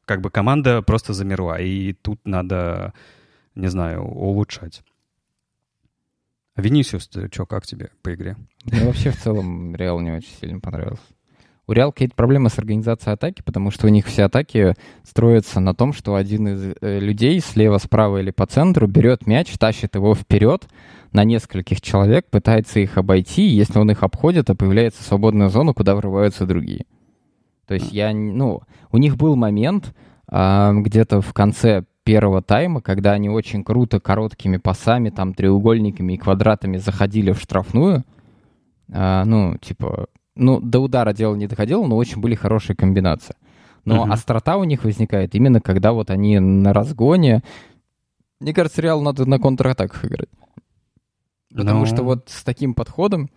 Как 0.05 0.21
бы 0.21 0.29
команда 0.29 0.81
просто 0.81 1.13
замерла, 1.13 1.59
и 1.59 1.93
тут 1.93 2.19
надо, 2.25 2.93
не 3.55 3.67
знаю, 3.67 4.03
улучшать. 4.03 4.83
Венисиус, 6.55 7.07
ты 7.07 7.27
что, 7.31 7.45
как 7.45 7.65
тебе 7.65 7.91
по 8.01 8.13
игре? 8.13 8.37
Мне 8.63 8.85
вообще 8.85 9.11
в 9.11 9.21
целом 9.21 9.75
Реал 9.75 9.99
не 9.99 10.11
очень 10.11 10.33
сильно 10.39 10.59
понравился. 10.59 11.03
У 11.67 11.71
Реал 11.71 11.91
какие-то 11.91 12.15
проблемы 12.15 12.49
с 12.49 12.59
организацией 12.59 13.13
атаки, 13.13 13.41
потому 13.43 13.71
что 13.71 13.87
у 13.87 13.89
них 13.89 14.05
все 14.05 14.23
атаки 14.23 14.75
строятся 15.03 15.59
на 15.59 15.73
том, 15.73 15.93
что 15.93 16.15
один 16.15 16.47
из 16.47 16.75
э, 16.79 16.99
людей 16.99 17.39
слева, 17.39 17.79
справа 17.79 18.19
или 18.21 18.31
по 18.31 18.45
центру 18.45 18.87
берет 18.87 19.25
мяч, 19.25 19.51
тащит 19.57 19.95
его 19.95 20.13
вперед 20.13 20.67
на 21.11 21.23
нескольких 21.23 21.81
человек, 21.81 22.27
пытается 22.29 22.79
их 22.79 22.97
обойти, 22.97 23.47
и 23.47 23.55
если 23.55 23.79
он 23.79 23.89
их 23.89 24.03
обходит, 24.03 24.47
то 24.47 24.55
появляется 24.55 25.03
свободная 25.03 25.49
зона, 25.49 25.73
куда 25.73 25.95
врываются 25.95 26.45
другие. 26.45 26.85
То 27.67 27.73
есть 27.73 27.91
я, 27.91 28.13
ну, 28.13 28.61
у 28.91 28.97
них 28.97 29.17
был 29.17 29.35
момент 29.35 29.95
а, 30.27 30.71
где-то 30.73 31.21
в 31.21 31.33
конце 31.33 31.83
первого 32.03 32.41
тайма, 32.41 32.81
когда 32.81 33.13
они 33.13 33.29
очень 33.29 33.63
круто 33.63 33.99
короткими 33.99 34.57
пасами, 34.57 35.09
там, 35.09 35.33
треугольниками 35.33 36.13
и 36.13 36.17
квадратами 36.17 36.77
заходили 36.77 37.31
в 37.31 37.39
штрафную, 37.39 38.03
а, 38.91 39.25
ну, 39.25 39.57
типа, 39.57 40.07
ну, 40.35 40.59
до 40.59 40.79
удара 40.79 41.13
дело 41.13 41.35
не 41.35 41.47
доходило, 41.47 41.85
но 41.85 41.95
очень 41.97 42.19
были 42.21 42.35
хорошие 42.35 42.75
комбинации. 42.75 43.35
Но 43.85 44.03
Мгм. 44.03 44.11
острота 44.11 44.57
у 44.57 44.63
них 44.63 44.83
возникает 44.83 45.35
именно 45.35 45.61
когда 45.61 45.91
вот 45.93 46.09
они 46.09 46.39
на 46.39 46.73
разгоне. 46.73 47.43
Мне 48.39 48.53
кажется, 48.53 48.81
Реал 48.81 49.01
надо 49.01 49.25
на 49.25 49.39
контратаках 49.39 50.03
играть. 50.05 50.29
Потому 51.55 51.81
Ну. 51.81 51.85
что 51.85 52.03
вот 52.03 52.29
с 52.29 52.43
таким 52.43 52.73
подходом, 52.73 53.29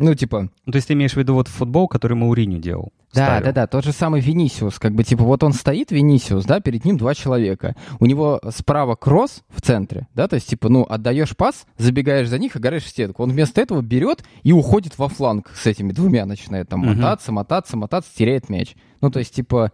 ну, 0.00 0.14
типа, 0.14 0.48
Ну, 0.64 0.72
то 0.72 0.76
есть 0.76 0.88
ты 0.88 0.94
имеешь 0.94 1.12
в 1.12 1.16
виду 1.16 1.34
вот 1.34 1.48
футбол, 1.48 1.86
который 1.86 2.16
Мауриню 2.16 2.58
делал? 2.58 2.92
Да, 3.12 3.26
ставил? 3.26 3.44
да, 3.46 3.52
да, 3.52 3.66
тот 3.66 3.84
же 3.84 3.92
самый 3.92 4.20
Винисиус, 4.20 4.78
как 4.78 4.94
бы, 4.94 5.04
типа, 5.04 5.24
вот 5.24 5.42
он 5.42 5.52
стоит, 5.52 5.90
Винисиус, 5.90 6.44
да, 6.44 6.60
перед 6.60 6.84
ним 6.84 6.96
два 6.96 7.14
человека. 7.14 7.76
У 7.98 8.06
него 8.06 8.40
справа 8.50 8.94
кросс 8.94 9.42
в 9.48 9.60
центре, 9.60 10.06
да, 10.14 10.26
то 10.26 10.34
есть, 10.34 10.48
типа, 10.48 10.68
ну, 10.68 10.84
отдаешь 10.88 11.36
пас, 11.36 11.66
забегаешь 11.76 12.28
за 12.28 12.38
них, 12.38 12.56
играешь 12.56 12.84
в 12.84 12.88
стенку. 12.88 13.22
Он 13.22 13.30
вместо 13.30 13.60
этого 13.60 13.82
берет 13.82 14.24
и 14.42 14.52
уходит 14.52 14.96
во 14.96 15.08
фланг 15.08 15.50
с 15.54 15.66
этими 15.66 15.92
двумя, 15.92 16.24
начинает 16.24 16.68
там 16.68 16.80
мотаться, 16.80 17.32
мотаться, 17.32 17.76
мотаться, 17.76 18.10
теряет 18.16 18.48
мяч. 18.48 18.76
Ну, 19.00 19.10
то 19.10 19.18
есть, 19.18 19.34
типа, 19.34 19.72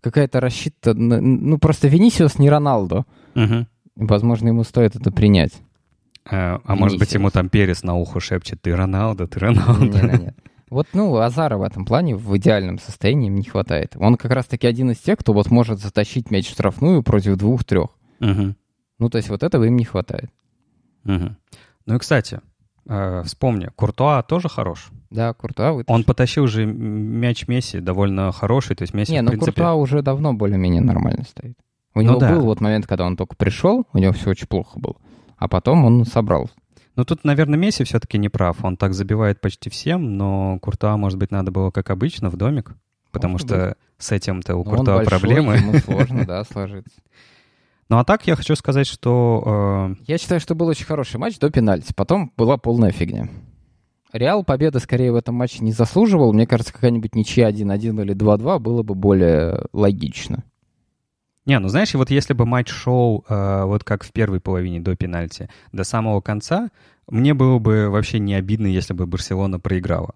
какая-то 0.00 0.40
рассчитана, 0.40 1.20
ну, 1.20 1.58
просто 1.58 1.88
Винисиус 1.88 2.38
не 2.38 2.50
Роналдо. 2.50 3.04
Мгм. 3.34 3.68
Возможно, 3.96 4.48
ему 4.48 4.64
стоит 4.64 4.96
это 4.96 5.12
принять. 5.12 5.52
А, 6.30 6.60
а 6.64 6.74
может 6.74 6.98
быть, 6.98 7.12
ему 7.14 7.30
там 7.30 7.48
Перес 7.48 7.82
на 7.82 7.94
ухо 7.94 8.20
шепчет, 8.20 8.60
ты 8.60 8.74
Роналдо, 8.74 9.26
ты 9.26 9.40
Роналдо. 9.40 9.84
Не, 9.84 10.02
не, 10.02 10.18
не. 10.24 10.34
Вот, 10.70 10.86
ну, 10.92 11.16
Азара 11.16 11.56
в 11.56 11.62
этом 11.62 11.86
плане 11.86 12.14
в 12.14 12.36
идеальном 12.36 12.78
состоянии 12.78 13.28
им 13.28 13.36
не 13.36 13.44
хватает. 13.44 13.96
Он 13.98 14.16
как 14.16 14.32
раз-таки 14.32 14.66
один 14.66 14.90
из 14.90 14.98
тех, 14.98 15.18
кто 15.18 15.32
вот 15.32 15.50
может 15.50 15.80
затащить 15.80 16.30
мяч 16.30 16.46
в 16.46 16.50
штрафную 16.50 17.02
против 17.02 17.36
двух-трех. 17.36 17.88
Мгм. 18.20 18.54
Ну, 18.98 19.10
то 19.10 19.16
есть 19.16 19.30
вот 19.30 19.42
этого 19.42 19.64
им 19.64 19.76
не 19.76 19.84
хватает. 19.84 20.30
Мгм. 21.04 21.36
Ну 21.86 21.94
и, 21.94 21.98
кстати, 21.98 22.40
э, 22.86 23.22
вспомни, 23.24 23.70
Куртуа 23.74 24.22
тоже 24.22 24.50
хорош. 24.50 24.90
Да, 25.10 25.32
Куртуа 25.32 25.72
вытащил. 25.72 25.94
Он 25.94 26.04
потащил 26.04 26.46
же 26.46 26.66
мяч 26.66 27.48
Месси 27.48 27.80
довольно 27.80 28.30
хороший, 28.32 28.76
то 28.76 28.82
есть 28.82 28.92
Месси, 28.92 29.12
Не, 29.12 29.22
ну 29.22 29.30
принципе... 29.30 29.52
Куртуа 29.52 29.72
уже 29.74 30.02
давно 30.02 30.34
более-менее 30.34 30.82
нормально 30.82 31.24
стоит. 31.24 31.56
У 31.94 32.00
Ну 32.00 32.10
него 32.10 32.20
да. 32.20 32.34
был 32.34 32.42
вот 32.42 32.60
момент, 32.60 32.86
когда 32.86 33.06
он 33.06 33.16
только 33.16 33.36
пришел, 33.36 33.86
у 33.92 33.98
него 33.98 34.12
все 34.12 34.30
очень 34.30 34.46
плохо 34.46 34.78
было. 34.78 34.96
А 35.38 35.48
потом 35.48 35.84
он 35.84 36.04
собрал. 36.04 36.50
Ну 36.96 37.04
тут, 37.04 37.24
наверное, 37.24 37.58
Месси 37.58 37.84
все-таки 37.84 38.18
не 38.18 38.28
прав. 38.28 38.64
Он 38.64 38.76
так 38.76 38.92
забивает 38.92 39.40
почти 39.40 39.70
всем, 39.70 40.16
но 40.16 40.58
Куртуа, 40.60 40.96
может 40.96 41.18
быть, 41.18 41.30
надо 41.30 41.52
было, 41.52 41.70
как 41.70 41.90
обычно, 41.90 42.28
в 42.28 42.36
домик, 42.36 42.74
потому 43.12 43.32
Может 43.34 43.46
что 43.48 43.76
с 43.98 44.10
этим-то 44.12 44.56
у 44.56 44.64
Но 44.64 44.70
он 44.70 44.76
Куртуа 44.78 44.96
большой, 44.96 45.10
проблемы. 45.10 45.54
Ему 45.56 45.74
сложно, 45.78 46.24
да, 46.26 46.42
сложиться. 46.44 47.00
Ну 47.88 47.98
а 47.98 48.04
так 48.04 48.26
я 48.26 48.36
хочу 48.36 48.54
сказать, 48.56 48.86
что... 48.86 49.94
э, 49.98 50.02
Я 50.08 50.18
считаю, 50.18 50.40
что 50.40 50.54
был 50.54 50.66
очень 50.66 50.84
хороший 50.84 51.18
матч 51.18 51.38
до 51.38 51.50
пенальти. 51.50 51.92
Потом 51.94 52.32
была 52.36 52.56
полная 52.58 52.90
фигня. 52.90 53.28
Реал 54.12 54.42
победы 54.42 54.80
скорее 54.80 55.12
в 55.12 55.16
этом 55.16 55.34
матче 55.36 55.62
не 55.64 55.72
заслуживал. 55.72 56.32
Мне 56.32 56.46
кажется, 56.46 56.72
какая-нибудь 56.72 57.14
ничья 57.14 57.50
1-1 57.50 58.02
или 58.02 58.14
2-2 58.14 58.58
было 58.58 58.82
бы 58.82 58.94
более 58.94 59.66
логично. 59.72 60.44
Не, 61.48 61.58
ну 61.60 61.68
знаешь, 61.68 61.94
вот 61.94 62.10
если 62.10 62.34
бы 62.34 62.44
матч 62.44 62.68
шел 62.68 63.24
э, 63.26 63.62
вот 63.64 63.82
как 63.82 64.04
в 64.04 64.12
первой 64.12 64.38
половине 64.38 64.80
до 64.80 64.94
пенальти, 64.94 65.48
до 65.72 65.82
самого 65.82 66.20
конца, 66.20 66.68
мне 67.06 67.32
было 67.32 67.58
бы 67.58 67.88
вообще 67.88 68.18
не 68.18 68.34
обидно, 68.34 68.66
если 68.66 68.92
бы 68.92 69.06
Барселона 69.06 69.58
проиграла. 69.58 70.14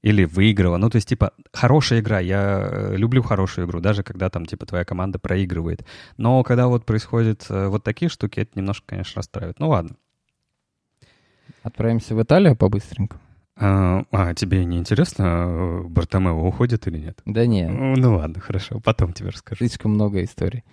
Или 0.00 0.24
выиграла. 0.24 0.78
Ну, 0.78 0.88
то 0.88 0.96
есть, 0.96 1.06
типа, 1.06 1.34
хорошая 1.52 2.00
игра. 2.00 2.18
Я 2.18 2.62
э, 2.62 2.96
люблю 2.96 3.22
хорошую 3.22 3.66
игру, 3.66 3.80
даже 3.80 4.02
когда 4.02 4.30
там, 4.30 4.46
типа, 4.46 4.64
твоя 4.64 4.86
команда 4.86 5.18
проигрывает. 5.18 5.84
Но 6.16 6.42
когда 6.44 6.66
вот 6.66 6.86
происходят 6.86 7.44
э, 7.50 7.66
вот 7.68 7.84
такие 7.84 8.08
штуки, 8.08 8.40
это 8.40 8.52
немножко, 8.54 8.86
конечно, 8.86 9.18
расстраивает. 9.18 9.58
Ну, 9.58 9.68
ладно. 9.68 9.96
Отправимся 11.62 12.14
в 12.14 12.22
Италию 12.22 12.56
по-быстреньку. 12.56 13.18
А, 13.62 14.04
а, 14.10 14.34
тебе 14.34 14.64
не 14.64 14.78
интересно, 14.78 15.22
э, 15.24 15.82
Бартомео 15.88 16.46
уходит 16.48 16.86
или 16.86 16.98
нет? 16.98 17.20
Да 17.26 17.46
не, 17.46 17.68
Ну, 17.68 17.94
ну 17.96 18.16
ладно, 18.16 18.40
хорошо, 18.40 18.80
потом 18.82 19.12
тебе 19.12 19.28
расскажу. 19.28 19.58
слишком 19.58 19.92
много 19.92 20.22
историй. 20.24 20.64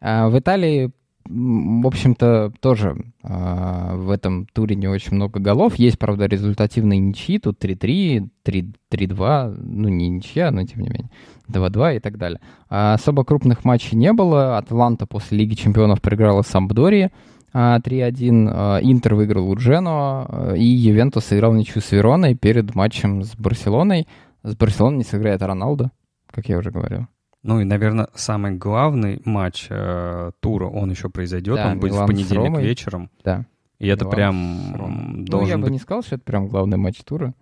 А 0.00 0.28
в 0.30 0.38
Италии, 0.38 0.90
в 1.26 1.86
общем-то, 1.86 2.52
тоже 2.60 2.96
а, 3.22 3.94
в 3.96 4.10
этом 4.10 4.46
туре 4.52 4.74
не 4.74 4.88
очень 4.88 5.14
много 5.14 5.38
голов. 5.40 5.76
Есть, 5.76 5.98
правда, 5.98 6.26
результативные 6.26 6.98
ничьи. 6.98 7.38
Тут 7.38 7.62
3-3, 7.62 8.28
3- 8.44 8.74
3-2, 8.90 9.54
ну 9.62 9.88
не 9.88 10.08
ничья, 10.08 10.50
но 10.50 10.64
тем 10.64 10.80
не 10.80 10.88
менее. 10.88 11.10
2-2 11.48 11.96
и 11.96 12.00
так 12.00 12.16
далее. 12.18 12.40
А 12.68 12.94
особо 12.94 13.24
крупных 13.24 13.64
матчей 13.64 13.96
не 13.96 14.12
было. 14.12 14.56
Атланта 14.58 15.06
после 15.06 15.38
Лиги 15.38 15.54
Чемпионов 15.54 16.00
проиграла 16.00 16.42
Сампдории 16.42 17.04
а, 17.04 17.10
3-1. 17.54 18.48
А, 18.52 18.78
Интер 18.82 19.14
выиграл 19.14 19.48
у 19.48 19.56
Джено. 19.56 20.26
а, 20.28 20.54
И 20.54 20.64
Ювентус 20.64 21.26
сыграл 21.26 21.52
ничью 21.54 21.82
с 21.82 21.92
Вероной 21.92 22.34
перед 22.34 22.74
матчем 22.74 23.22
с 23.22 23.34
Барселоной. 23.36 24.06
С 24.42 24.56
Барселоной 24.56 24.98
не 24.98 25.04
сыграет 25.04 25.42
Роналдо, 25.42 25.90
как 26.30 26.48
я 26.48 26.58
уже 26.58 26.70
говорил. 26.70 27.06
Ну 27.42 27.60
и, 27.60 27.64
наверное, 27.64 28.08
самый 28.14 28.52
главный 28.52 29.20
матч 29.24 29.66
э, 29.68 30.30
тура, 30.40 30.66
он 30.66 30.90
еще 30.90 31.08
произойдет, 31.10 31.56
Да, 31.56 31.72
он 31.72 31.80
будет 31.80 31.92
Милан 31.92 32.04
в 32.04 32.08
понедельник 32.08 32.44
Ромой. 32.46 32.62
вечером. 32.64 33.10
Да. 33.24 33.46
И 33.80 33.88
это 33.88 34.04
Милан 34.04 34.14
прям 34.16 34.56
с 34.56 34.72
Ромой. 34.78 34.94
м, 35.04 35.12
Ну, 35.14 35.20
я 35.22 35.26
должен 35.26 35.60
бы 35.60 35.64
быть... 35.66 35.72
не 35.72 35.78
сказал, 35.80 36.02
что 36.02 36.14
это 36.14 36.24
прям 36.24 36.46
главный 36.48 36.76
матч 36.78 37.02
тура 37.04 37.34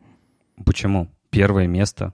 Почему? 0.65 1.09
Первое 1.31 1.67
место. 1.67 2.13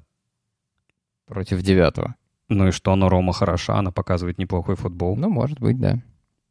против 1.26 1.62
девятого. 1.62 2.14
Ну 2.48 2.68
и 2.68 2.70
что, 2.70 2.94
но 2.94 3.08
Рома 3.08 3.32
хороша, 3.32 3.76
она 3.78 3.90
показывает 3.90 4.38
неплохой 4.38 4.76
футбол. 4.76 5.16
Ну, 5.16 5.28
может 5.28 5.58
быть, 5.60 5.78
да. 5.80 5.98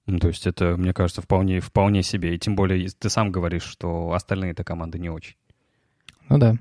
Ну, 0.06 0.20
то 0.20 0.28
есть 0.28 0.46
это, 0.46 0.78
мне 0.78 0.94
кажется, 0.94 1.22
вполне, 1.22 1.60
вполне 1.60 2.04
себе. 2.04 2.36
И 2.36 2.40
тем 2.40 2.56
более 2.56 2.88
ты 2.90 3.10
сам 3.10 3.32
говоришь, 3.32 3.64
что 3.64 4.12
остальные-то 4.14 4.64
команды 4.64 5.00
не 5.00 5.10
очень. 5.10 5.36
Ну 6.30 6.38
да. 6.38 6.56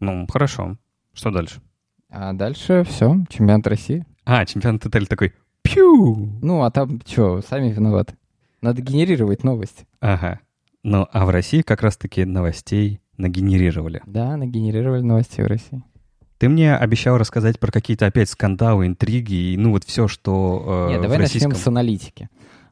Ну, 0.00 0.26
хорошо. 0.26 0.76
Что 1.14 1.30
дальше? 1.30 1.62
А 2.10 2.34
дальше 2.34 2.84
все, 2.84 3.16
чемпионат 3.30 3.66
России. 3.66 4.04
А, 4.24 4.44
чемпионат 4.44 4.84
Италии 4.84 5.06
такой 5.06 5.34
пью! 5.62 6.30
Ну, 6.42 6.62
а 6.62 6.70
там 6.70 7.00
что, 7.06 7.40
сами 7.42 7.70
виноваты. 7.70 8.16
Надо 8.60 8.82
генерировать 8.82 9.44
новости. 9.44 9.86
Ага. 10.00 10.40
Ну, 10.82 11.06
а 11.10 11.26
в 11.26 11.30
России 11.30 11.62
как 11.62 11.82
раз-таки 11.82 12.24
новостей 12.24 13.00
нагенерировали. 13.16 14.02
Да, 14.06 14.36
нагенерировали 14.36 15.00
новости 15.00 15.40
в 15.40 15.46
России. 15.46 15.82
Ты 16.38 16.48
мне 16.48 16.76
обещал 16.76 17.16
рассказать 17.16 17.58
про 17.58 17.72
какие-то 17.72 18.06
опять 18.06 18.28
скандалы, 18.28 18.86
интриги 18.86 19.52
и 19.52 19.56
ну 19.56 19.70
вот 19.70 19.84
все, 19.84 20.06
что 20.06 20.88
э, 20.88 20.92
Нет, 20.92 21.02
давай 21.02 21.18
российском... 21.18 21.50
начнем 21.50 21.64
с 21.64 21.66
аналитики. 21.66 22.28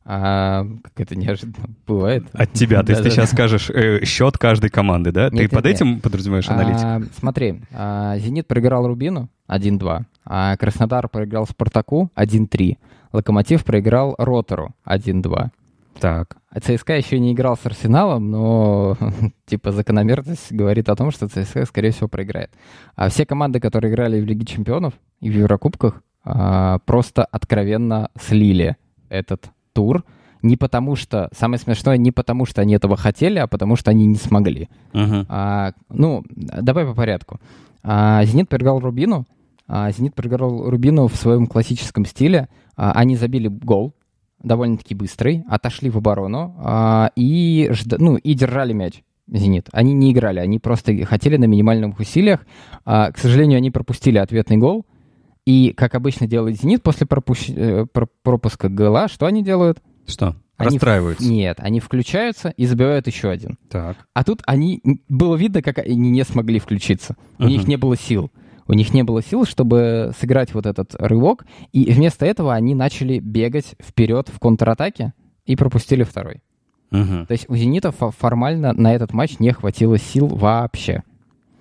А, 0.07 0.67
как 0.83 1.01
это 1.01 1.17
неожиданно 1.17 1.69
бывает. 1.87 2.25
От 2.35 2.53
тебя. 2.53 2.83
То 2.83 2.93
есть 2.93 3.03
ты 3.03 3.11
сейчас 3.11 3.31
скажешь 3.31 3.71
э, 3.71 4.05
счет 4.05 4.37
каждой 4.37 4.69
команды, 4.69 5.13
да? 5.13 5.31
ты 5.31 5.37
Нет, 5.37 5.51
под 5.51 5.65
нет, 5.65 5.77
этим 5.77 6.01
подразумеваешь 6.01 6.49
аналитику? 6.49 6.85
А, 6.85 7.03
смотри, 7.19 7.63
а, 7.73 8.19
«Зенит» 8.19 8.47
проиграл 8.47 8.87
«Рубину» 8.87 9.31
1-2, 9.49 10.03
а 10.27 10.57
«Краснодар» 10.59 11.09
проиграл 11.09 11.47
«Спартаку» 11.47 12.11
1-3, 12.17 12.77
«Локомотив» 13.13 13.65
проиграл 13.65 14.15
«Ротору» 14.19 14.75
1-2. 14.87 15.51
Так. 16.01 16.37
А 16.51 16.61
ЦСКА 16.61 16.97
еще 16.97 17.19
не 17.19 17.33
играл 17.33 17.57
с 17.57 17.67
Арсеналом, 17.67 18.31
но 18.31 18.97
типа 19.47 19.73
закономерность 19.73 20.53
говорит 20.53 20.89
о 20.89 20.97
том, 20.97 21.11
что 21.11 21.29
ЦСКА, 21.29 21.67
скорее 21.67 21.91
всего, 21.91 22.09
проиграет. 22.09 22.51
А 22.97 23.09
все 23.09 23.27
команды, 23.27 23.61
которые 23.61 23.93
играли 23.93 24.21
в 24.21 24.25
Лиге 24.25 24.45
Чемпионов 24.45 24.95
и 25.21 25.31
в 25.31 25.35
Еврокубках, 25.35 26.03
а, 26.25 26.79
просто 26.81 27.25
откровенно 27.25 28.11
слили 28.21 28.77
этот 29.09 29.51
тур. 29.73 30.05
Не 30.43 30.57
потому 30.59 30.95
что, 30.95 31.31
самое 31.33 31.59
смешное, 31.59 31.97
не 31.97 32.13
потому 32.13 32.45
что 32.45 32.61
они 32.61 32.75
этого 32.75 32.97
хотели, 32.97 33.39
а 33.39 33.47
потому 33.47 33.77
что 33.77 33.91
они 33.91 34.07
не 34.07 34.17
смогли. 34.17 34.69
Мгм. 34.93 35.27
А, 35.29 35.73
ну, 35.89 36.23
давай 36.29 36.85
по 36.85 36.95
порядку. 36.95 37.41
А, 37.83 38.23
Зенит 38.25 38.49
проиграл 38.49 38.81
Рубину. 38.81 39.27
А, 39.67 39.91
Зенит 39.91 40.15
проиграл 40.15 40.69
Рубину 40.69 41.09
в 41.09 41.17
своем 41.17 41.47
классическом 41.47 42.05
стиле. 42.05 42.49
А, 42.77 42.93
они 42.93 43.17
забили 43.17 43.49
гол, 43.49 43.95
довольно-таки 44.45 44.95
быстрый, 44.95 45.43
отошли 45.49 45.91
в 45.91 45.97
оборону 45.99 46.55
а, 46.59 47.11
и, 47.17 47.69
жда- 47.73 47.97
ну, 47.99 48.17
и 48.17 48.35
держали 48.35 48.73
мяч. 48.73 49.03
Зенит. 49.27 49.69
Они 49.73 49.95
не 49.95 50.13
играли, 50.13 50.39
они 50.39 50.59
просто 50.59 51.05
хотели 51.07 51.39
на 51.39 51.47
минимальных 51.47 51.99
усилиях. 51.99 52.47
А, 52.85 53.11
к 53.11 53.17
сожалению, 53.19 53.57
они 53.57 53.71
пропустили 53.71 54.19
ответный 54.19 54.59
гол. 54.59 54.85
И, 55.47 55.73
как 55.77 55.95
обычно 55.95 56.27
делает 56.27 56.61
Зенит 56.61 56.83
после 56.83 57.07
пропущ- 57.07 57.53
э, 57.55 57.87
про- 57.87 58.09
пропуска 58.23 58.69
гола, 58.69 59.09
что 59.09 59.25
они 59.27 59.43
делают? 59.43 59.79
Что? 60.07 60.37
Они 60.57 60.71
в- 60.71 60.73
Расстраиваются. 60.75 61.25
Нет, 61.27 61.57
они 61.61 61.81
включаются 61.81 62.51
и 62.51 62.67
забивают 62.67 63.07
еще 63.07 63.29
один. 63.31 63.59
Так. 63.71 63.97
А 64.15 64.25
тут 64.25 64.43
они... 64.47 64.81
Было 65.09 65.37
видно, 65.37 65.63
как 65.63 65.79
они 65.79 66.11
не 66.11 66.23
смогли 66.25 66.59
включиться. 66.61 67.17
У 67.39 67.43
Мгм. 67.45 67.53
них 67.53 67.67
не 67.67 67.77
было 67.77 67.97
сил. 67.97 68.31
У 68.67 68.73
них 68.73 68.95
не 68.95 69.03
было 69.03 69.23
сил, 69.23 69.45
чтобы 69.45 70.13
сыграть 70.19 70.55
вот 70.55 70.67
этот 70.67 70.95
рывок. 70.99 71.45
И 71.73 71.93
вместо 71.93 72.27
этого 72.27 72.55
они 72.55 72.75
начали 72.75 73.19
бегать 73.19 73.75
вперед 73.83 74.29
в 74.33 74.39
контратаке 74.39 75.13
и 75.45 75.57
пропустили 75.57 76.03
второй. 76.03 76.43
Мгм. 76.91 77.27
То 77.27 77.33
есть 77.33 77.49
у 77.49 77.57
«Зенита» 77.57 77.89
фо- 77.89 78.15
формально 78.17 78.73
на 78.73 78.95
этот 78.95 79.13
матч 79.13 79.39
не 79.39 79.53
хватило 79.53 79.99
сил 79.99 80.29
вообще. 80.29 81.03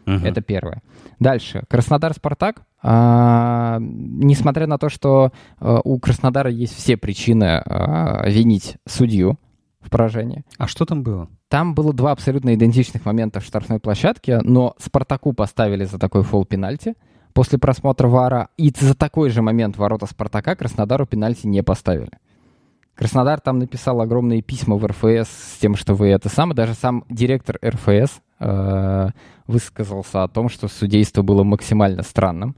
Мгм. 0.05 0.25
Это 0.25 0.41
первое. 0.41 0.81
Дальше. 1.19 1.63
Краснодар-Спартак. 1.69 2.61
А, 2.81 3.77
несмотря 3.79 4.67
на 4.67 4.77
то, 4.77 4.89
что 4.89 5.31
а, 5.59 5.79
у 5.83 5.97
Краснодара 5.99 6.51
есть 6.51 6.75
все 6.75 6.97
причины 6.97 7.61
а, 7.65 8.27
винить 8.29 8.75
судью 8.85 9.39
в 9.83 9.89
поражении, 9.89 10.43
А 10.57 10.67
что 10.67 10.85
там 10.85 11.03
было? 11.03 11.29
там 11.49 11.75
было 11.75 11.93
два 11.93 12.11
абсолютно 12.11 12.55
идентичных 12.55 13.05
момента 13.05 13.39
в 13.39 13.43
штрафной 13.43 13.79
площадке, 13.79 14.39
но 14.41 14.75
Спартаку 14.79 15.33
поставили 15.33 15.83
за 15.85 15.99
такой 15.99 16.23
фол 16.23 16.45
пенальти, 16.45 16.95
после 17.33 17.59
просмотра 17.59 18.07
ВАРа 18.07 18.49
и 18.57 18.73
за 18.75 18.95
такой 18.95 19.29
же 19.29 19.41
момент 19.41 19.77
ворота 19.77 20.05
Спартака 20.05 20.55
Краснодару 20.55 21.05
пенальти 21.05 21.47
не 21.47 21.61
поставили. 21.61 22.11
Краснодар 22.95 23.39
там 23.39 23.57
написал 23.59 24.01
огромные 24.01 24.41
письма 24.41 24.75
в 24.77 24.85
РФС 24.85 25.27
с 25.29 25.57
тем, 25.59 25.75
что 25.75 25.95
вы 25.95 26.07
это 26.09 26.29
самое. 26.29 26.55
Даже 26.55 26.75
сам 26.75 27.05
директор 27.09 27.57
РФС 27.65 28.21
э, 28.39 29.09
высказался 29.47 30.23
о 30.23 30.27
том, 30.27 30.47
что 30.47 30.67
судейство 30.67 31.23
было 31.23 31.43
максимально 31.43 32.03
странным. 32.03 32.55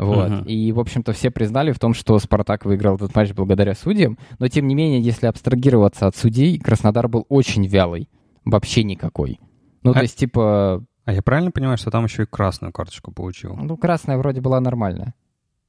Вот. 0.00 0.30
Uh-huh. 0.30 0.46
И, 0.46 0.72
в 0.72 0.80
общем-то, 0.80 1.12
все 1.12 1.30
признали 1.30 1.72
в 1.72 1.78
том, 1.78 1.92
что 1.92 2.18
Спартак 2.18 2.64
выиграл 2.64 2.96
этот 2.96 3.14
матч 3.14 3.32
благодаря 3.32 3.74
судьям. 3.74 4.16
Но, 4.38 4.48
тем 4.48 4.66
не 4.66 4.74
менее, 4.74 5.02
если 5.02 5.26
абстрагироваться 5.26 6.06
от 6.06 6.16
судей, 6.16 6.58
Краснодар 6.58 7.06
был 7.06 7.26
очень 7.28 7.66
вялый. 7.66 8.08
Вообще 8.46 8.82
никакой. 8.82 9.38
Ну, 9.82 9.90
а... 9.90 9.94
то 9.94 10.00
есть, 10.00 10.16
типа... 10.16 10.82
А 11.04 11.12
я 11.12 11.22
правильно 11.22 11.50
понимаю, 11.50 11.76
что 11.76 11.90
там 11.90 12.04
еще 12.04 12.22
и 12.22 12.26
красную 12.26 12.72
карточку 12.72 13.12
получил? 13.12 13.56
Ну, 13.56 13.76
красная 13.76 14.16
вроде 14.16 14.40
была 14.40 14.58
нормальная. 14.60 15.12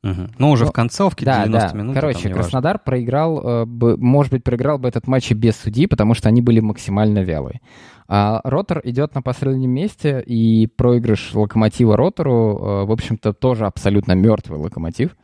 Угу. 0.03 0.29
Ну, 0.39 0.49
уже 0.49 0.63
ну, 0.63 0.69
в 0.71 0.73
концовке, 0.73 1.25
да, 1.25 1.43
90 1.43 1.69
да. 1.69 1.77
минут. 1.77 1.95
Короче, 1.95 2.29
Краснодар 2.29 2.77
важно. 2.77 2.85
проиграл, 2.85 3.63
э, 3.63 3.65
может 3.97 4.31
быть, 4.31 4.43
проиграл 4.43 4.79
бы 4.79 4.87
этот 4.87 5.07
матч 5.07 5.29
и 5.29 5.35
без 5.35 5.55
судьи, 5.55 5.85
потому 5.85 6.15
что 6.15 6.27
они 6.27 6.41
были 6.41 6.59
максимально 6.59 7.19
вялые. 7.19 7.61
А 8.07 8.41
Ротор 8.43 8.81
идет 8.83 9.13
на 9.13 9.21
последнем 9.21 9.69
месте, 9.69 10.21
и 10.25 10.65
проигрыш 10.67 11.35
локомотива 11.35 11.95
Ротору, 11.95 12.33
э, 12.33 12.85
в 12.85 12.91
общем-то, 12.91 13.33
тоже 13.33 13.67
абсолютно 13.67 14.13
мертвый 14.13 14.59
локомотив. 14.59 15.15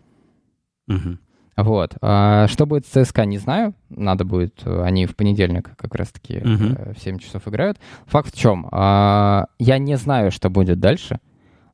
Угу. 0.88 1.18
Вот. 1.58 1.96
А 2.02 2.48
что 2.48 2.68
будет 2.68 2.86
с 2.86 2.90
ЦСКА, 2.90 3.26
не 3.26 3.40
знаю. 3.40 3.74
Надо 3.90 4.26
будет, 4.26 4.62
э, 4.64 4.82
они 4.84 5.08
в 5.08 5.16
понедельник 5.16 5.76
как 5.76 5.96
раз-таки 5.96 6.38
угу. 6.38 6.94
в 6.94 7.00
7 7.00 7.18
часов 7.18 7.48
играют. 7.48 7.80
Факт 8.06 8.36
в 8.36 8.38
чем? 8.38 8.68
А, 8.72 9.48
я 9.58 9.80
не 9.80 9.98
знаю, 9.98 10.32
что 10.32 10.52
будет 10.52 10.80
дальше, 10.80 11.20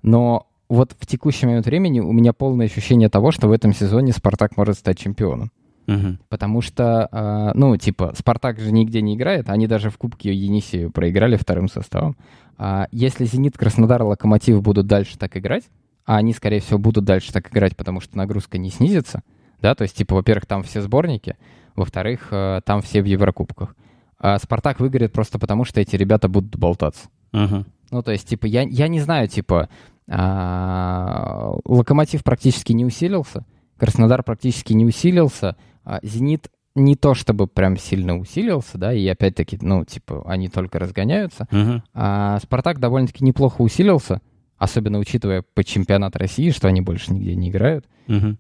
но 0.02 0.48
вот 0.74 0.96
в 1.00 1.06
текущий 1.06 1.46
момент 1.46 1.66
времени 1.66 2.00
у 2.00 2.12
меня 2.12 2.34
полное 2.34 2.66
ощущение 2.66 3.10
того, 3.10 3.32
что 3.32 3.48
в 3.48 3.52
этом 3.52 3.74
сезоне 3.74 4.12
Спартак 4.12 4.58
может 4.58 4.78
стать 4.78 4.98
чемпионом. 4.98 5.52
Угу. 5.88 6.18
Потому 6.30 6.62
что, 6.62 7.10
э, 7.12 7.52
ну, 7.58 7.76
типа, 7.78 8.14
Спартак 8.18 8.60
же 8.60 8.72
нигде 8.72 9.02
не 9.02 9.16
играет, 9.16 9.50
они 9.50 9.68
даже 9.68 9.90
в 9.90 9.98
Кубке 9.98 10.34
Енисею 10.34 10.92
проиграли 10.92 11.36
вторым 11.36 11.68
составом. 11.68 12.16
А 12.58 12.88
если 12.92 13.26
Зенит, 13.26 13.58
Краснодар, 13.58 14.02
Локомотив 14.04 14.62
будут 14.62 14.88
дальше 14.88 15.18
так 15.18 15.36
играть, 15.36 15.64
а 16.06 16.18
они, 16.18 16.34
скорее 16.34 16.60
всего, 16.60 16.80
будут 16.80 17.06
дальше 17.06 17.32
так 17.34 17.52
играть, 17.52 17.76
потому 17.76 18.00
что 18.00 18.18
нагрузка 18.18 18.58
не 18.58 18.70
снизится, 18.70 19.24
да, 19.62 19.76
то 19.76 19.84
есть, 19.84 19.96
типа, 19.96 20.16
во-первых, 20.16 20.46
там 20.46 20.64
все 20.64 20.82
сборники, 20.82 21.38
во-вторых, 21.76 22.28
э, 22.32 22.62
там 22.66 22.82
все 22.82 23.02
в 23.02 23.06
Еврокубках. 23.06 23.76
А 24.20 24.40
Спартак 24.40 24.80
выиграет 24.80 25.12
просто 25.12 25.38
потому, 25.38 25.66
что 25.66 25.82
эти 25.82 25.96
ребята 25.96 26.30
будут 26.30 26.56
болтаться. 26.56 27.10
Угу. 27.34 27.66
Ну, 27.92 28.02
то 28.02 28.12
есть, 28.12 28.28
типа, 28.28 28.46
я, 28.46 28.62
я 28.62 28.88
не 28.88 29.00
знаю, 29.00 29.28
типа, 29.28 29.64
а, 29.64 29.70
Локомотив 30.08 32.24
практически 32.24 32.74
не 32.74 32.86
усилился, 32.86 33.46
Краснодар 33.78 34.24
практически 34.24 34.74
не 34.74 34.86
усилился, 34.86 35.56
а 35.84 36.00
Зенит 36.04 36.50
не 36.76 36.96
то 36.96 37.14
чтобы 37.14 37.48
прям 37.48 37.78
сильно 37.78 38.18
усилился, 38.18 38.78
да, 38.78 38.94
и 38.94 39.08
опять-таки, 39.08 39.58
ну, 39.62 39.86
типа, 39.86 40.24
они 40.26 40.50
только 40.50 40.80
разгоняются. 40.80 41.48
Uh-huh. 41.52 41.82
А 41.94 42.40
Спартак 42.40 42.80
довольно-таки 42.80 43.24
неплохо 43.24 43.62
усилился, 43.62 44.22
особенно 44.58 45.00
учитывая 45.00 45.44
по 45.54 45.64
чемпионат 45.64 46.16
России, 46.16 46.50
что 46.50 46.68
они 46.68 46.82
больше 46.82 47.14
нигде 47.14 47.36
не 47.36 47.50
играют. 47.50 47.88
Uh-huh. 48.08 48.38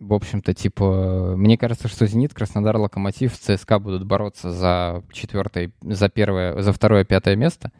В 0.00 0.14
общем-то, 0.14 0.54
типа, 0.54 1.34
мне 1.36 1.58
кажется, 1.58 1.86
что 1.86 2.06
Зенит, 2.06 2.34
Краснодар, 2.34 2.76
Локомотив, 2.76 3.38
ЦСКА 3.38 3.78
будут 3.78 4.04
бороться 4.04 4.50
за 4.50 5.04
четвертое, 5.12 5.72
за 5.82 6.08
первое, 6.08 6.60
за 6.62 6.72
второе, 6.72 7.04
пятое 7.04 7.36
место, 7.36 7.70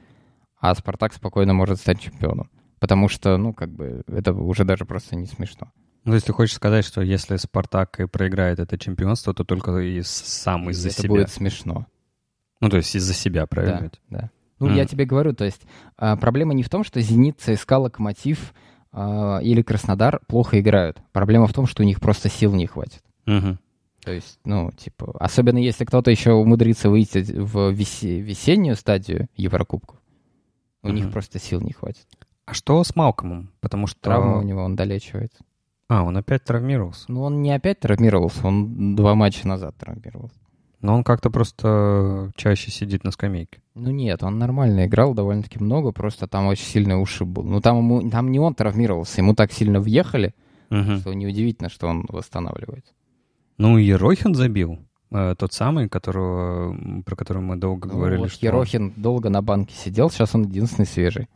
а 0.61 0.75
Спартак 0.75 1.14
спокойно 1.14 1.55
может 1.55 1.79
стать 1.79 1.99
чемпионом 1.99 2.51
потому 2.81 3.09
что, 3.09 3.37
ну, 3.37 3.53
как 3.53 3.70
бы, 3.70 4.03
это 4.09 4.33
уже 4.33 4.64
даже 4.64 4.85
просто 4.85 5.14
не 5.14 5.26
смешно. 5.26 5.70
Ну, 6.05 6.14
если 6.14 6.33
хочешь 6.33 6.57
сказать, 6.57 6.85
что 6.85 7.03
если 7.03 7.37
Спартак 7.37 8.01
и 8.01 8.07
проиграет 8.07 8.59
это 8.59 8.78
чемпионство, 8.78 9.35
то 9.35 9.45
только 9.45 9.78
и 9.78 10.01
сам 10.03 10.70
из-за 10.70 10.89
это 10.89 11.03
себя. 11.03 11.09
будет 11.11 11.31
смешно. 11.31 11.87
Ну, 12.61 12.68
то 12.70 12.78
есть 12.78 12.95
из-за 12.97 13.14
себя, 13.14 13.47
правильно? 13.47 13.91
Да, 14.09 14.20
да. 14.20 14.31
Ну, 14.59 14.68
mm. 14.68 14.74
я 14.74 14.87
тебе 14.87 15.05
говорю, 15.05 15.35
то 15.35 15.45
есть 15.45 15.62
а, 15.97 16.16
проблема 16.16 16.53
не 16.53 16.62
в 16.62 16.68
том, 16.68 16.85
что 16.85 17.01
«Зенит», 17.01 17.41
ЦСКА, 17.41 17.78
«Локомотив» 17.78 18.55
а, 18.93 19.39
или 19.43 19.62
«Краснодар» 19.62 20.20
плохо 20.26 20.61
играют. 20.61 20.99
Проблема 21.12 21.47
в 21.47 21.55
том, 21.55 21.66
что 21.66 21.83
у 21.83 21.87
них 21.87 22.01
просто 22.01 22.28
сил 22.28 22.55
не 22.55 22.66
хватит. 22.66 23.03
Mm-hmm. 23.26 23.57
То 24.05 24.12
есть, 24.12 24.39
ну, 24.45 24.70
типа, 24.72 25.16
особенно 25.18 25.59
если 25.59 25.85
кто-то 25.85 26.11
еще 26.11 26.33
умудрится 26.33 26.91
выйти 26.91 27.18
в 27.18 27.72
весе- 27.72 28.20
весеннюю 28.20 28.76
стадию 28.76 29.28
Еврокубков, 29.37 29.99
у 30.83 30.89
mm-hmm. 30.89 30.93
них 30.93 31.12
просто 31.12 31.39
сил 31.39 31.61
не 31.61 31.72
хватит. 31.72 32.07
А 32.51 32.55
что 32.55 32.82
с 32.82 32.96
Малкомом? 32.96 33.53
Потому 33.61 33.86
что... 33.86 34.01
Травма 34.01 34.38
у 34.38 34.42
него, 34.42 34.64
он 34.64 34.74
долечивается. 34.74 35.44
А, 35.88 36.03
он 36.03 36.16
опять 36.16 36.42
травмировался? 36.42 37.05
Ну, 37.07 37.22
он 37.22 37.42
не 37.42 37.53
опять 37.53 37.78
травмировался, 37.78 38.44
он 38.44 38.96
два 38.96 39.14
матча 39.14 39.46
назад 39.46 39.76
травмировался. 39.78 40.34
Но 40.80 40.96
он 40.96 41.05
как-то 41.05 41.30
просто 41.30 42.32
чаще 42.34 42.72
сидит 42.72 43.05
на 43.05 43.12
скамейке. 43.12 43.61
Ну 43.76 43.90
нет, 43.92 44.24
он 44.24 44.38
нормально 44.38 44.86
играл 44.86 45.14
довольно-таки 45.14 45.61
много, 45.61 45.92
просто 45.92 46.26
там 46.26 46.46
очень 46.46 46.64
сильный 46.64 47.01
ушиб 47.01 47.28
был. 47.28 47.44
Ну 47.44 47.61
там, 47.61 47.78
ему, 47.78 48.11
там 48.11 48.32
не 48.32 48.40
он 48.40 48.55
травмировался, 48.55 49.20
ему 49.20 49.34
так 49.34 49.53
сильно 49.53 49.78
въехали, 49.80 50.34
угу. 50.70 50.96
что 50.96 51.12
неудивительно, 51.12 51.68
что 51.68 51.86
он 51.86 52.05
восстанавливается. 52.09 52.92
Ну 53.59 53.78
и 53.78 53.84
Ерохин 53.84 54.34
забил. 54.34 54.80
Э, 55.12 55.36
тот 55.38 55.53
самый, 55.53 55.88
которого, 55.88 57.03
про 57.05 57.14
которого 57.14 57.42
мы 57.42 57.57
долго 57.57 57.86
ну, 57.86 57.94
говорили. 57.94 58.22
Вот 58.22 58.32
что... 58.32 58.46
Ерохин 58.46 58.92
долго 58.96 59.28
на 59.28 59.40
банке 59.40 59.74
сидел, 59.76 60.11
сейчас 60.11 60.34
он 60.34 60.42
единственный 60.42 60.86
свежий. 60.86 61.28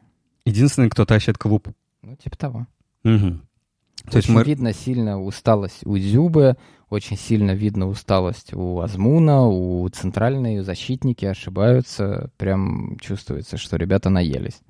Единственный, 0.45 0.91
кто 0.91 1.05
тащит 1.05 1.39
клуб. 1.39 1.69
Ну, 2.03 2.17
типа 2.17 2.37
того. 2.37 2.67
Угу. 3.05 3.41
То 4.05 4.09
очень 4.09 4.17
есть 4.19 4.29
мы... 4.29 4.45
видно 4.45 4.73
сильно 4.73 5.21
усталость 5.23 5.87
у 5.87 5.97
Дзюбы, 5.97 6.57
очень 6.91 7.17
сильно 7.17 7.53
видно 7.53 7.89
усталость 7.89 8.53
у 8.53 8.81
Азмуна, 8.81 9.47
у 9.47 9.89
центральной, 9.89 10.61
защитники 10.61 11.25
ошибаются. 11.25 12.31
Прям 12.37 12.99
чувствуется, 13.01 13.57
что 13.57 13.77
ребята 13.77 14.11
наелись 14.11 14.61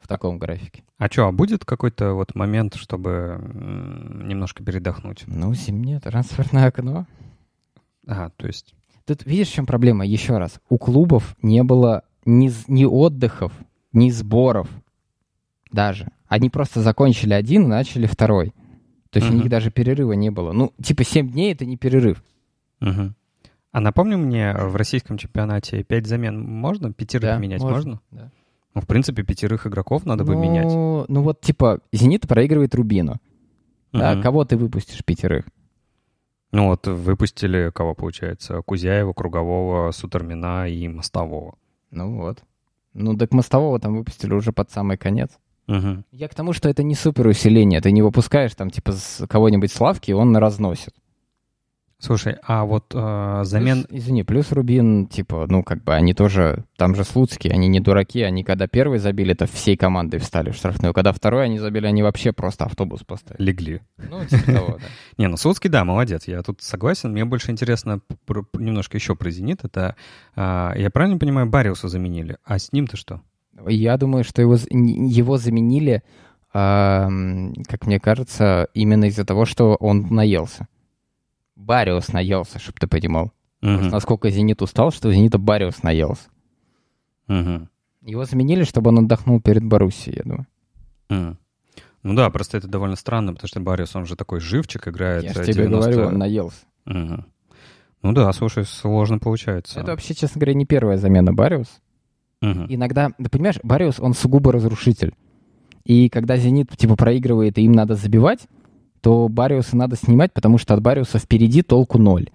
в 0.00 0.06
таком 0.06 0.38
графике. 0.38 0.84
А 0.98 1.08
что, 1.08 1.26
а 1.26 1.32
будет 1.32 1.64
какой-то 1.64 2.14
вот 2.14 2.34
момент, 2.34 2.76
чтобы 2.76 3.40
немножко 4.24 4.62
передохнуть? 4.62 5.24
Ну, 5.26 5.52
зимнее 5.54 5.98
трансферное 5.98 6.66
окно. 6.68 7.06
Ага, 8.06 8.32
то 8.36 8.46
есть... 8.46 8.74
Тут 9.04 9.26
видишь, 9.26 9.48
в 9.48 9.54
чем 9.54 9.66
проблема? 9.66 10.06
Еще 10.06 10.38
раз. 10.38 10.60
У 10.68 10.78
клубов 10.78 11.36
не 11.42 11.64
было 11.64 12.04
ни, 12.24 12.52
ни 12.68 12.84
отдыхов, 12.84 13.52
ни 13.92 14.10
сборов 14.10 14.68
даже. 15.72 16.08
Они 16.28 16.50
просто 16.50 16.80
закончили 16.80 17.34
один 17.34 17.64
и 17.64 17.68
начали 17.68 18.06
второй. 18.06 18.54
То 19.10 19.18
есть 19.18 19.28
uh-huh. 19.28 19.34
у 19.34 19.36
них 19.38 19.48
даже 19.48 19.70
перерыва 19.70 20.12
не 20.12 20.30
было. 20.30 20.52
Ну, 20.52 20.72
типа 20.82 21.04
7 21.04 21.30
дней— 21.30 21.52
это 21.54 21.66
не 21.66 21.76
перерыв. 21.76 22.22
Uh-huh. 22.80 23.12
А 23.72 23.80
напомню 23.80 24.18
мне, 24.18 24.52
в 24.54 24.76
российском 24.76 25.18
чемпионате 25.18 25.82
5 25.82 26.06
замен 26.06 26.40
можно? 26.40 26.92
Пятерых 26.92 27.30
да, 27.30 27.38
менять 27.38 27.60
можно? 27.60 27.76
можно? 27.76 28.00
Да. 28.10 28.30
Ну, 28.74 28.80
в 28.80 28.86
принципе, 28.86 29.24
пятерых 29.24 29.66
игроков 29.66 30.06
надо 30.06 30.24
ну, 30.24 30.32
бы 30.32 30.36
менять. 30.36 30.66
Ну, 30.66 31.22
вот, 31.22 31.40
типа, 31.40 31.80
«Зенит» 31.92 32.28
проигрывает 32.28 32.74
Рубину. 32.74 33.14
Uh-huh. 33.92 33.98
Да, 33.98 34.22
кого 34.22 34.44
ты 34.44 34.56
выпустишь 34.56 35.04
пятерых? 35.04 35.46
Ну 36.52 36.66
вот, 36.66 36.86
выпустили, 36.86 37.70
кого 37.72 37.94
получается? 37.94 38.60
Кузяева, 38.62 39.12
Кругового, 39.12 39.90
Сутермина 39.92 40.68
и 40.68 40.88
Мостового. 40.88 41.54
Ну 41.90 42.16
вот. 42.16 42.42
Ну, 42.92 43.16
так 43.16 43.32
Мостового 43.32 43.78
там 43.78 43.96
выпустили 43.96 44.34
уже 44.34 44.52
под 44.52 44.70
самый 44.70 44.96
конец. 44.96 45.30
Угу. 45.70 46.04
Я 46.10 46.28
к 46.28 46.34
тому, 46.34 46.52
что 46.52 46.68
это 46.68 46.82
не 46.82 46.96
супер 46.96 47.28
усиление. 47.28 47.80
Ты 47.80 47.92
не 47.92 48.02
выпускаешь 48.02 48.54
там, 48.54 48.70
типа, 48.70 48.92
с 48.92 49.24
кого-нибудь 49.28 49.72
славки, 49.72 50.10
он 50.10 50.36
разносит. 50.36 50.94
Слушай, 52.02 52.36
а 52.42 52.64
вот 52.64 52.92
э, 52.94 53.40
замен... 53.44 53.84
Плюс, 53.84 54.00
извини, 54.00 54.22
плюс 54.22 54.52
Рубин, 54.52 55.06
типа, 55.06 55.46
ну, 55.48 55.62
как 55.62 55.84
бы, 55.84 55.94
они 55.94 56.14
тоже, 56.14 56.64
там 56.78 56.94
же 56.94 57.04
Слуцкие, 57.04 57.52
они 57.52 57.68
не 57.68 57.78
дураки, 57.78 58.22
они 58.22 58.42
когда 58.42 58.66
первый 58.66 58.98
забили, 58.98 59.32
это 59.32 59.46
всей 59.46 59.76
командой 59.76 60.18
встали 60.18 60.50
в 60.50 60.54
штрафную, 60.54 60.94
когда 60.94 61.12
второй 61.12 61.44
они 61.44 61.58
забили, 61.58 61.86
они 61.86 62.02
вообще 62.02 62.32
просто 62.32 62.64
автобус 62.64 63.02
поставили. 63.04 63.42
Легли. 63.42 63.80
Ну, 63.98 64.24
типа 64.24 64.50
того, 64.50 64.78
да. 64.80 64.84
Не, 65.18 65.28
ну, 65.28 65.36
Слуцкий, 65.36 65.68
да, 65.68 65.84
молодец, 65.84 66.26
я 66.26 66.40
тут 66.40 66.62
согласен. 66.62 67.12
Мне 67.12 67.26
больше 67.26 67.50
интересно 67.50 68.00
немножко 68.54 68.96
еще 68.96 69.14
про 69.14 69.30
«Зенит». 69.30 69.62
Это, 69.62 69.94
а, 70.34 70.72
я 70.76 70.88
правильно 70.88 71.18
понимаю, 71.18 71.50
Бариуса 71.50 71.88
заменили, 71.88 72.38
а 72.44 72.58
с 72.58 72.72
ним-то 72.72 72.96
что? 72.96 73.20
Я 73.68 73.96
думаю, 73.96 74.24
что 74.24 74.42
его, 74.42 74.56
его 74.70 75.36
заменили, 75.36 76.02
э, 76.52 77.08
как 77.68 77.86
мне 77.86 78.00
кажется, 78.00 78.68
именно 78.74 79.06
из-за 79.06 79.24
того, 79.24 79.44
что 79.44 79.76
он 79.76 80.06
наелся. 80.10 80.66
Бариус 81.56 82.12
наелся, 82.12 82.58
чтобы 82.58 82.78
ты 82.78 82.86
понимал. 82.86 83.32
Угу. 83.62 83.90
Насколько 83.90 84.30
Зенит 84.30 84.62
устал, 84.62 84.90
что 84.90 85.12
Зенита 85.12 85.38
Бариус 85.38 85.82
наелся. 85.82 86.28
Угу. 87.28 87.68
Его 88.02 88.24
заменили, 88.24 88.64
чтобы 88.64 88.88
он 88.88 89.00
отдохнул 89.00 89.40
перед 89.40 89.64
Боруссией, 89.64 90.16
я 90.16 90.22
думаю. 90.24 90.46
Угу. 91.10 91.36
Ну 92.02 92.14
да, 92.14 92.30
просто 92.30 92.56
это 92.56 92.66
довольно 92.66 92.96
странно, 92.96 93.34
потому 93.34 93.48
что 93.48 93.60
Бариус, 93.60 93.94
он 93.94 94.06
же 94.06 94.16
такой 94.16 94.40
живчик 94.40 94.88
играет. 94.88 95.24
Я 95.24 95.34
же 95.34 95.44
90... 95.44 95.52
тебе 95.52 95.68
говорю, 95.68 96.06
он 96.06 96.18
наелся. 96.18 96.64
Угу. 96.86 97.24
Ну 98.02 98.12
да, 98.12 98.32
слушай, 98.32 98.64
сложно 98.64 99.18
получается. 99.18 99.80
Это 99.80 99.90
вообще, 99.90 100.14
честно 100.14 100.40
говоря, 100.40 100.54
не 100.54 100.64
первая 100.64 100.96
замена 100.96 101.34
Бариус. 101.34 101.80
Угу. 102.42 102.66
Иногда, 102.68 103.10
ты 103.18 103.28
понимаешь, 103.28 103.58
Бариус, 103.62 104.00
он 104.00 104.14
сугубо 104.14 104.52
разрушитель. 104.52 105.12
и 105.84 106.08
когда 106.08 106.36
«Зенит» 106.36 106.76
типа 106.76 106.96
проигрывает, 106.96 107.58
и 107.58 107.62
им 107.62 107.72
надо 107.72 107.94
забивать, 107.94 108.40
то 109.00 109.28
Бариуса 109.28 109.76
надо 109.76 109.96
снимать, 109.96 110.32
потому 110.32 110.58
что 110.58 110.74
от 110.74 110.82
Бариуса 110.82 111.18
впереди 111.18 111.62
толку 111.62 111.98
ноль. 111.98 112.30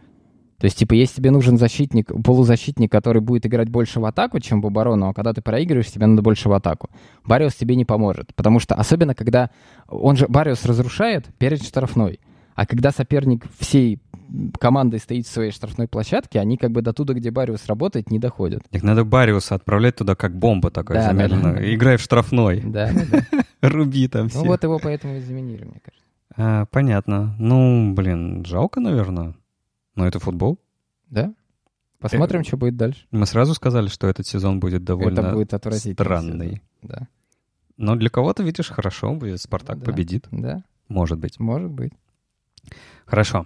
То 0.57 0.65
есть, 0.65 0.77
типа, 0.77 0.93
если 0.93 1.17
тебе 1.17 1.31
нужен 1.31 1.57
защитник, 1.57 2.11
полузащитник, 2.23 2.91
который 2.91 3.21
будет 3.21 3.45
играть 3.45 3.69
больше 3.69 3.99
в 3.99 4.05
атаку, 4.05 4.39
чем 4.39 4.61
в 4.61 4.67
оборону, 4.67 5.09
а 5.09 5.13
когда 5.13 5.33
ты 5.33 5.41
проигрываешь, 5.41 5.91
тебе 5.91 6.05
надо 6.05 6.21
больше 6.21 6.49
в 6.49 6.53
атаку. 6.53 6.89
Бариус 7.25 7.55
тебе 7.55 7.75
не 7.75 7.85
поможет, 7.85 8.33
потому 8.35 8.59
что, 8.59 8.73
особенно 8.73 9.13
когда 9.13 9.49
он 9.87 10.15
же, 10.15 10.27
Бариус 10.27 10.65
разрушает 10.65 11.25
перед 11.37 11.61
штрафной, 11.61 12.19
а 12.55 12.65
когда 12.65 12.91
соперник 12.91 13.45
всей 13.59 13.99
командой 14.59 14.99
стоит 14.99 15.27
в 15.27 15.29
своей 15.31 15.51
штрафной 15.51 15.87
площадке, 15.87 16.39
они 16.39 16.57
как 16.57 16.71
бы 16.71 16.81
до 16.81 16.93
туда, 16.93 17.13
где 17.13 17.29
Бариус 17.29 17.67
работает, 17.67 18.09
не 18.09 18.17
доходят. 18.17 18.63
Их 18.71 18.81
надо 18.81 19.03
Бариуса 19.05 19.55
отправлять 19.55 19.97
туда 19.97 20.15
как 20.15 20.35
бомба 20.37 20.71
такой 20.71 20.95
Да, 20.95 21.03
замедленно. 21.07 21.53
да, 21.53 21.59
да. 21.59 21.73
Играй 21.75 21.97
в 21.97 22.01
штрафной. 22.01 22.61
Да, 22.61 22.91
да, 22.91 23.05
да. 23.31 23.43
Руби 23.69 24.07
там 24.07 24.29
все. 24.29 24.39
Ну 24.39 24.45
вот 24.45 24.63
его 24.63 24.79
поэтому 24.79 25.17
и 25.17 25.19
заменили, 25.19 25.63
мне 25.65 25.79
кажется. 25.83 26.05
А, 26.37 26.65
понятно. 26.65 27.35
Ну, 27.39 27.93
блин, 27.93 28.43
жалко, 28.45 28.79
наверное. 28.79 29.35
Но 29.95 30.07
это 30.07 30.19
футбол. 30.19 30.59
Да? 31.09 31.33
Посмотрим, 31.99 32.41
Э, 32.41 32.43
что 32.43 32.57
будет 32.57 32.75
дальше. 32.75 33.05
Мы 33.11 33.25
сразу 33.25 33.53
сказали, 33.53 33.87
что 33.87 34.07
этот 34.07 34.27
сезон 34.27 34.59
будет 34.59 34.83
довольно 34.83 35.19
Это 35.19 35.31
будет 35.31 35.51
странный. 35.93 36.61
Да. 36.81 37.07
Но 37.77 37.95
для 37.95 38.09
кого-то, 38.09 38.43
видишь, 38.43 38.69
хорошо 38.69 39.13
будет. 39.13 39.39
Спартак 39.39 39.79
Да. 39.79 39.85
победит. 39.85 40.27
Да, 40.31 40.63
Может 40.89 41.19
быть. 41.19 41.39
может 41.39 41.71
быть. 41.71 41.93
Хорошо. 43.05 43.45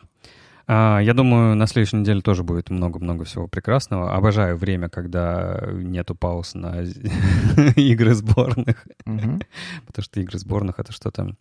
А, 0.68 1.00
Я 1.00 1.14
думаю, 1.14 1.56
на 1.56 1.66
следующей 1.68 1.98
неделе 1.98 2.22
тоже 2.22 2.44
будет 2.44 2.70
много-много 2.70 3.26
всего 3.26 3.48
прекрасного. 3.48 4.16
Обожаю 4.16 4.56
время, 4.56 4.88
когда 4.90 5.68
нету 5.74 6.16
пауз 6.16 6.54
на 6.54 6.82
игры 7.76 8.14
сборных. 8.14 8.88
Потому 9.04 10.04
что 10.04 10.20
игры 10.20 10.38
сборных— 10.38 10.76
это 10.80 10.92
что-то... 10.92 11.36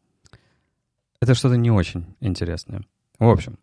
Это 1.20 1.34
что-то 1.34 1.56
не 1.56 1.70
очень 1.70 2.06
интересное. 2.20 2.82
В 3.18 3.28
общем, 3.28 3.58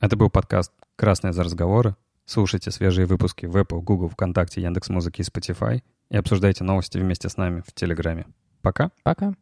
это 0.00 0.16
был 0.16 0.28
подкаст 0.28 0.72
«Красные 0.96 1.32
за 1.32 1.44
разговоры». 1.44 1.94
Слушайте 2.26 2.70
свежие 2.70 3.06
выпуски 3.06 3.46
в 3.46 3.56
Apple, 3.56 3.80
Google, 3.80 4.08
ВКонтакте, 4.08 4.60
Яндекс.Музыке 4.60 5.22
и 5.22 5.26
Spotify 5.26 5.82
и 6.10 6.16
обсуждайте 6.16 6.62
новости 6.62 6.98
вместе 6.98 7.28
с 7.28 7.36
нами 7.36 7.62
в 7.66 7.72
Телеграме. 7.72 8.26
Пока. 8.62 8.90
Пока. 9.02 9.34